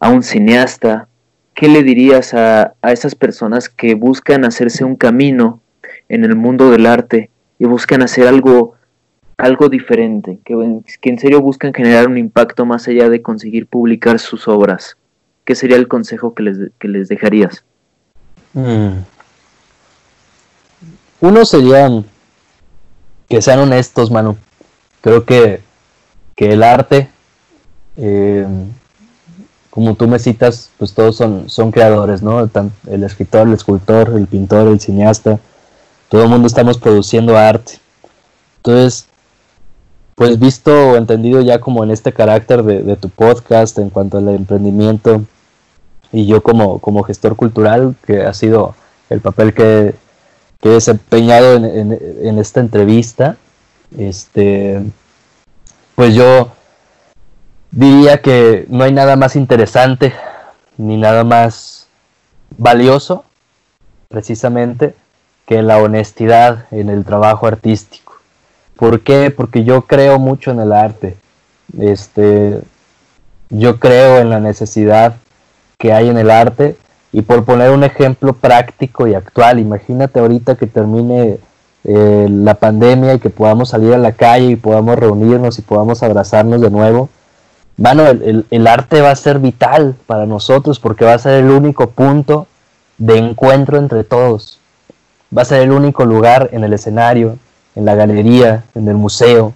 un 0.00 0.22
cineasta? 0.22 1.08
¿Qué 1.54 1.68
le 1.68 1.82
dirías 1.82 2.34
a, 2.34 2.74
a 2.80 2.92
esas 2.92 3.16
personas 3.16 3.68
que 3.68 3.94
buscan 3.94 4.44
hacerse 4.44 4.84
un 4.84 4.94
camino 4.94 5.60
en 6.08 6.24
el 6.24 6.36
mundo 6.36 6.70
del 6.70 6.86
arte 6.86 7.30
y 7.58 7.64
buscan 7.64 8.02
hacer 8.02 8.28
algo 8.28 8.76
algo 9.38 9.68
diferente, 9.68 10.40
que, 10.44 10.54
que, 11.00 11.10
en 11.10 11.18
serio 11.18 11.40
buscan 11.40 11.72
generar 11.72 12.08
un 12.08 12.18
impacto 12.18 12.66
más 12.66 12.88
allá 12.88 13.08
de 13.08 13.22
conseguir 13.22 13.68
publicar 13.68 14.18
sus 14.18 14.48
obras. 14.48 14.97
¿Qué 15.48 15.54
sería 15.54 15.78
el 15.78 15.88
consejo 15.88 16.34
que 16.34 16.42
les, 16.42 16.58
les 16.82 17.08
dejarías? 17.08 17.64
Mm. 18.52 18.98
Uno 21.22 21.44
sería 21.46 21.88
que 23.30 23.40
sean 23.40 23.60
honestos, 23.60 24.10
Manu. 24.10 24.36
Creo 25.00 25.24
que, 25.24 25.62
el 26.36 26.62
arte, 26.62 27.08
eh, 27.96 28.46
como 29.70 29.94
tú 29.94 30.06
me 30.06 30.18
citas, 30.18 30.70
pues 30.76 30.92
todos 30.92 31.16
son, 31.16 31.48
son 31.48 31.72
creadores, 31.72 32.20
¿no? 32.20 32.46
El 32.86 33.02
escritor, 33.02 33.48
el 33.48 33.54
escultor, 33.54 34.12
el 34.16 34.26
pintor, 34.26 34.68
el 34.68 34.80
cineasta, 34.80 35.40
todo 36.10 36.24
el 36.24 36.28
mundo 36.28 36.46
estamos 36.46 36.76
produciendo 36.76 37.38
arte. 37.38 37.80
Entonces, 38.58 39.06
pues 40.14 40.38
visto 40.38 40.90
o 40.90 40.96
entendido 40.96 41.40
ya 41.40 41.58
como 41.58 41.84
en 41.84 41.90
este 41.90 42.12
carácter 42.12 42.62
de 42.64 42.96
tu 42.96 43.08
podcast 43.08 43.78
en 43.78 43.88
cuanto 43.88 44.18
al 44.18 44.28
emprendimiento, 44.28 45.22
y 46.12 46.26
yo 46.26 46.42
como, 46.42 46.78
como 46.78 47.02
gestor 47.02 47.36
cultural, 47.36 47.94
que 48.06 48.22
ha 48.22 48.32
sido 48.32 48.74
el 49.10 49.20
papel 49.20 49.54
que, 49.54 49.94
he 50.62 50.68
desempeñado 50.68 51.54
en, 51.54 52.38
esta 52.38 52.60
entrevista, 52.60 53.36
este, 53.96 54.82
pues 55.94 56.14
yo 56.14 56.50
diría 57.70 58.20
que 58.20 58.66
no 58.68 58.84
hay 58.84 58.92
nada 58.92 59.16
más 59.16 59.36
interesante 59.36 60.12
ni 60.76 60.96
nada 60.96 61.24
más 61.24 61.86
valioso, 62.56 63.24
precisamente, 64.08 64.94
que 65.46 65.62
la 65.62 65.78
honestidad 65.78 66.66
en 66.70 66.90
el 66.90 67.04
trabajo 67.04 67.46
artístico. 67.46 68.14
¿Por 68.76 69.00
qué? 69.00 69.30
Porque 69.30 69.64
yo 69.64 69.82
creo 69.82 70.18
mucho 70.18 70.50
en 70.50 70.60
el 70.60 70.72
arte. 70.72 71.16
Este, 71.78 72.60
yo 73.50 73.78
creo 73.80 74.18
en 74.18 74.30
la 74.30 74.40
necesidad 74.40 75.16
que 75.78 75.92
hay 75.92 76.08
en 76.08 76.18
el 76.18 76.30
arte. 76.30 76.76
Y 77.12 77.22
por 77.22 77.44
poner 77.44 77.70
un 77.70 77.84
ejemplo 77.84 78.34
práctico 78.34 79.06
y 79.06 79.14
actual, 79.14 79.58
imagínate 79.58 80.20
ahorita 80.20 80.56
que 80.56 80.66
termine 80.66 81.38
eh, 81.84 82.26
la 82.28 82.54
pandemia 82.54 83.14
y 83.14 83.18
que 83.18 83.30
podamos 83.30 83.70
salir 83.70 83.94
a 83.94 83.98
la 83.98 84.12
calle 84.12 84.50
y 84.50 84.56
podamos 84.56 84.98
reunirnos 84.98 85.58
y 85.58 85.62
podamos 85.62 86.02
abrazarnos 86.02 86.60
de 86.60 86.70
nuevo. 86.70 87.08
Bueno, 87.76 88.06
el, 88.08 88.44
el 88.50 88.66
arte 88.66 89.00
va 89.00 89.12
a 89.12 89.16
ser 89.16 89.38
vital 89.38 89.94
para 90.06 90.26
nosotros 90.26 90.80
porque 90.80 91.04
va 91.04 91.14
a 91.14 91.18
ser 91.18 91.44
el 91.44 91.50
único 91.50 91.90
punto 91.90 92.46
de 92.98 93.16
encuentro 93.16 93.78
entre 93.78 94.04
todos. 94.04 94.58
Va 95.36 95.42
a 95.42 95.46
ser 95.46 95.62
el 95.62 95.70
único 95.70 96.04
lugar 96.04 96.50
en 96.52 96.64
el 96.64 96.72
escenario, 96.72 97.38
en 97.76 97.84
la 97.84 97.94
galería, 97.94 98.64
en 98.74 98.88
el 98.88 98.96
museo, 98.96 99.54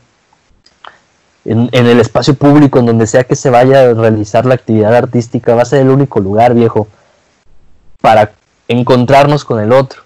en, 1.45 1.69
el 1.73 2.01
espacio 2.01 2.35
público, 2.35 2.79
en 2.79 2.87
donde 2.87 3.07
sea 3.07 3.25
que 3.25 3.37
se 3.37 3.51
vaya 3.51 3.83
a 3.83 3.95
realizar 3.95 4.47
la 4.47 4.55
actividad 4.55 4.95
artística, 4.95 5.55
va 5.55 5.63
a 5.63 5.67
ser 5.67 5.81
el 5.81 5.91
único 5.91 6.21
lugar, 6.21 6.55
viejo, 6.55 6.89
para 8.01 8.33
encontrarnos 8.69 9.45
con 9.45 9.61
el 9.61 9.73
otro, 9.73 10.03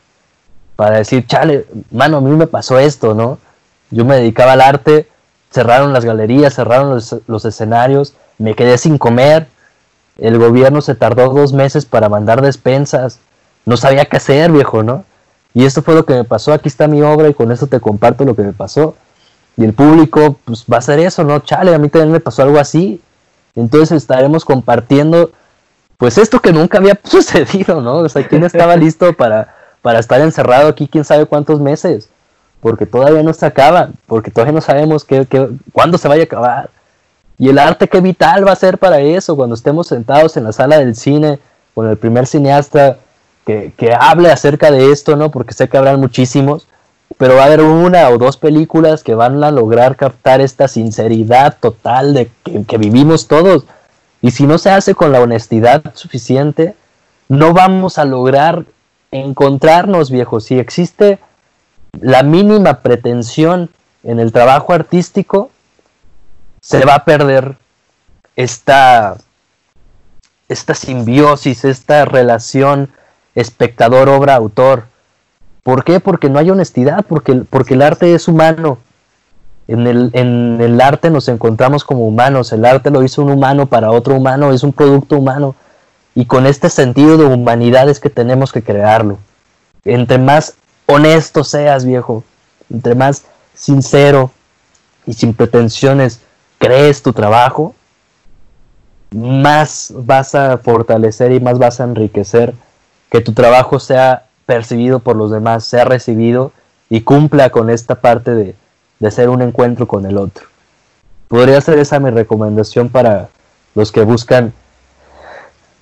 para 0.77 0.99
decir, 0.99 1.27
chale, 1.27 1.67
mano, 1.91 2.19
a 2.19 2.21
mí 2.21 2.31
me 2.31 2.47
pasó 2.47 2.79
esto, 2.79 3.15
¿no? 3.15 3.39
Yo 3.91 4.05
me 4.05 4.17
dedicaba 4.17 4.53
al 4.53 4.61
arte, 4.61 5.09
cerraron 5.51 5.93
las 5.93 6.05
galerías, 6.05 6.55
cerraron 6.55 7.01
los, 7.27 7.45
escenarios, 7.45 8.15
me 8.39 8.55
quedé 8.55 8.79
sin 8.79 8.99
comer, 8.99 9.47
el 10.19 10.39
gobierno 10.39 10.81
se 10.81 10.95
tardó 10.95 11.29
dos 11.33 11.53
meses 11.53 11.85
para 11.85 12.09
mandar 12.09 12.41
despensas, 12.41 13.19
no 13.67 13.77
sabía 13.77 14.07
qué 14.07 14.17
hacer, 14.17 14.51
viejo, 14.51 14.83
¿no? 14.83 15.05
Y 15.53 15.65
esto 15.65 15.83
fue 15.83 15.95
lo 15.95 16.05
que 16.05 16.15
me 16.15 16.25
pasó, 16.25 16.53
aquí 16.53 16.69
está 16.69 16.89
mi 16.89 17.03
obra 17.03 17.29
y 17.29 17.35
con 17.35 17.53
eso 17.53 17.67
te 17.67 17.81
comparto 17.81 18.25
lo 18.25 18.35
que 18.35 18.43
me 18.43 18.53
pasó 18.53 18.95
y 19.57 19.65
el 19.65 19.73
público 19.73 20.39
pues 20.45 20.65
va 20.71 20.79
a 20.79 20.83
ser 20.83 20.99
eso, 20.99 21.25
¿no? 21.25 21.41
Chale, 21.41 21.75
a 21.75 21.79
mí 21.79 21.89
también 21.89 22.13
me 22.13 22.21
pasó 22.21 22.43
algo 22.43 22.59
así. 22.59 23.01
Entonces 23.55 23.93
estaremos 23.93 24.45
compartiendo 24.45 25.31
pues 25.97 26.19
esto 26.19 26.41
que 26.41 26.53
nunca 26.53 26.79
había 26.79 26.99
sucedido, 27.05 27.81
¿no? 27.81 27.99
O 27.99 28.09
sea, 28.09 28.27
¿quién 28.29 28.45
estaba 28.45 28.77
listo 28.77 29.13
para, 29.15 29.55
para 29.81 29.99
estar 29.99 30.21
encerrado 30.21 30.69
aquí 30.69 30.87
quién 30.87 31.05
sabe 31.05 31.25
cuántos 31.25 31.61
meses? 31.61 32.11
Porque 32.61 32.85
todavía 32.85 33.23
no 33.23 33.33
se 33.33 33.47
acaba, 33.47 33.91
porque 34.07 34.31
todavía 34.31 34.53
no 34.53 34.61
sabemos 34.61 35.05
qué, 35.05 35.27
qué, 35.27 35.49
cuándo 35.73 35.97
se 35.97 36.09
vaya 36.09 36.23
a 36.23 36.27
acabar. 36.27 36.71
Y 37.39 37.49
el 37.49 37.59
arte 37.59 37.89
qué 37.89 38.01
vital 38.01 38.47
va 38.47 38.53
a 38.53 38.57
ser 38.57 38.79
para 38.79 39.01
eso, 39.01 39.37
cuando 39.37 39.55
estemos 39.55 39.87
sentados 39.87 40.37
en 40.37 40.45
la 40.45 40.53
sala 40.53 40.79
del 40.79 40.97
cine 40.97 41.39
con 41.75 41.89
el 41.89 41.97
primer 41.97 42.27
cineasta 42.27 42.97
que, 43.47 43.73
que 43.77 43.95
hable 43.95 44.31
acerca 44.31 44.71
de 44.71 44.91
esto, 44.91 45.17
¿no? 45.17 45.31
Porque 45.31 45.53
sé 45.53 45.69
que 45.69 45.77
habrán 45.77 46.01
muchísimos, 46.01 46.67
pero 47.19 47.37
va 47.37 47.43
a 47.43 47.47
haber 47.47 47.63
una 47.63 48.09
o 48.11 48.19
dos 48.19 48.37
películas 48.37 49.03
que 49.03 49.15
van 49.15 49.43
a 49.43 49.51
lograr 49.51 49.97
captar 49.97 50.41
esta 50.41 50.69
sinceridad 50.69 51.57
total 51.59 52.13
de 52.13 52.31
que, 52.45 52.79
vivimos 52.79 53.27
todos. 53.27 53.65
Y 54.21 54.33
si 54.33 54.47
no 54.47 54.59
se 54.59 54.71
hace 54.71 54.95
con 54.95 55.13
la 55.13 55.21
honestidad 55.21 55.83
suficiente, 55.95 56.75
no 57.29 57.55
vamos 57.55 57.99
a 57.99 58.05
lograr 58.05 58.65
encontrarnos, 59.11 60.11
viejos. 60.11 60.45
Si 60.45 60.59
existe 60.59 61.19
la 62.01 62.23
mínima 62.23 62.81
pretensión 62.81 63.71
en 64.03 64.21
el 64.21 64.33
trabajo 64.33 64.75
artístico, 64.75 65.51
se 66.61 66.85
va 66.85 66.97
a 66.97 67.05
perder 67.05 67.57
esta, 68.35 69.17
esta 70.49 70.75
simbiosis, 70.75 71.65
esta 71.65 72.05
relación 72.05 72.91
espectador-obra-autor. 73.35 74.85
¿Por 75.67 75.83
qué? 75.83 75.99
Porque 75.99 76.31
no 76.31 76.39
hay 76.39 76.49
honestidad, 76.49 77.05
porque, 77.09 77.43
porque 77.51 77.75
el 77.75 77.83
arte 77.83 78.15
es 78.15 78.29
humano. 78.29 78.79
En 79.67 79.89
el, 79.89 80.11
en 80.13 80.61
el 80.61 80.81
arte 80.81 81.11
nos 81.11 81.27
encontramos 81.27 81.83
como 81.83 82.07
humanos, 82.07 82.53
el 82.53 82.65
arte 82.65 82.89
lo 82.89 83.03
hizo 83.03 83.21
un 83.23 83.33
humano 83.33 83.67
para 83.67 83.91
otro 83.91 84.15
humano, 84.15 84.53
es 84.53 84.63
un 84.63 84.73
producto 84.73 85.17
humano. 85.17 85.57
Y 86.15 86.27
con 86.27 86.47
este 86.47 86.71
sentido 86.71 87.19
de 87.19 87.25
humanidad 87.25 87.89
es 87.89 87.99
que 87.99 88.11
tenemos 88.11 88.53
que 88.53 88.63
crearlo. 88.63 89.19
Entre 89.85 90.19
más 90.19 90.55
honesto 90.87 91.43
seas, 91.43 91.85
viejo, 91.85 92.23
entre 92.71 92.95
más 92.95 93.25
sincero 93.53 94.31
y 95.05 95.15
sin 95.15 95.35
pretensiones 95.35 96.21
crees 96.59 97.03
tu 97.03 97.13
trabajo, 97.13 97.75
más 99.11 99.93
vas 99.97 100.33
a 100.37 100.59
fortalecer 100.59 101.33
y 101.33 101.41
más 101.41 101.59
vas 101.59 101.81
a 101.81 101.85
enriquecer 101.85 102.55
que 103.11 103.21
tu 103.21 103.33
trabajo 103.33 103.81
sea 103.81 104.26
percibido 104.47 105.01
por 105.01 105.17
los 105.17 105.31
demás, 105.31 105.65
sea 105.65 105.85
recibido 105.85 106.53
y 106.89 107.03
cumpla 107.03 107.51
con 107.51 107.69
esta 107.69 107.97
parte 107.97 108.35
de, 108.35 108.55
de 109.01 109.11
ser 109.11 109.29
un 109.29 109.43
encuentro 109.43 109.87
con 109.87 110.07
el 110.07 110.17
otro. 110.17 110.47
Podría 111.29 111.61
ser 111.61 111.79
esa 111.79 111.99
mi 111.99 112.11
recomendación 112.11 112.89
para 112.89 113.29
los 113.75 113.93
que 113.93 114.03
buscan 114.03 114.53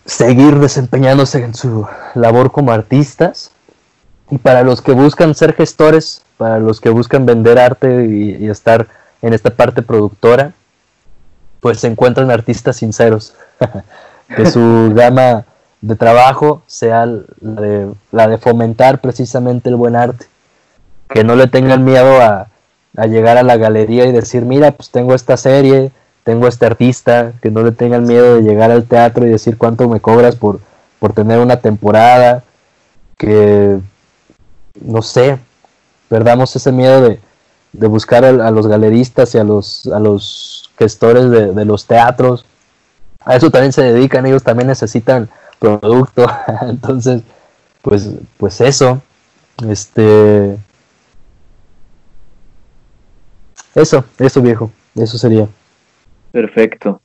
seguir 0.06 0.58
desempeñándose 0.58 1.42
en 1.42 1.54
su 1.54 1.86
labor 2.14 2.50
como 2.50 2.72
artistas 2.72 3.50
y 4.30 4.38
para 4.38 4.62
los 4.62 4.82
que 4.82 4.92
buscan 4.92 5.34
ser 5.34 5.54
gestores, 5.54 6.22
para 6.36 6.58
los 6.58 6.80
que 6.80 6.90
buscan 6.90 7.26
vender 7.26 7.58
arte 7.58 8.06
y, 8.06 8.48
estar 8.48 8.88
en 9.22 9.32
esta 9.32 9.50
parte 9.50 9.82
productora, 9.82 10.52
pues 11.60 11.80
se 11.80 11.86
encuentran 11.86 12.30
artistas 12.30 12.76
sinceros, 12.76 13.34
que 14.36 14.46
su 14.46 14.92
gama 14.94 15.44
de 15.86 15.96
trabajo 15.96 16.62
sea 16.66 17.04
la 17.04 17.22
de, 17.40 17.92
la 18.10 18.26
de, 18.26 18.38
fomentar 18.38 19.00
precisamente 19.00 19.68
el 19.68 19.76
buen 19.76 19.96
arte, 19.96 20.26
que 21.10 21.24
no 21.24 21.36
le 21.36 21.46
tengan 21.46 21.84
miedo 21.84 22.22
a, 22.22 22.48
a 22.96 23.06
llegar 23.06 23.36
a 23.36 23.42
la 23.42 23.58
galería 23.58 24.06
y 24.06 24.12
decir, 24.12 24.46
mira, 24.46 24.72
pues 24.72 24.90
tengo 24.90 25.14
esta 25.14 25.36
serie, 25.36 25.92
tengo 26.22 26.48
este 26.48 26.64
artista, 26.64 27.32
que 27.42 27.50
no 27.50 27.62
le 27.62 27.72
tengan 27.72 28.04
miedo 28.04 28.36
de 28.36 28.42
llegar 28.42 28.70
al 28.70 28.84
teatro 28.84 29.26
y 29.26 29.30
decir 29.30 29.58
cuánto 29.58 29.86
me 29.88 30.00
cobras 30.00 30.36
por, 30.36 30.60
por 30.98 31.12
tener 31.12 31.38
una 31.38 31.58
temporada, 31.58 32.42
que 33.18 33.78
no 34.80 35.02
sé, 35.02 35.38
perdamos 36.08 36.56
ese 36.56 36.72
miedo 36.72 37.02
de, 37.02 37.20
de 37.74 37.86
buscar 37.88 38.24
a, 38.24 38.50
los 38.50 38.66
galeristas 38.66 39.34
y 39.34 39.38
a 39.38 39.44
los, 39.44 39.86
a 39.88 40.00
los 40.00 40.70
gestores 40.78 41.28
de, 41.28 41.52
de, 41.52 41.64
los 41.66 41.86
teatros. 41.86 42.46
A 43.22 43.36
eso 43.36 43.50
también 43.50 43.72
se 43.72 43.82
dedican, 43.82 44.24
ellos 44.24 44.42
también 44.42 44.68
necesitan 44.68 45.28
producto. 45.64 46.26
Entonces, 46.62 47.22
pues, 47.82 48.10
pues 48.36 48.60
eso. 48.60 49.02
Este. 49.68 50.56
Eso, 53.74 54.04
eso 54.18 54.42
viejo, 54.42 54.70
eso 54.94 55.18
sería. 55.18 55.48
Perfecto. 56.30 57.00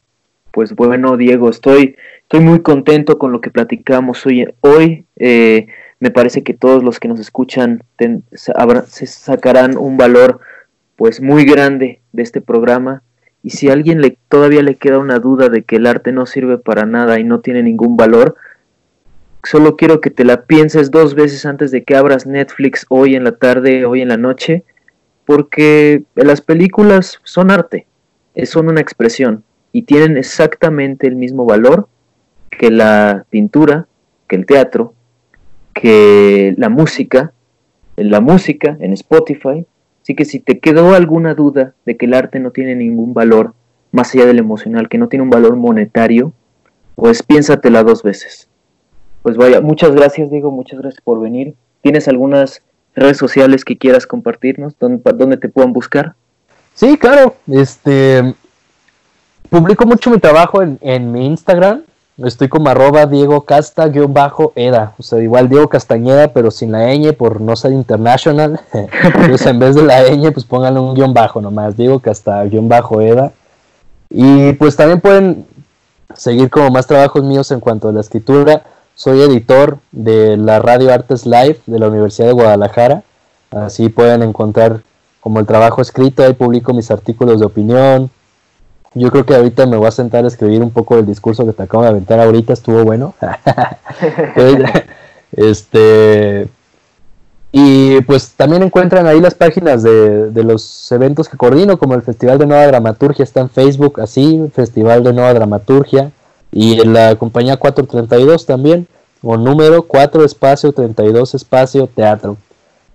Pues 0.51 0.75
bueno, 0.75 1.17
Diego, 1.17 1.49
estoy, 1.49 1.95
estoy 2.21 2.39
muy 2.41 2.61
contento 2.61 3.17
con 3.17 3.31
lo 3.31 3.41
que 3.41 3.49
platicamos 3.49 4.25
hoy. 4.25 4.47
hoy 4.61 5.05
eh, 5.15 5.67
me 5.99 6.11
parece 6.11 6.43
que 6.43 6.53
todos 6.53 6.83
los 6.83 6.99
que 6.99 7.07
nos 7.07 7.19
escuchan 7.19 7.83
se 8.87 9.07
sacarán 9.07 9.77
un 9.77 9.97
valor 9.97 10.39
pues 10.95 11.21
muy 11.21 11.45
grande 11.45 12.01
de 12.11 12.23
este 12.23 12.41
programa 12.41 13.03
y 13.41 13.51
si 13.51 13.69
a 13.69 13.73
alguien 13.73 14.01
le, 14.01 14.17
todavía 14.27 14.61
le 14.61 14.75
queda 14.75 14.99
una 14.99 15.19
duda 15.19 15.49
de 15.49 15.63
que 15.63 15.77
el 15.77 15.87
arte 15.87 16.11
no 16.11 16.25
sirve 16.25 16.57
para 16.57 16.85
nada 16.85 17.19
y 17.19 17.23
no 17.23 17.39
tiene 17.39 17.63
ningún 17.63 17.95
valor, 17.95 18.35
solo 19.43 19.75
quiero 19.75 20.01
que 20.01 20.09
te 20.09 20.25
la 20.25 20.43
pienses 20.43 20.91
dos 20.91 21.15
veces 21.15 21.45
antes 21.45 21.71
de 21.71 21.83
que 21.83 21.95
abras 21.95 22.25
Netflix 22.25 22.85
hoy 22.89 23.15
en 23.15 23.23
la 23.23 23.33
tarde, 23.33 23.85
hoy 23.85 24.01
en 24.01 24.09
la 24.09 24.17
noche, 24.17 24.63
porque 25.25 26.03
las 26.15 26.41
películas 26.41 27.19
son 27.23 27.51
arte, 27.51 27.85
son 28.45 28.67
una 28.67 28.81
expresión 28.81 29.43
y 29.71 29.83
tienen 29.83 30.17
exactamente 30.17 31.07
el 31.07 31.15
mismo 31.15 31.45
valor 31.45 31.87
que 32.49 32.71
la 32.71 33.25
pintura, 33.29 33.87
que 34.27 34.35
el 34.35 34.45
teatro, 34.45 34.93
que 35.73 36.53
la 36.57 36.69
música, 36.69 37.31
la 37.95 38.21
música 38.21 38.77
en 38.79 38.93
Spotify. 38.93 39.65
Así 40.01 40.15
que 40.15 40.25
si 40.25 40.39
te 40.39 40.59
quedó 40.59 40.93
alguna 40.93 41.35
duda 41.35 41.73
de 41.85 41.95
que 41.95 42.05
el 42.05 42.13
arte 42.13 42.39
no 42.39 42.51
tiene 42.51 42.75
ningún 42.75 43.13
valor 43.13 43.53
más 43.91 44.13
allá 44.13 44.25
del 44.25 44.39
emocional, 44.39 44.89
que 44.89 44.97
no 44.97 45.07
tiene 45.07 45.23
un 45.23 45.29
valor 45.29 45.55
monetario, 45.55 46.33
pues 46.95 47.23
piénsatela 47.23 47.83
dos 47.83 48.03
veces. 48.03 48.48
Pues 49.21 49.37
vaya, 49.37 49.61
muchas 49.61 49.91
gracias 49.91 50.29
Diego, 50.29 50.51
muchas 50.51 50.79
gracias 50.79 51.01
por 51.01 51.19
venir. 51.19 51.55
¿Tienes 51.81 52.07
algunas 52.07 52.61
redes 52.95 53.17
sociales 53.17 53.65
que 53.65 53.77
quieras 53.77 54.07
compartirnos? 54.07 54.77
¿Dónde, 54.79 55.01
dónde 55.15 55.37
te 55.37 55.49
puedan 55.49 55.73
buscar? 55.73 56.13
Sí, 56.73 56.97
claro. 56.97 57.35
Este 57.47 58.35
publico 59.49 59.85
mucho 59.85 60.11
mi 60.11 60.19
trabajo 60.19 60.61
en, 60.61 60.77
en 60.81 61.11
mi 61.11 61.25
Instagram, 61.25 61.83
Estoy 62.25 62.49
como 62.49 62.69
arroba 62.69 63.05
Diego 63.05 63.45
Casta-Eda. 63.45 64.93
O 64.97 65.03
sea, 65.03 65.19
igual 65.19 65.47
Diego 65.47 65.69
Castañeda, 65.69 66.33
pero 66.33 66.51
sin 66.51 66.71
la 66.71 66.93
ñ 66.93 67.13
por 67.13 67.39
no 67.39 67.55
ser 67.55 67.71
international. 67.71 68.59
Entonces, 68.73 69.45
en 69.45 69.59
vez 69.59 69.75
de 69.75 69.83
la 69.83 70.03
ñ, 70.03 70.31
pues 70.33 70.45
pónganle 70.45 70.81
un 70.81 70.95
guion 70.95 71.13
bajo 71.13 71.39
nomás. 71.39 71.77
Diego 71.77 71.99
Casta-Eda. 71.99 73.31
Y 74.09 74.53
pues 74.53 74.75
también 74.75 74.99
pueden 74.99 75.45
seguir 76.13 76.49
como 76.49 76.69
más 76.71 76.87
trabajos 76.87 77.23
míos 77.23 77.51
en 77.51 77.61
cuanto 77.61 77.87
a 77.87 77.93
la 77.93 78.01
escritura. 78.01 78.63
Soy 78.99 79.21
editor 79.21 79.77
de 79.93 80.35
la 80.35 80.59
Radio 80.59 80.93
Artes 80.93 81.25
Live 81.25 81.59
de 81.67 81.79
la 81.79 81.87
Universidad 81.87 82.27
de 82.27 82.33
Guadalajara. 82.33 83.01
Así 83.49 83.87
pueden 83.87 84.23
encontrar 84.23 84.81
como 85.21 85.39
el 85.39 85.45
trabajo 85.45 85.81
escrito. 85.81 86.21
Ahí 86.21 86.33
publico 86.33 86.73
mis 86.73 86.91
artículos 86.91 87.39
de 87.39 87.45
opinión, 87.45 88.09
yo 88.93 89.09
creo 89.09 89.25
que 89.25 89.35
ahorita 89.35 89.67
me 89.67 89.77
voy 89.77 89.87
a 89.87 89.91
sentar 89.91 90.25
a 90.25 90.27
escribir 90.27 90.61
un 90.61 90.71
poco 90.71 90.97
del 90.97 91.05
discurso 91.05 91.45
que 91.45 91.53
te 91.53 91.63
acabo 91.63 91.83
de 91.83 91.91
aventar 91.91 92.19
ahorita, 92.19 92.51
estuvo 92.51 92.83
bueno. 92.83 93.13
este 95.31 96.49
y 97.53 98.01
pues 98.01 98.31
también 98.31 98.63
encuentran 98.63 99.07
ahí 99.07 99.21
las 99.21 99.33
páginas 99.33 99.81
de, 99.81 100.29
de, 100.29 100.43
los 100.43 100.91
eventos 100.91 101.29
que 101.29 101.37
coordino, 101.37 101.79
como 101.79 101.95
el 101.95 102.01
Festival 102.01 102.37
de 102.37 102.47
Nueva 102.47 102.67
Dramaturgia, 102.67 103.23
está 103.23 103.39
en 103.39 103.49
Facebook, 103.49 104.01
así, 104.01 104.51
Festival 104.53 105.05
de 105.05 105.13
Nueva 105.13 105.33
Dramaturgia, 105.33 106.11
y 106.51 106.79
en 106.79 106.93
la 106.93 107.15
compañía 107.15 107.57
432 107.57 108.45
también, 108.45 108.87
o 109.21 109.37
número 109.37 109.83
4 109.83 110.23
espacio 110.23 110.71
32 110.71 111.35
espacio 111.35 111.87
teatro. 111.87 112.37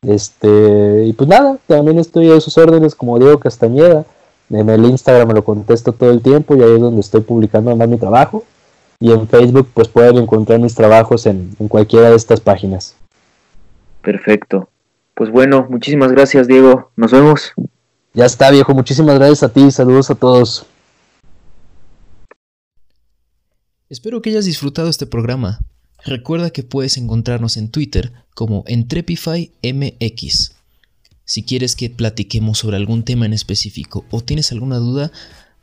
Este, 0.02 1.05
y 1.07 1.12
pues 1.12 1.28
nada, 1.28 1.59
también 1.66 1.98
estoy 1.98 2.30
a 2.30 2.40
sus 2.40 2.57
órdenes 2.59 2.94
como 2.94 3.18
Diego 3.18 3.38
Castañeda. 3.38 4.05
En 4.50 4.68
el 4.68 4.84
Instagram 4.84 5.28
me 5.28 5.34
lo 5.34 5.44
contesto 5.44 5.92
todo 5.92 6.11
el 6.11 6.20
tiempo 6.20 6.55
y 6.55 6.62
ahí 6.62 6.74
es 6.74 6.80
donde 6.80 7.00
estoy 7.00 7.22
publicando 7.22 7.74
más 7.74 7.88
mi 7.88 7.96
trabajo. 7.96 8.44
Y 9.00 9.12
en 9.12 9.26
Facebook 9.26 9.68
pues 9.74 9.88
pueden 9.88 10.18
encontrar 10.18 10.61
mis 10.61 10.74
trabajos 10.74 11.26
en, 11.26 11.57
en 11.59 11.68
cualquiera 11.68 12.11
de 12.11 12.16
estas 12.16 12.40
páginas. 12.40 12.96
Perfecto. 14.02 14.68
Pues 15.14 15.30
bueno, 15.30 15.66
muchísimas 15.68 16.12
gracias 16.12 16.46
Diego. 16.46 16.90
Nos 16.96 17.12
vemos. 17.12 17.52
Ya 18.12 18.26
está 18.26 18.50
viejo, 18.50 18.74
muchísimas 18.74 19.18
gracias 19.18 19.42
a 19.42 19.48
ti. 19.48 19.70
Saludos 19.70 20.11
a 20.11 20.14
todos. 20.14 20.66
Espero 23.95 24.20
que 24.20 24.30
hayas 24.30 24.45
disfrutado 24.45 24.90
este 24.90 25.07
programa. 25.07 25.61
Recuerda 26.05 26.51
que 26.51 26.64
puedes 26.64 26.97
encontrarnos 26.97 27.57
en 27.57 27.68
Twitter 27.68 28.12
como 28.34 28.64
EntrepifyMX. 28.66 30.51
Si 31.24 31.45
quieres 31.45 31.76
que 31.76 31.90
platiquemos 31.90 32.59
sobre 32.59 32.76
algún 32.76 33.05
tema 33.05 33.24
en 33.24 33.32
específico 33.32 34.05
o 34.11 34.20
tienes 34.20 34.51
alguna 34.51 34.78
duda, 34.78 35.12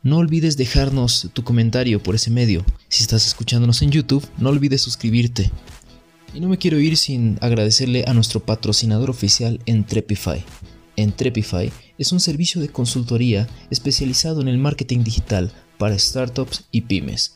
no 0.02 0.16
olvides 0.16 0.56
dejarnos 0.56 1.30
tu 1.34 1.44
comentario 1.44 2.02
por 2.02 2.16
ese 2.16 2.32
medio. 2.32 2.66
Si 2.88 3.04
estás 3.04 3.28
escuchándonos 3.28 3.82
en 3.82 3.92
YouTube, 3.92 4.26
no 4.38 4.48
olvides 4.48 4.80
suscribirte. 4.80 5.52
Y 6.34 6.40
no 6.40 6.48
me 6.48 6.58
quiero 6.58 6.80
ir 6.80 6.96
sin 6.96 7.38
agradecerle 7.42 8.06
a 8.08 8.14
nuestro 8.14 8.40
patrocinador 8.46 9.10
oficial 9.10 9.60
Entrepify. 9.66 10.42
Entrepify 10.96 11.70
es 11.98 12.14
un 12.14 12.22
servicio 12.22 12.62
de 12.62 12.70
consultoría 12.70 13.50
especializado 13.70 14.40
en 14.40 14.48
el 14.48 14.58
marketing 14.58 15.04
digital 15.04 15.52
para 15.78 16.00
startups 16.00 16.64
y 16.72 16.80
pymes, 16.80 17.36